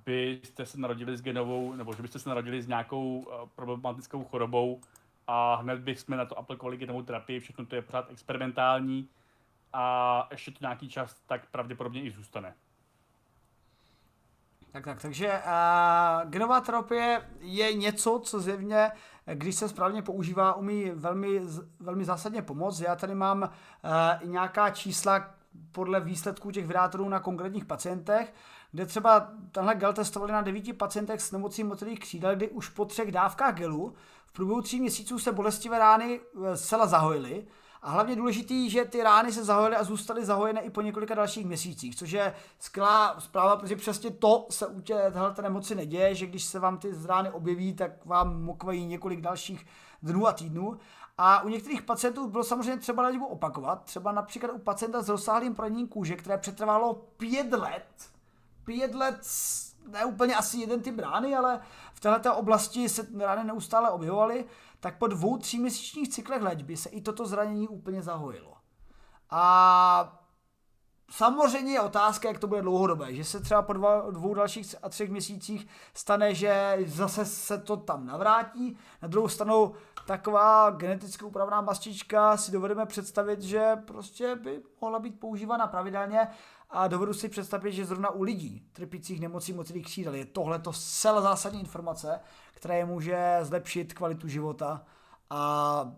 [0.05, 4.81] byste se narodili s genovou, nebo že byste se narodili s nějakou uh, problematickou chorobou
[5.27, 9.09] a hned bychom na to aplikovali genovou terapii, všechno to je pořád experimentální
[9.73, 12.55] a ještě to nějaký čas tak pravděpodobně i zůstane.
[14.71, 18.91] Tak, tak, takže uh, genová terapie je něco, co zjevně,
[19.33, 21.41] když se správně používá, umí velmi,
[21.79, 22.79] velmi zásadně pomoct.
[22.79, 23.49] Já tady mám uh,
[24.19, 25.29] i nějaká čísla
[25.71, 28.33] podle výsledků těch vydátorů na konkrétních pacientech,
[28.71, 32.85] kde třeba tenhle gel testovali na devíti pacientech s nemocí motylých křídel, kdy už po
[32.85, 33.95] třech dávkách gelu
[34.37, 36.19] průběhu tří měsíců se bolestivé rány
[36.55, 37.47] zcela zahojily
[37.81, 41.45] a hlavně důležitý, že ty rány se zahojily a zůstaly zahojené i po několika dalších
[41.45, 46.43] měsících, což je skvělá zpráva, protože přesně to se u téhle nemoci neděje, že když
[46.43, 49.65] se vám ty rány objeví, tak vám mokvají několik dalších
[50.03, 50.77] dnů a týdnů.
[51.17, 55.55] A u některých pacientů bylo samozřejmě třeba léčbu opakovat, třeba například u pacienta s rozsáhlým
[55.55, 58.09] proněním kůže, které přetrvalo pět let,
[58.63, 59.17] pět let
[59.87, 61.61] ne úplně asi jeden typ rány, ale
[61.93, 64.45] v této oblasti se rány neustále objevovaly,
[64.79, 68.53] tak po dvou, tříměsíčních cyklech léčby se i toto zranění úplně zahojilo.
[69.29, 70.26] A
[71.17, 74.89] samozřejmě je otázka, jak to bude dlouhodobé, že se třeba po dva, dvou dalších a
[74.89, 78.77] třech měsících stane, že zase se to tam navrátí.
[79.01, 79.73] Na druhou stranu
[80.07, 86.27] taková geneticky upravená mastička si dovedeme představit, že prostě by mohla být používána pravidelně
[86.69, 90.73] a dovedu si představit, že zrovna u lidí trpících nemocí mocných křídel je tohle to
[90.73, 92.19] zcela zásadní informace,
[92.53, 94.83] která je může zlepšit kvalitu života
[95.29, 95.91] a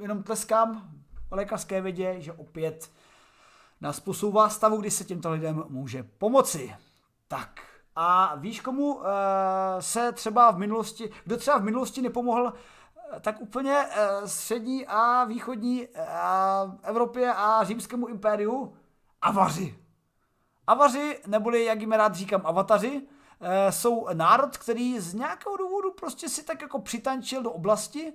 [0.00, 0.90] jenom tleskám
[1.30, 2.90] lékařské vědě, že opět
[3.82, 6.74] nás posouvá stavu, kdy se těmto lidem může pomoci.
[7.28, 7.60] Tak
[7.96, 9.02] a víš, komu uh,
[9.80, 12.52] se třeba v minulosti, kdo třeba v minulosti nepomohl
[13.16, 18.74] eh, tak úplně uh, střední a východní uh, Evropě a římskému impériu?
[19.22, 19.78] Avaři.
[20.66, 23.06] Avaři, neboli jak jim rád říkám avataři,
[23.70, 28.12] jsou národ, který z nějakého důvodu prostě si tak jako přitančil do oblasti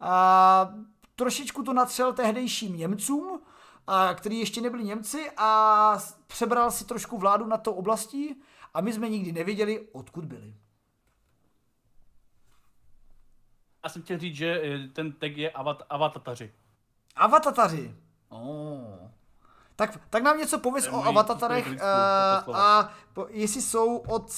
[0.00, 0.74] a
[1.16, 3.40] trošičku to natřel tehdejším Němcům,
[3.88, 8.42] a, který ještě nebyli Němci a přebral si trošku vládu na to oblastí
[8.74, 10.54] a my jsme nikdy nevěděli, odkud byli.
[13.84, 16.52] Já jsem chtěl říct, že eh, ten tag je avat, avatataři.
[17.16, 17.94] Avatataři.
[18.28, 19.08] Oh.
[19.76, 21.66] Tak, tak nám něco pověz o avatatarech
[22.46, 24.32] uh, a po, jestli jsou od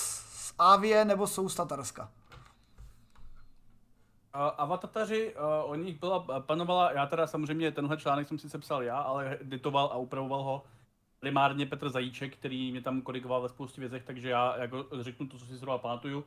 [0.59, 2.13] Avie nebo jsou z Tatarska.
[4.35, 8.83] Uh, avatataři, uh, o nich byla, panovala, já teda samozřejmě tenhle článek jsem si psal
[8.83, 10.63] já, ale editoval a upravoval ho
[11.21, 15.39] primárně Petr Zajíček, který mě tam korigoval ve spoustě věcech, takže já jako řeknu to,
[15.39, 16.25] co si zrovna pamatuju.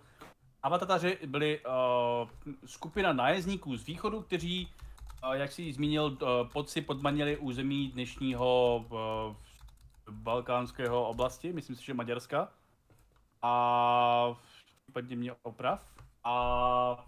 [0.64, 2.30] Avatataři byli uh,
[2.66, 4.70] skupina nájezdníků z východu, kteří
[5.32, 9.36] jak jsi zmínil, eh, podci podmanili území dnešního eh,
[10.12, 12.52] balkánského oblasti, myslím si, že Maďarska.
[13.42, 14.36] A
[14.84, 15.82] případně mě oprav.
[16.24, 17.06] A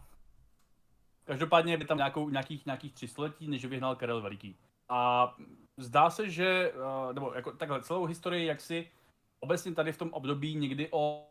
[1.26, 4.56] každopádně by tam nějakou, nějakých, nějakých tři století, než vyhnal Karel Veliký.
[4.90, 5.36] A
[5.78, 6.74] zdá se, že,
[7.10, 8.92] eh, nebo jako takhle celou historii, jak si
[9.40, 11.30] obecně tady v tom období někdy o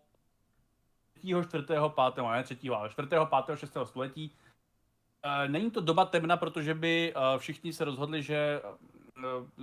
[1.14, 3.86] 3., 4., 5., ne 3., ale 4., 5., 6.
[3.86, 4.32] století
[5.26, 8.62] Eh, není to doba temna, protože by eh, všichni se rozhodli, že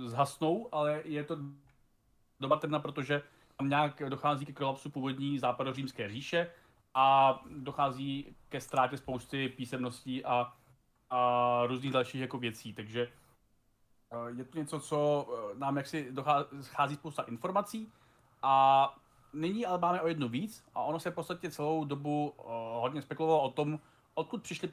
[0.06, 1.36] zhasnou, ale je to
[2.40, 3.22] doba temna, protože
[3.56, 6.50] tam nějak dochází ke kolapsu původní západořímské říše
[6.94, 10.52] a dochází ke ztrátě spousty písemností a,
[11.10, 12.72] a různých dalších jako věcí.
[12.72, 13.12] Takže
[14.36, 15.28] je to něco, co
[15.58, 17.92] nám jaksi dochází spousta informací
[18.42, 18.94] a
[19.32, 22.34] nyní ale máme o jednu víc a ono se v podstatě celou dobu
[22.80, 23.80] hodně spekulovalo o tom,
[24.14, 24.70] odkud přišly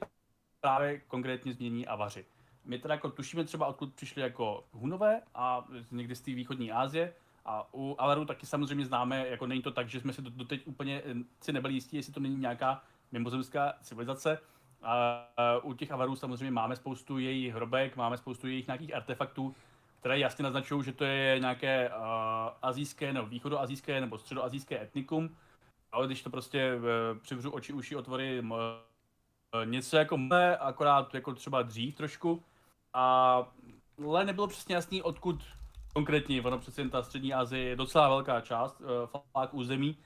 [0.60, 2.26] právě konkrétně změní avaři.
[2.64, 7.14] My teda jako tušíme třeba, odkud přišli jako Hunové a někdy z té východní Asie,
[7.44, 11.02] a u Alaru taky samozřejmě známe, jako není to tak, že jsme si doteď úplně
[11.04, 14.38] eh, si nebyli jistí, jestli to není nějaká mimozemská civilizace.
[14.82, 15.26] A
[15.62, 19.54] u těch Avarů samozřejmě máme spoustu jejich hrobek, máme spoustu jejich nějakých artefaktů,
[20.00, 22.04] které jasně naznačují, že to je nějaké uh,
[22.62, 25.36] azijské nebo východoazijské nebo středoazijské etnikum.
[25.92, 28.42] Ale když to prostě uh, přivřu oči, uši, otvory,
[29.54, 32.42] Eh, něco jako mé, akorát jako třeba dřív trošku.
[32.94, 33.36] A
[34.06, 35.44] ale nebylo přesně jasný, odkud
[35.92, 38.86] konkrétně, ono přesně ta střední Asie je docela velká část, uh,
[39.32, 39.96] flák území.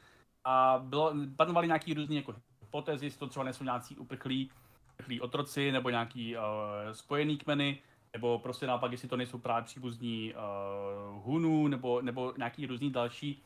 [0.44, 4.51] A bylo, panovaly nějaký různý jako hypotézy, jestli to třeba nejsou nějací uprchlí,
[4.94, 6.43] uprchlí otroci, nebo nějaký uh,
[6.93, 7.78] spojený kmeny,
[8.12, 13.43] nebo prostě naopak, jestli to nejsou právě příbuzní uh, Hunů, nebo, nebo nějaký různý další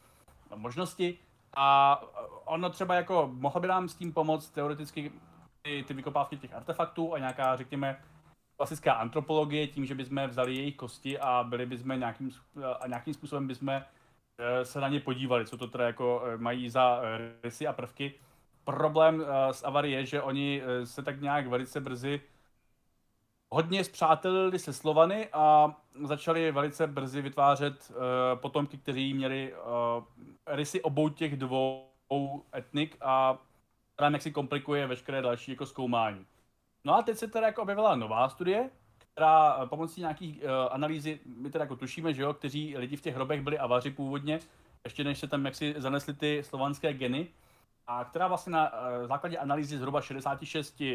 [0.55, 1.19] možnosti.
[1.57, 2.01] A
[2.45, 5.13] ono třeba jako, mohlo by nám s tím pomoct teoreticky
[5.63, 8.01] ty, ty vykopávky těch artefaktů a nějaká, řekněme,
[8.59, 12.31] klasická antropologie, tím, že bychom vzali jejich kosti a byli bychom nějakým,
[12.81, 13.83] a nějakým způsobem bychom
[14.63, 17.01] se na ně podívali, co to teda jako mají za
[17.43, 18.15] rysy a prvky.
[18.65, 22.21] Problém s Avary je, že oni se tak nějak velice brzy
[23.51, 27.93] hodně zpřátelili se Slovany a začali velice brzy vytvářet
[28.35, 29.55] potomky, kteří měli
[30.47, 33.39] rysy obou těch dvou etnik a
[33.97, 36.27] tam jak si komplikuje veškeré další jako zkoumání.
[36.89, 38.71] No a teď se teda jako objevila nová studie,
[39.13, 43.15] která pomocí nějakých uh, analýzy, my teda jako tušíme, že jo, kteří lidi v těch
[43.15, 44.41] hrobech byli avaři původně,
[44.85, 47.29] ještě než se tam jaksi zanesly ty slovanské geny,
[47.87, 50.89] a která vlastně na uh, základě analýzy zhruba 66 uh,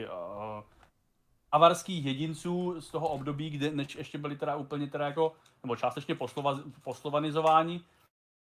[1.51, 5.33] avarských jedinců z toho období, kde než ještě byli teda úplně teda jako,
[5.63, 7.81] nebo částečně poslova, poslovanizováni,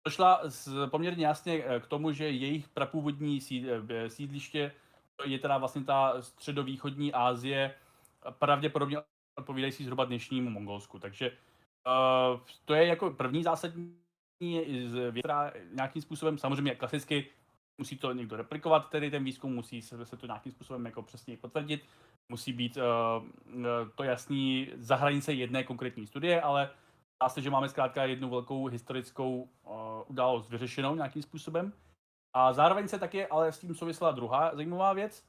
[0.05, 3.39] došla z, poměrně jasně eh, k tomu, že jejich prapůvodní
[3.89, 4.71] eh, sídliště
[5.25, 7.75] je teda vlastně ta středovýchodní Asie,
[8.29, 8.97] pravděpodobně
[9.39, 10.99] odpovídající zhruba dnešnímu Mongolsku.
[10.99, 13.95] Takže uh, to je jako první zásadní
[14.41, 17.27] věc, která nějakým způsobem, samozřejmě klasicky
[17.77, 21.37] musí to někdo replikovat, tedy ten výzkum musí se, se to nějakým způsobem jako přesně
[21.37, 21.85] potvrdit
[22.29, 23.23] musí být uh,
[23.95, 26.69] to jasný za hranice jedné konkrétní studie, ale
[27.23, 29.71] dá se, že máme zkrátka jednu velkou historickou uh,
[30.07, 31.73] událost vyřešenou nějakým způsobem.
[32.33, 35.25] A zároveň se taky ale s tím souvisela druhá zajímavá věc.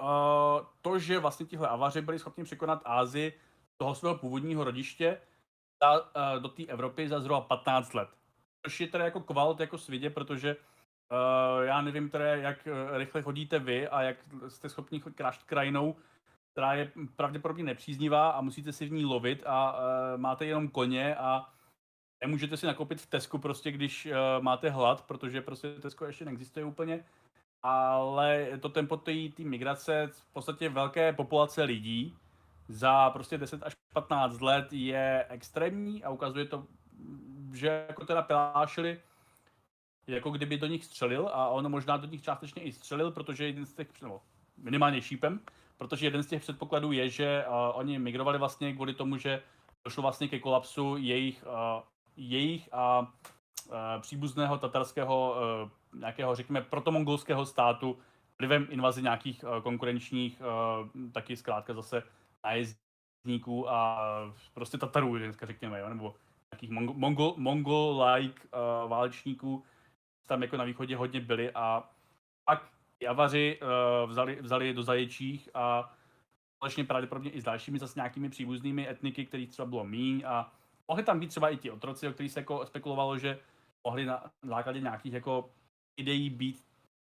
[0.00, 3.40] Uh, to, že vlastně tihle avaři byli schopni překonat Ázii
[3.76, 5.20] toho svého původního rodiště
[5.82, 8.08] za, uh, do té Evropy za zhruba 15 let.
[8.62, 10.56] Což je teda jako kvalt jako svědě, protože
[11.10, 14.16] Uh, já nevím teda, jak eh, rychle chodíte vy a jak
[14.48, 15.96] jste schopni krášt krajinou,
[16.52, 21.16] která je pravděpodobně nepříznivá a musíte si v ní lovit a uh, máte jenom koně
[21.16, 21.46] a
[22.26, 26.64] nemůžete si nakoupit v Tesku prostě, když uh, máte hlad, protože prostě Tesco ještě neexistuje
[26.64, 27.04] úplně.
[27.62, 32.16] Ale to tempo té migrace, v podstatě velké populace lidí
[32.68, 36.66] za prostě 10 až 15 let je extrémní a ukazuje to,
[37.52, 39.00] že jako teda pilášili
[40.06, 43.66] jako kdyby do nich střelil a on možná do nich částečně i střelil, protože jeden
[43.66, 44.20] z těch, nebo
[44.56, 45.40] minimálně šípem,
[45.78, 49.42] protože jeden z těch předpokladů je, že uh, oni migrovali vlastně kvůli tomu, že
[49.84, 51.82] došlo vlastně ke kolapsu jejich, uh,
[52.16, 57.98] jejich a uh, příbuzného tatarského uh, nějakého, řekněme, protomongolského státu
[58.38, 60.42] vlivem invazi nějakých uh, konkurenčních,
[61.12, 62.02] taky zkrátka zase
[62.44, 64.00] nájezdníků a
[64.54, 66.14] prostě Tatarů, dneska řekněme, jo, nebo
[66.52, 68.40] nějakých mongol, mongol-like
[68.86, 69.64] válečníků,
[70.26, 71.90] tam jako na východě hodně byli a
[72.44, 72.68] pak
[72.98, 75.92] ty avaři uh, vzali, vzali do zaječích a
[76.56, 80.52] společně pravděpodobně i s dalšími zase nějakými příbuznými etniky, kterých třeba bylo míň a
[80.88, 83.38] mohli tam být třeba i ti otroci, o kterých se jako spekulovalo, že
[83.86, 85.50] mohli na základě nějakých jako
[85.96, 86.64] ideí být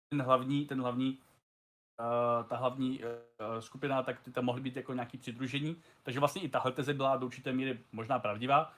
[0.09, 4.93] ten hlavní, ten hlavní uh, ta hlavní uh, skupina, tak ty tam mohly být jako
[4.93, 5.75] nějaký přidružení.
[6.03, 8.73] Takže vlastně i tahle teze byla do určité míry možná pravdivá.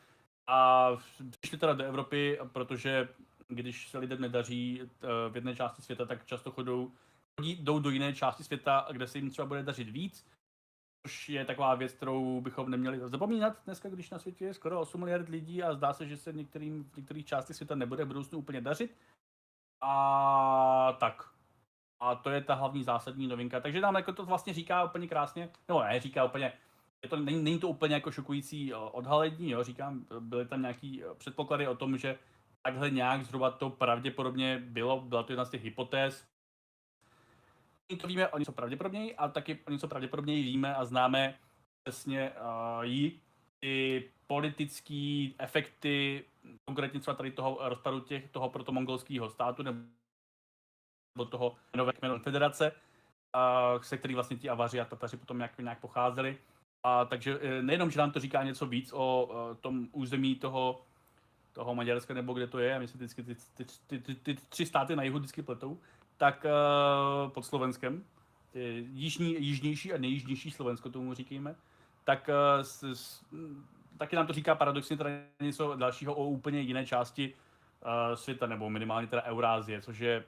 [0.48, 0.90] A
[1.40, 3.10] přišli teda do Evropy, protože
[3.48, 6.92] když se lidem nedaří eh, v jedné části světa, tak často chodou,
[7.40, 10.26] chodí, jdou do jiné části světa, kde se jim třeba bude dařit víc,
[11.04, 15.00] což je taková věc, kterou bychom neměli zapomínat dneska, když na světě je skoro 8
[15.00, 18.40] miliard lidí a zdá se, že se některým, v některých částech světa nebude v budoucnu
[18.40, 18.98] úplně dařit.
[19.82, 21.30] A tak.
[22.00, 23.60] A to je ta hlavní zásadní novinka.
[23.60, 26.54] Takže nám jako to vlastně říká úplně krásně, no ne, říká úplně,
[27.04, 31.04] je to, není, není to úplně jako šokující eh, odhalení, jo, říkám, byly tam nějaký
[31.04, 32.20] eh, předpoklady o tom, že
[32.62, 36.31] takhle nějak zhruba to pravděpodobně bylo, byla to jedna z těch hypotéz.
[37.98, 41.38] To víme o něco pravděpodobněji, ale taky o něco pravděpodobněji víme a známe
[41.84, 43.20] přesně uh, jí
[43.60, 46.26] ty politické efekty,
[46.66, 53.82] konkrétně třeba tady toho rozpadu těch, toho protomongolského státu nebo toho nové kmenové federace, uh,
[53.82, 56.38] se který vlastně ti avaři a Tataři potom nějak, nějak pocházeli.
[56.84, 60.86] A takže e, nejenom, že nám to říká něco víc o uh, tom území toho
[61.54, 64.36] toho Maďarska nebo kde to je, a my si vždycky ty, ty, ty, ty, ty
[64.50, 65.80] tři státy na jihu vždycky pletou,
[66.22, 68.04] tak uh, pod Slovenskem,
[68.94, 71.56] jižní, jižnější a nejjižnější Slovensko tomu říkáme,
[72.04, 73.26] tak uh, s, s,
[73.98, 78.70] taky nám to říká paradoxně teda něco dalšího o úplně jiné části uh, světa, nebo
[78.70, 80.24] minimálně teda Eurázie, což je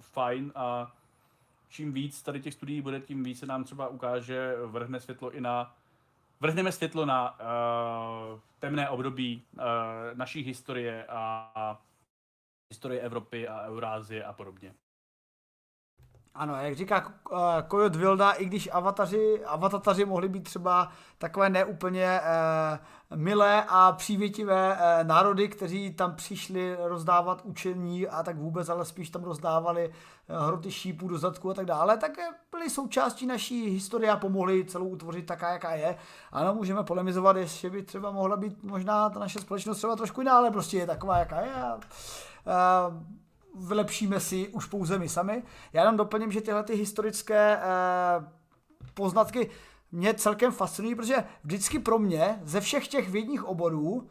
[0.00, 0.92] fajn a
[1.68, 5.76] čím víc tady těch studií bude, tím více nám třeba ukáže, vrhne světlo i na
[6.40, 9.62] vrhneme světlo na uh, temné období uh,
[10.14, 11.80] naší historie a, a
[12.70, 14.74] historie Evropy a Eurázie a podobně.
[16.36, 17.38] Ano, jak říká uh,
[17.68, 20.88] Kojot Vilda, i když avataři, avatataři mohli být třeba
[21.18, 28.36] takové neúplně uh, milé a přívětivé uh, národy, kteří tam přišli rozdávat učení a tak
[28.36, 32.12] vůbec, ale spíš tam rozdávali uh, hroty šípů do zadku a tak dále, tak
[32.50, 35.96] byli součástí naší historie a pomohli celou utvořit taká, jaká je.
[36.32, 40.36] Ano, můžeme polemizovat, jestli by třeba mohla být možná ta naše společnost třeba trošku jiná,
[40.36, 41.54] ale prostě je taková, jaká je.
[41.54, 41.78] A
[43.54, 45.42] vylepšíme si už pouze my sami.
[45.72, 48.24] Já jenom doplním, že tyhle ty historické uh,
[48.94, 49.50] poznatky
[49.92, 54.08] mě celkem fascinují, protože vždycky pro mě ze všech těch vědních oborů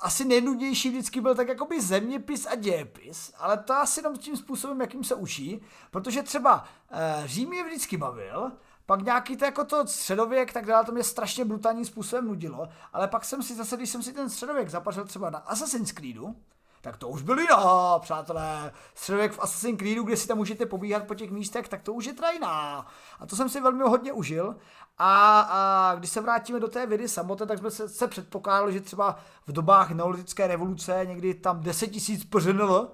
[0.00, 4.80] asi nejnudnější vždycky byl tak jakoby zeměpis a dějepis, ale to asi jenom tím způsobem,
[4.80, 5.60] jakým se učí,
[5.90, 8.52] protože třeba uh, Řím je vždycky bavil,
[8.86, 13.08] pak nějaký to jako to středověk, tak dále, to mě strašně brutálním způsobem nudilo, ale
[13.08, 16.36] pak jsem si zase, když jsem si ten středověk zapařil třeba na Assassin's Creedu,
[16.80, 18.72] tak to už byly jiná, přátelé.
[18.94, 22.04] Středověk v Assassin's Creedu, kde si tam můžete pobíhat po těch místech, tak to už
[22.04, 22.86] je trajná.
[23.20, 24.56] A to jsem si velmi hodně užil.
[24.98, 28.80] A, a když se vrátíme do té vědy samotné, tak jsme se, se předpokládali, že
[28.80, 32.90] třeba v dobách neolitické revoluce, někdy tam 10 tisíc PŘNL,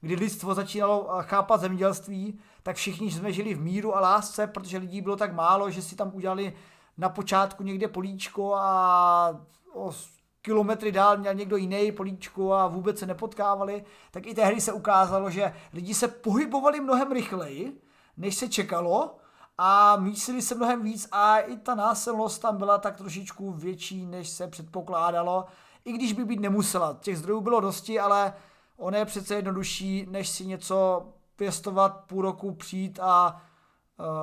[0.00, 5.00] kdy lidstvo začínalo chápat zemědělství, tak všichni jsme žili v míru a lásce, protože lidí
[5.00, 6.56] bylo tak málo, že si tam udělali
[6.98, 9.40] na počátku někde políčko a
[10.42, 15.30] kilometry dál měl někdo jiný políčku a vůbec se nepotkávali, tak i tehdy se ukázalo,
[15.30, 17.80] že lidi se pohybovali mnohem rychleji,
[18.16, 19.16] než se čekalo
[19.58, 24.28] a mísili se mnohem víc a i ta násilnost tam byla tak trošičku větší, než
[24.28, 25.44] se předpokládalo,
[25.84, 26.98] i když by být nemusela.
[27.00, 28.34] Těch zdrojů bylo dosti, ale
[28.76, 33.42] ono je přece jednodušší, než si něco pěstovat půl roku, přijít a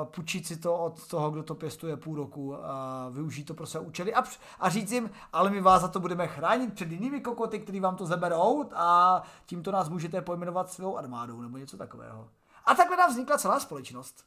[0.03, 3.79] půjčit si to od toho, kdo to pěstuje půl roku a využít to pro své
[3.79, 4.23] účely a,
[4.59, 7.95] a říct jim, ale my vás za to budeme chránit před jinými kokoty, který vám
[7.95, 12.29] to zeberou a tímto nás můžete pojmenovat svou armádou nebo něco takového.
[12.65, 14.25] A takhle nám vznikla celá společnost.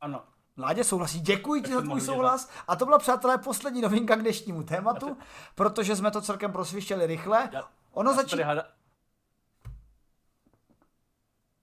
[0.00, 0.22] Ano.
[0.56, 1.20] Mládě souhlasí.
[1.20, 2.50] Děkuji ti za tvůj souhlas.
[2.68, 5.16] A to byla, přátelé, poslední novinka k dnešnímu tématu,
[5.54, 7.50] protože jsme to celkem prosvištěli rychle.
[7.92, 8.62] Ono začíná...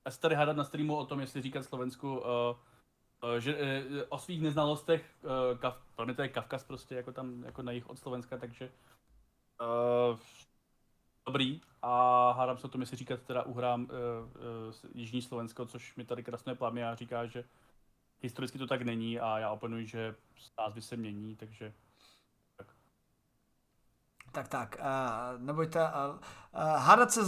[0.07, 4.01] Já se tady hádat na streamu o tom, jestli říkat Slovensku, uh, uh, že uh,
[4.09, 7.71] o svých neznalostech, uh, kaf, pro mě to je Kavkaz prostě, jako tam, jako na
[7.71, 8.71] jich od Slovenska, takže
[9.61, 10.19] uh,
[11.25, 11.61] dobrý.
[11.81, 16.05] A hádám se o tom, jestli říkat teda uhrám uh, uh, Jižní Slovensko, což mi
[16.05, 17.43] tady krásně plámě a říká, že
[18.21, 20.15] historicky to tak není a já oponuji, že
[20.57, 21.73] názvy se mění, takže
[24.37, 26.19] tak tak, uh, nebojte, uh, uh,
[26.61, 27.27] hádat se uh,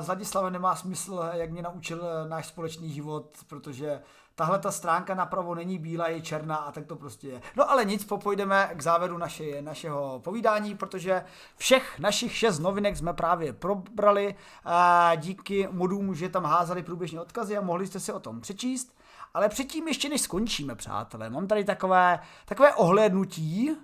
[0.00, 4.00] s Ladislavem nemá smysl, jak mě naučil uh, náš společný život, protože
[4.34, 7.42] tahle ta stránka napravo není bílá, je černá a tak to prostě je.
[7.56, 11.24] No ale nic, popojdeme k závěru naše, našeho povídání, protože
[11.56, 14.34] všech našich šest novinek jsme právě probrali,
[14.66, 18.96] uh, díky modům, že tam házali průběžně odkazy a mohli jste si o tom přečíst.
[19.34, 23.76] Ale předtím ještě než skončíme, přátelé, mám tady takové, takové ohlédnutí,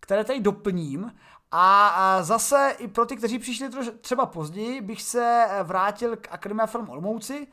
[0.00, 1.12] které tady doplním
[1.56, 3.68] a zase i pro ty, kteří přišli
[4.00, 7.46] třeba později, bych se vrátil k Akademia Film Olmouci,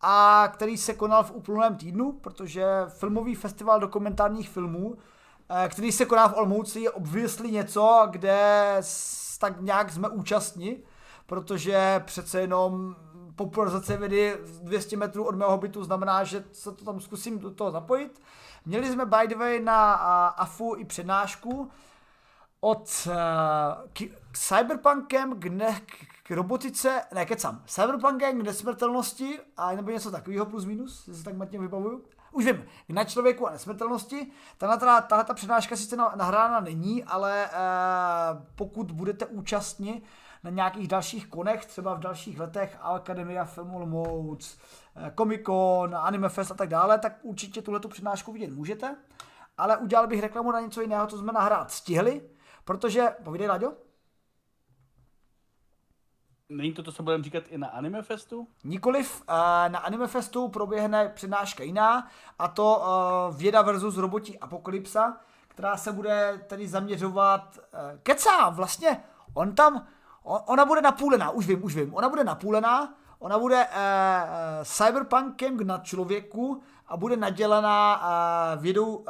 [0.00, 4.96] a který se konal v uplynulém týdnu, protože filmový festival dokumentárních filmů,
[5.48, 8.76] eh, který se koná v Olmouci, je obviously něco, kde
[9.38, 10.82] tak nějak jsme účastní,
[11.26, 12.96] protože přece jenom
[13.36, 17.70] popularizace vědy 200 metrů od mého bytu znamená, že se to tam zkusím do toho
[17.70, 18.22] zapojit.
[18.66, 19.92] Měli jsme by the way na
[20.28, 21.70] AFU i přednášku,
[22.60, 23.12] od uh,
[23.92, 25.80] k, k cyberpunkem k, ne,
[26.22, 31.24] k robotice, ne kecam, cyberpunkem k nesmrtelnosti a nebo něco takového plus minus, jestli se
[31.24, 32.04] tak matně vybavuju.
[32.32, 34.30] Už vím, na člověku a nesmrtelnosti.
[34.58, 40.02] Tahle, tahle ta přednáška sice nahrána není, ale uh, pokud budete účastni
[40.44, 44.58] na nějakých dalších konech, třeba v dalších letech Academia Film Olmouc,
[44.96, 48.96] eh, Comic Con, Anime Fest a tak dále, tak určitě tuhle přednášku vidět můžete.
[49.58, 52.29] Ale udělal bych reklamu na něco jiného, co jsme nahrát stihli,
[52.70, 53.72] Protože, povídej, Láďo?
[56.48, 58.48] Není to to, co budeme říkat i na Anime Festu?
[58.64, 59.22] Nikoliv,
[59.68, 62.82] na Anime Festu proběhne přednáška jiná, a to
[63.36, 65.16] věda versus robotí apokalypsa,
[65.48, 69.86] která se bude tedy zaměřovat, e, kecá, vlastně, on tam,
[70.22, 73.66] ona bude napůlená, už vím, už vím, ona bude napůlená, ona bude
[74.64, 78.02] cyberpunkem na člověku a bude nadělená
[78.56, 79.04] vědou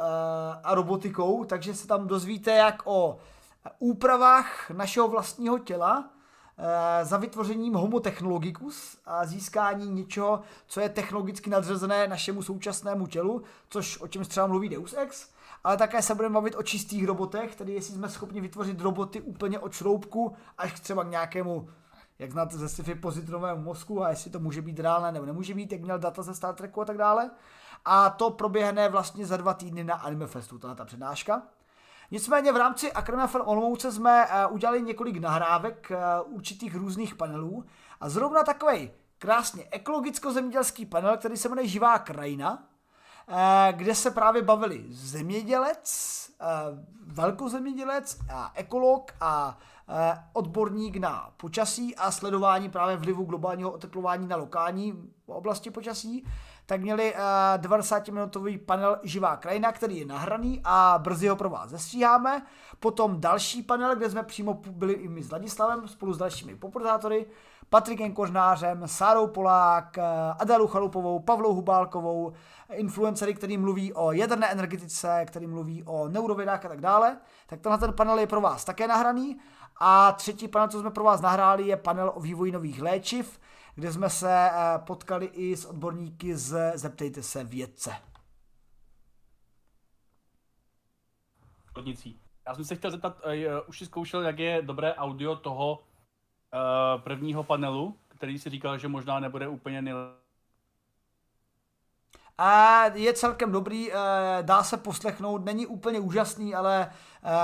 [0.63, 3.19] a robotikou, takže se tam dozvíte jak o
[3.79, 6.09] úpravách našeho vlastního těla
[6.57, 13.43] eh, za vytvořením Homo technologicus a získání něčeho, co je technologicky nadřazené našemu současnému tělu,
[13.69, 15.29] což o čem třeba mluví Deus Ex,
[15.63, 19.59] ale také se budeme bavit o čistých robotech, tedy jestli jsme schopni vytvořit roboty úplně
[19.59, 21.69] od šroubku až třeba k nějakému
[22.21, 22.99] jak znáte ze sci-fi
[23.55, 26.55] mozku a jestli to může být reálné nebo nemůže být, jak měl data ze Star
[26.55, 27.31] Treku a tak dále.
[27.85, 31.41] A to proběhne vlastně za dva týdny na Anime Festu, ta přednáška.
[32.11, 37.65] Nicméně v rámci Akademia Film Olomouce jsme uh, udělali několik nahrávek uh, určitých různých panelů.
[37.99, 42.63] A zrovna takový krásně ekologicko-zemědělský panel, který se jmenuje Živá krajina,
[43.27, 45.85] eh, kde se právě bavili zemědělec,
[46.41, 46.45] eh,
[47.05, 49.57] velkozemědělec a ekolog a
[49.89, 56.25] eh, odborník na počasí a sledování právě vlivu globálního oteplování na lokální oblasti počasí,
[56.71, 57.13] tak měli
[57.57, 62.45] 90-minutový panel Živá krajina, který je nahraný a brzy ho pro vás zestříháme.
[62.79, 67.25] Potom další panel, kde jsme přímo byli i my s Ladislavem spolu s dalšími poprodátory,
[67.69, 70.03] Patrikem Kořnářem, Sárou Polák, eh,
[70.39, 72.33] Adalu Chalupovou, Pavlou Hubálkovou,
[72.73, 77.17] influencery, který mluví o jaderné energetice, který mluví o neurovědách a tak dále.
[77.47, 79.39] Tak tenhle ten panel je pro vás také nahraný.
[79.79, 83.39] A třetí panel, co jsme pro vás nahráli, je panel o vývoji nových léčiv,
[83.75, 87.95] kde jsme se eh, potkali i s odborníky z Zeptejte se vědce.
[92.45, 93.31] Já jsem se chtěl zeptat, uh,
[93.67, 98.87] už jsi zkoušel, jak je dobré audio toho uh, prvního panelu, který si říkal, že
[98.87, 100.21] možná nebude úplně nejlepší.
[102.37, 103.91] A je celkem dobrý,
[104.41, 106.91] dá se poslechnout, není úplně úžasný, ale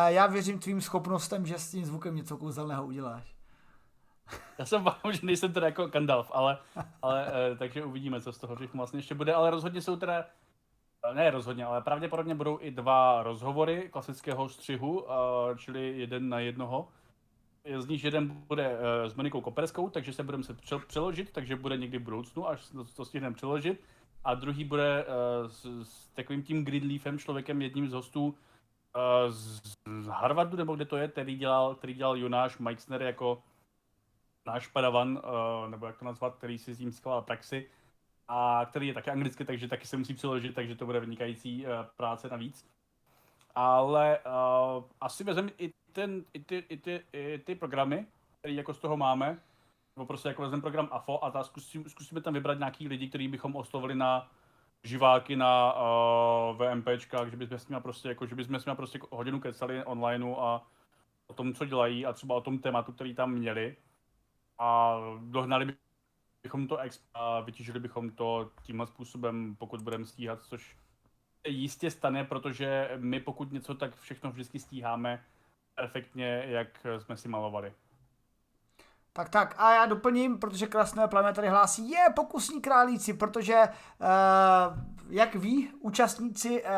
[0.07, 3.36] já věřím tvým schopnostem, že s tím zvukem něco kouzelného uděláš.
[4.57, 6.57] Já jsem vám, že nejsem teda jako Gandalf, ale,
[7.01, 10.25] ale uh, takže uvidíme, co z toho všechno vlastně ještě bude, ale rozhodně jsou teda
[11.13, 15.05] ne rozhodně, ale pravděpodobně budou i dva rozhovory klasického střihu,
[15.57, 16.87] čili jeden na jednoho
[17.77, 20.55] z nich jeden bude s Monikou Koperskou, takže se budeme se
[20.87, 23.81] přeložit, takže bude někdy v budoucnu, až to stihneme přeložit.
[24.23, 25.05] A druhý bude
[25.47, 28.35] s, s takovým tím Gridleafem, člověkem, jedním z hostů
[29.29, 29.61] z,
[30.09, 33.43] Harvardu, nebo kde to je, který dělal, který dělal Jonáš Meixner jako
[34.47, 37.69] náš padavan, uh, nebo jak to nazvat, který si s ním skvělá praxi,
[38.27, 41.71] a který je také anglicky, takže taky se musí přeložit, takže to bude vynikající uh,
[41.97, 42.65] práce navíc.
[43.55, 48.05] Ale uh, asi vezmeme i ten, i, ty, i, ty, i ty programy,
[48.39, 49.39] které jako z toho máme,
[49.95, 53.27] nebo prostě jako vezmeme program AFO a ta zkusím, zkusíme tam vybrat nějaký lidi, který
[53.27, 54.31] bychom oslovili na
[54.83, 58.99] živáky na uh, VMPčkách, že bychom s nimi prostě, jako, že bychom s nimi prostě
[59.11, 60.67] hodinu kecali online a
[61.27, 63.75] o tom, co dělají a třeba o tom tématu, který tam měli.
[64.59, 65.77] A dohnali
[66.43, 70.77] bychom to exp a vytížili bychom to tímhle způsobem, pokud budeme stíhat, což
[71.47, 75.23] jistě stane, protože my pokud něco, tak všechno vždycky stíháme
[75.75, 77.73] perfektně, jak jsme si malovali.
[79.13, 84.77] Tak tak, a já doplním, protože Krásné plané tady hlásí, je pokusní králíci, protože, uh,
[85.09, 86.69] jak ví účastníci uh,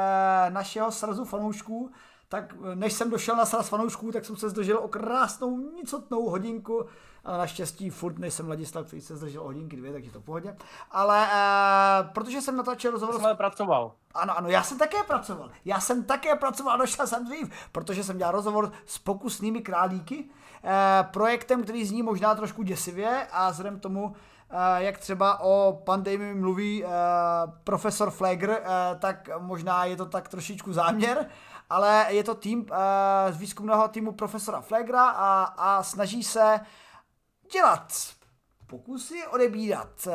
[0.49, 1.91] našeho srazu fanoušků,
[2.29, 6.85] tak než jsem došel na sraz fanoušků, tak jsem se zdržel o krásnou nicotnou hodinku
[7.25, 10.55] ale naštěstí furt nejsem Ladislav, který se zdržel hodinky dvě, takže to v pohodě.
[10.91, 13.21] Ale uh, protože jsem natáčel rozhovor...
[13.21, 13.91] Jsem pracoval.
[14.13, 15.51] Ano, ano, já jsem také pracoval.
[15.65, 20.69] Já jsem také pracoval, došel jsem dřív, protože jsem dělal rozhovor s pokusnými králíky, uh,
[21.11, 24.13] projektem, který zní možná trošku děsivě a vzhledem tomu, uh,
[24.77, 26.89] jak třeba o pandemii mluví uh,
[27.63, 28.55] profesor Flegr, uh,
[28.99, 31.25] tak možná je to tak trošičku záměr,
[31.69, 32.67] ale je to tým uh,
[33.31, 36.59] z výzkumného týmu profesora Flegra a, a snaží se
[37.53, 37.93] dělat
[38.69, 40.13] pokusy, odebírat eh,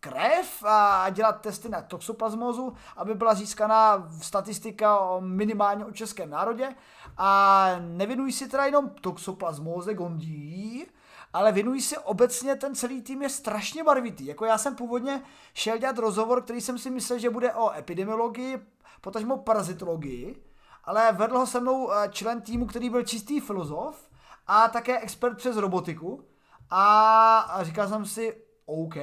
[0.00, 6.74] krev a dělat testy na toxoplasmózu, aby byla získaná statistika o minimálně o českém národě.
[7.16, 10.86] A nevěnují si teda jenom toxoplasmóze gondí,
[11.32, 14.26] ale věnují si obecně, ten celý tým je strašně barvitý.
[14.26, 15.22] Jako já jsem původně
[15.54, 18.58] šel dělat rozhovor, který jsem si myslel, že bude o epidemiologii,
[19.00, 20.45] potažmo parazitologii,
[20.86, 24.10] ale vedl ho se mnou eh, člen týmu, který byl čistý filozof
[24.46, 26.24] a také expert přes robotiku.
[26.70, 28.36] A, říkal jsem si,
[28.66, 28.96] OK,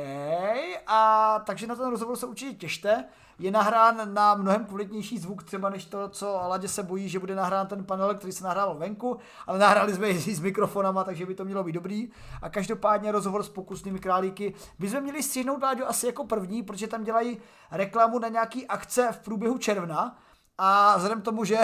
[0.87, 3.05] a takže na ten rozhovor se určitě těšte.
[3.39, 7.35] Je nahrán na mnohem kvalitnější zvuk třeba než to, co Ladě se bojí, že bude
[7.35, 11.35] nahrán ten panel, který se nahrával venku, ale nahráli jsme i s mikrofonama, takže by
[11.35, 12.09] to mělo být dobrý.
[12.41, 17.03] A každopádně rozhovor s pokusnými králíky bychom měli střihnout Láďo asi jako první, protože tam
[17.03, 17.37] dělají
[17.71, 20.17] reklamu na nějaký akce v průběhu června,
[20.57, 21.57] a vzhledem tomu, že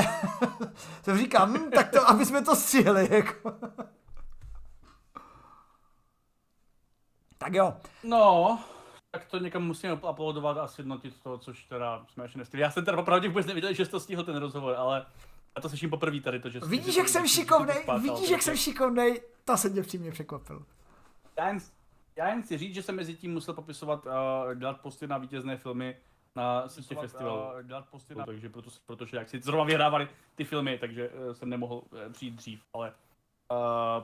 [1.04, 3.08] jsem říkám, hm, tak to, aby jsme to střihli.
[3.12, 3.54] Jako.
[7.38, 7.74] Tak jo.
[8.04, 8.60] No,
[9.12, 12.62] tak to někam musíme uploadovat a sjednotit to, což teda jsme ještě nestihli.
[12.62, 15.06] Já jsem teda opravdu vůbec nevěděl, že jsi to stihl ten rozhovor, ale
[15.56, 19.22] já to slyším poprvé tady, to, že Vidíš, jak jsem šikovnej, vidíš, jak jsem šikovnej,
[19.46, 20.66] to se mě přímě překvapil.
[21.38, 21.58] Já jen,
[22.16, 25.58] já jen chci říct, že jsem mezi tím musel popisovat, uh, dělat posty na vítězné
[25.58, 25.98] filmy
[26.40, 27.42] na sítě festivalu.
[27.42, 28.26] Uh, dělat posty na...
[28.26, 32.36] Takže proto, protože jak si zrovna vyhrávali ty filmy, takže uh, jsem nemohl uh, přijít
[32.36, 32.94] dřív, ale
[33.52, 34.04] uh,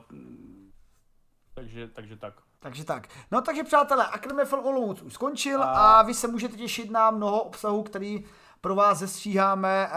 [1.54, 2.34] takže, takže tak.
[2.58, 3.08] Takže tak.
[3.30, 5.66] No takže přátelé, Akademie Olomouc už skončil a...
[5.66, 8.24] a vy se můžete těšit na mnoho obsahu, který
[8.60, 9.86] pro vás zestříháme.
[9.86, 9.90] E,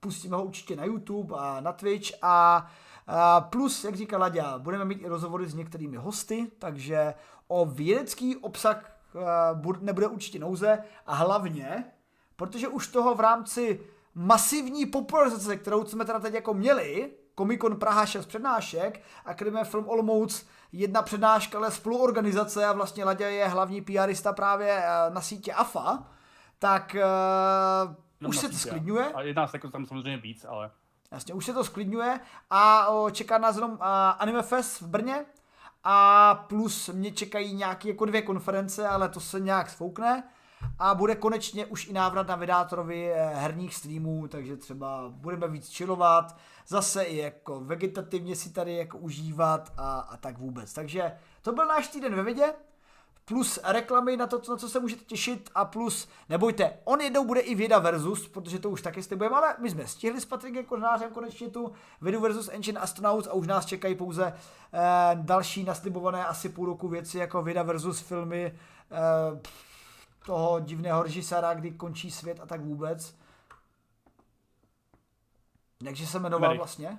[0.00, 2.70] pustíme ho určitě na YouTube a na Twitch a
[3.40, 7.14] plus, jak říká Laďa, budeme mít i rozhovory s některými hosty, takže
[7.48, 8.97] o vědecký obsah
[9.80, 11.84] nebude určitě nouze a hlavně,
[12.36, 13.80] protože už toho v rámci
[14.14, 19.88] masivní popularizace, kterou jsme teda teď jako měli, Comic-Con Praha 6 přednášek a Krime Film
[19.88, 25.52] Olomouc jedna přednáška, ale spoluorganizace a vlastně Ladě je hlavní PRista právě eh, na sítě
[25.52, 26.06] AFA,
[26.58, 26.96] tak
[28.20, 29.12] uh, už se to sklidňuje.
[29.12, 30.70] A jedná se jako tam samozřejmě víc, ale...
[31.10, 32.20] Jasně, už se to sklidňuje
[32.50, 33.78] a o, čeká nás jenom uh,
[34.18, 35.24] Anime Fest v Brně
[35.84, 40.24] a plus mě čekají nějaké jako dvě konference, ale to se nějak sfoukne
[40.78, 46.36] a bude konečně už i návrat na Vedátorovi herních streamů, takže třeba budeme víc chillovat,
[46.66, 50.72] zase i jako vegetativně si tady jako užívat a, a tak vůbec.
[50.72, 52.52] Takže to byl náš týden ve vědě,
[53.28, 57.40] plus reklamy na to, na co se můžete těšit a plus, nebojte, on jednou bude
[57.40, 61.10] i věda versus, protože to už taky slibujeme, ale my jsme stihli s Patrikem Kořnářem
[61.10, 64.32] konečně tu vědu versus Engine Astronauts a už nás čekají pouze
[64.72, 64.78] eh,
[65.14, 68.58] další naslibované asi půl roku věci jako věda versus filmy
[68.90, 69.40] eh,
[70.26, 73.14] toho divného režiséra, kdy končí svět a tak vůbec.
[75.82, 76.58] Jakže se jmenoval Emerich.
[76.60, 76.98] vlastně?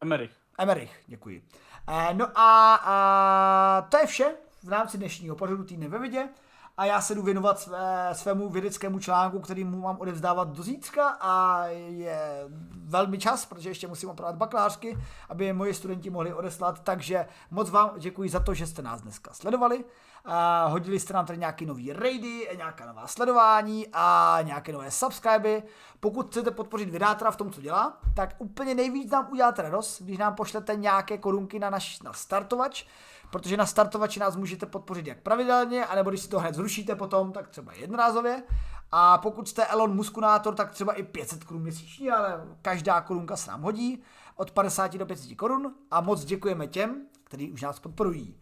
[0.00, 0.30] Emerich.
[0.58, 1.42] Emerich, děkuji.
[1.88, 6.28] E, no a, a to je vše v rámci dnešního pořadu týdne ve vidě
[6.76, 11.08] a já se jdu věnovat své, svému vědeckému článku, který mu mám odevzdávat do zítřka.
[11.20, 12.44] A je
[12.84, 14.98] velmi čas, protože ještě musím opravovat bakalářky,
[15.28, 19.02] aby je moji studenti mohli odeslat, takže moc vám děkuji za to, že jste nás
[19.02, 19.84] dneska sledovali.
[20.24, 25.62] A hodili jste nám tady nějaký nový raidy, nějaká nová sledování a nějaké nové subscriby.
[26.00, 30.18] Pokud chcete podpořit vydátora v tom, co dělá, tak úplně nejvíc nám uděláte radost, když
[30.18, 32.84] nám pošlete nějaké korunky na náš na startovač,
[33.30, 37.32] protože na startovači nás můžete podpořit jak pravidelně, anebo když si to hned zrušíte potom,
[37.32, 38.42] tak třeba jednorázově.
[38.92, 43.50] A pokud jste Elon Muskunátor, tak třeba i 500 korun měsíčně, ale každá korunka se
[43.50, 44.02] nám hodí
[44.36, 48.41] od 50 do 500 korun a moc děkujeme těm, kteří už nás podporují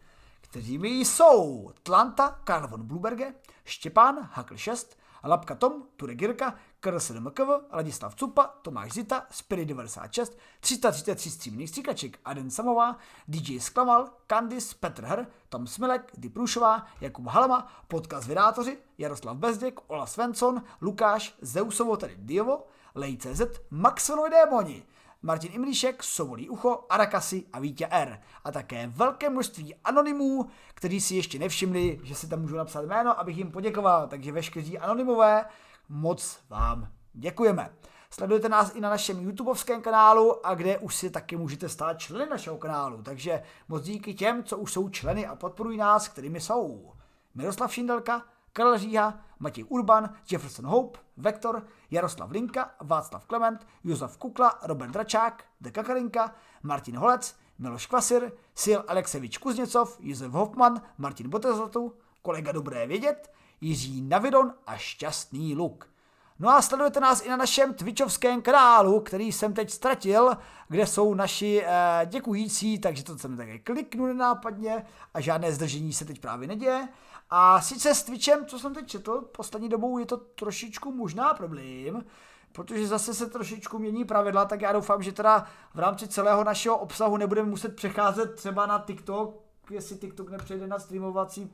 [0.51, 7.49] kterými jsou Tlanta, Karl von Bluberge, Štěpán, Hakl 6, Lapka Tom, Ture Girka, Karl MKV,
[7.73, 12.97] Ladislav Cupa, Tomáš Zita, Spirit 96, 333 stříbrných stříkaček, Aden Samová,
[13.29, 20.07] DJ Sklamal, Kandis, Petr Hr, Tom Smilek, Diprušová, Jakub Halama, Podcast Vydátoři, Jaroslav Bezděk, Ola
[20.07, 24.83] Svensson, Lukáš, Zeusovo, tedy Diovo, Lej.cz, Maxonovi démoni,
[25.23, 28.21] Martin Imlíšek, Sovolí ucho, Arakasi a Vítě R.
[28.45, 33.21] A také velké množství anonymů, kteří si ještě nevšimli, že si tam můžu napsat jméno,
[33.21, 34.09] abych jim poděkoval.
[34.09, 35.45] Takže veškeří anonymové,
[35.89, 37.71] moc vám děkujeme.
[38.11, 42.31] Sledujete nás i na našem YouTubeovském kanálu a kde už si taky můžete stát členy
[42.31, 43.03] našeho kanálu.
[43.03, 46.93] Takže moc díky těm, co už jsou členy a podporují nás, kterými jsou
[47.35, 48.23] Miroslav Šindelka,
[48.53, 55.45] Karel Říha, Matěj Urban, Jefferson Hope, Vektor, Jaroslav Linka, Václav Klement, Josef Kukla, Robert Dračák,
[55.61, 58.33] Deka Karinka, Martin Holec, Miloš Kvasir,
[58.63, 65.91] Sil Aleksevič Kuzněcov, Josef Hoffman, Martin Botezlatu, kolega Dobré vědět, Jiří Navidon a Šťastný Luk.
[66.39, 70.37] No a sledujete nás i na našem Twitchovském kanálu, který jsem teď ztratil,
[70.69, 76.05] kde jsou naši eh, děkující, takže to jsem také kliknu nenápadně a žádné zdržení se
[76.05, 76.89] teď právě neděje.
[77.31, 82.05] A sice s Twitchem, co jsem teď četl, poslední dobou je to trošičku možná problém,
[82.53, 86.77] protože zase se trošičku mění pravidla, tak já doufám, že teda v rámci celého našeho
[86.77, 91.53] obsahu nebudeme muset přecházet třeba na TikTok, jestli TikTok nepřejde na streamovací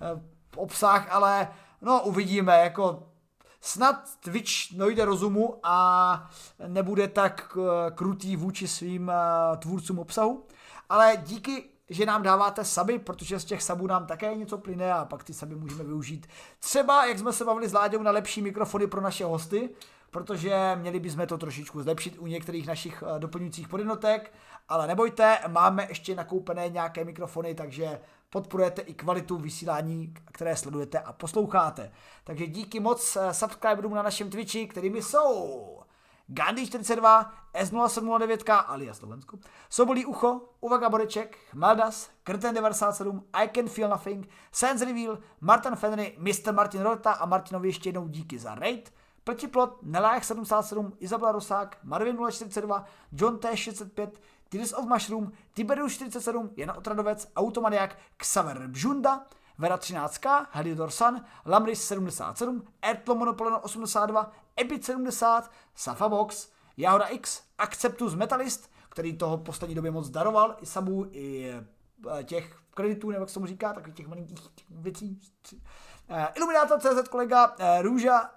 [0.00, 0.22] eh,
[0.56, 1.48] obsah, ale
[1.82, 3.06] no uvidíme, jako
[3.60, 6.30] snad Twitch dojde rozumu a
[6.66, 10.46] nebude tak eh, krutý vůči svým eh, tvůrcům obsahu,
[10.88, 15.04] ale díky že nám dáváte saby, protože z těch sabů nám také něco plyne a
[15.04, 16.26] pak ty saby můžeme využít.
[16.58, 19.70] Třeba, jak jsme se bavili s Láďou, na lepší mikrofony pro naše hosty,
[20.10, 24.32] protože měli bychom to trošičku zlepšit u některých našich eh, doplňujících podjednotek,
[24.68, 28.00] ale nebojte, máme ještě nakoupené nějaké mikrofony, takže
[28.30, 31.92] podporujete i kvalitu vysílání, které sledujete a posloucháte.
[32.24, 35.78] Takže díky moc eh, subscriberům na našem Twitchi, kterými jsou
[36.28, 39.38] Gandhi 42, S0709 alias Slovensko,
[39.68, 46.16] Sobolí ucho, Uvaga Boreček, Maldas, Krten 97, I Can Feel Nothing, Sans Reveal, Martin Fenry,
[46.18, 46.52] Mr.
[46.52, 48.92] Martin Rota a Martinovi ještě jednou díky za raid,
[49.24, 54.10] Pltiplot, Nelájach 77, Izabela Rosák, Marvin 042, John T65,
[54.48, 59.26] Tears of Mushroom, Tiberius 47, Jana Otradovec, Automaniak, Xaver Bžunda,
[59.58, 64.30] Vera 13, Helidor Sun, Lamris 77, Ertlo Monopolino 82,
[64.60, 70.66] Ebit 70, Safabox, Jahoda X, Acceptus Metalist, který toho v poslední době moc daroval, i
[70.66, 71.52] sabu, i
[72.18, 74.38] eh, těch kreditů, nebo jak se tomu říká, takových těch malinkých
[74.70, 75.20] věcí.
[76.10, 78.30] Uh, Illuminator CZ kolega, uh, Růža,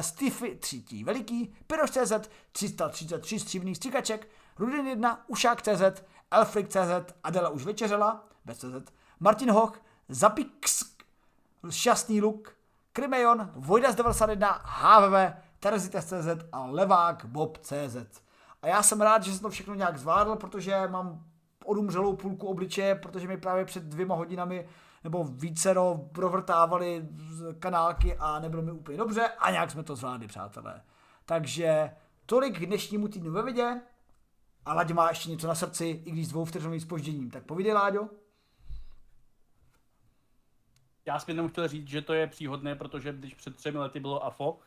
[0.00, 4.28] Stiffy třítí veliký, Piroš.cz 333 stříbrných stříkaček,
[4.58, 10.84] Rudin 1, Ušák.cz, Elfrik.cz, Adela už večeřela, bez CZ, Martin Hoch, Zapix,
[11.70, 12.56] Šťastný luk,
[12.92, 18.22] Krimejon, Vojda z 91, HVV, Terezites.cz a Levák Bob.cz.
[18.62, 21.24] A já jsem rád, že jsem to všechno nějak zvládl, protože mám
[21.64, 24.68] odumřelou půlku obličeje, protože mi právě před dvěma hodinami
[25.04, 27.08] nebo vícero provrtávali
[27.58, 30.82] kanálky a nebylo mi úplně dobře a nějak jsme to zvládli, přátelé.
[31.24, 31.90] Takže
[32.26, 33.80] tolik k dnešnímu týdnu ve vidě.
[34.66, 37.30] A Laďo má ještě něco na srdci, i když s dvouvteřinovým spožděním.
[37.30, 38.08] Tak povídej, Láďo.
[41.06, 44.24] Já jsem jenom chtěl říct, že to je příhodné, protože když před třemi lety bylo
[44.24, 44.58] AFO,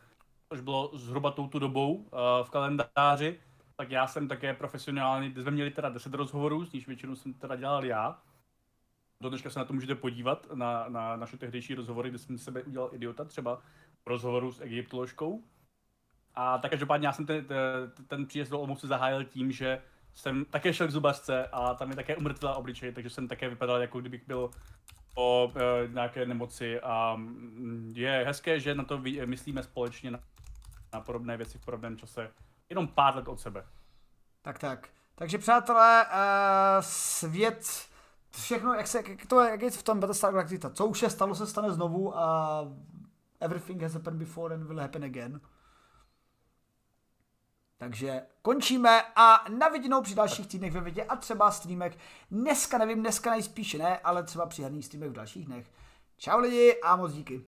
[0.49, 2.09] což bylo zhruba touto dobou uh,
[2.43, 3.39] v kalendáři,
[3.75, 7.55] tak já jsem také profesionální, jsme měli teda 10 rozhovorů, z nich většinu jsem teda
[7.55, 8.21] dělal já.
[9.21, 12.63] Do dneška se na to můžete podívat, na, na naše tehdejší rozhovory, kde jsem sebe
[12.63, 13.61] udělal idiota, třeba
[14.05, 15.43] rozhovoru s egyptoložkou.
[16.35, 19.81] A tak každopádně já jsem ten, ten, ten příjezd do Olomouce zahájil tím, že
[20.13, 23.81] jsem také šel k zubařce a tam je také umrtvila obličej, takže jsem také vypadal,
[23.81, 24.49] jako kdybych byl
[25.15, 30.19] o e, nějaké nemoci a mm, je hezké, že na to myslíme společně na,
[30.97, 32.31] na podobné věci v podobném čase,
[32.69, 33.65] jenom pár let od sebe.
[34.41, 34.89] Tak tak.
[35.15, 36.11] Takže přátelé, uh,
[36.79, 37.87] svět,
[38.31, 41.35] všechno, jak, se, jak, to, jak je v tom Battlestar Galactica, co už se stalo,
[41.35, 42.61] se stane znovu a
[43.39, 45.41] everything has happened before and will happen again.
[47.77, 51.97] Takže končíme a na viděnou při dalších týdnech ve vědě a třeba streamek.
[52.31, 55.71] Dneska nevím, dneska nejspíše ne, ale třeba při herních streamech v dalších dnech.
[56.17, 57.45] Čau lidi a moc díky.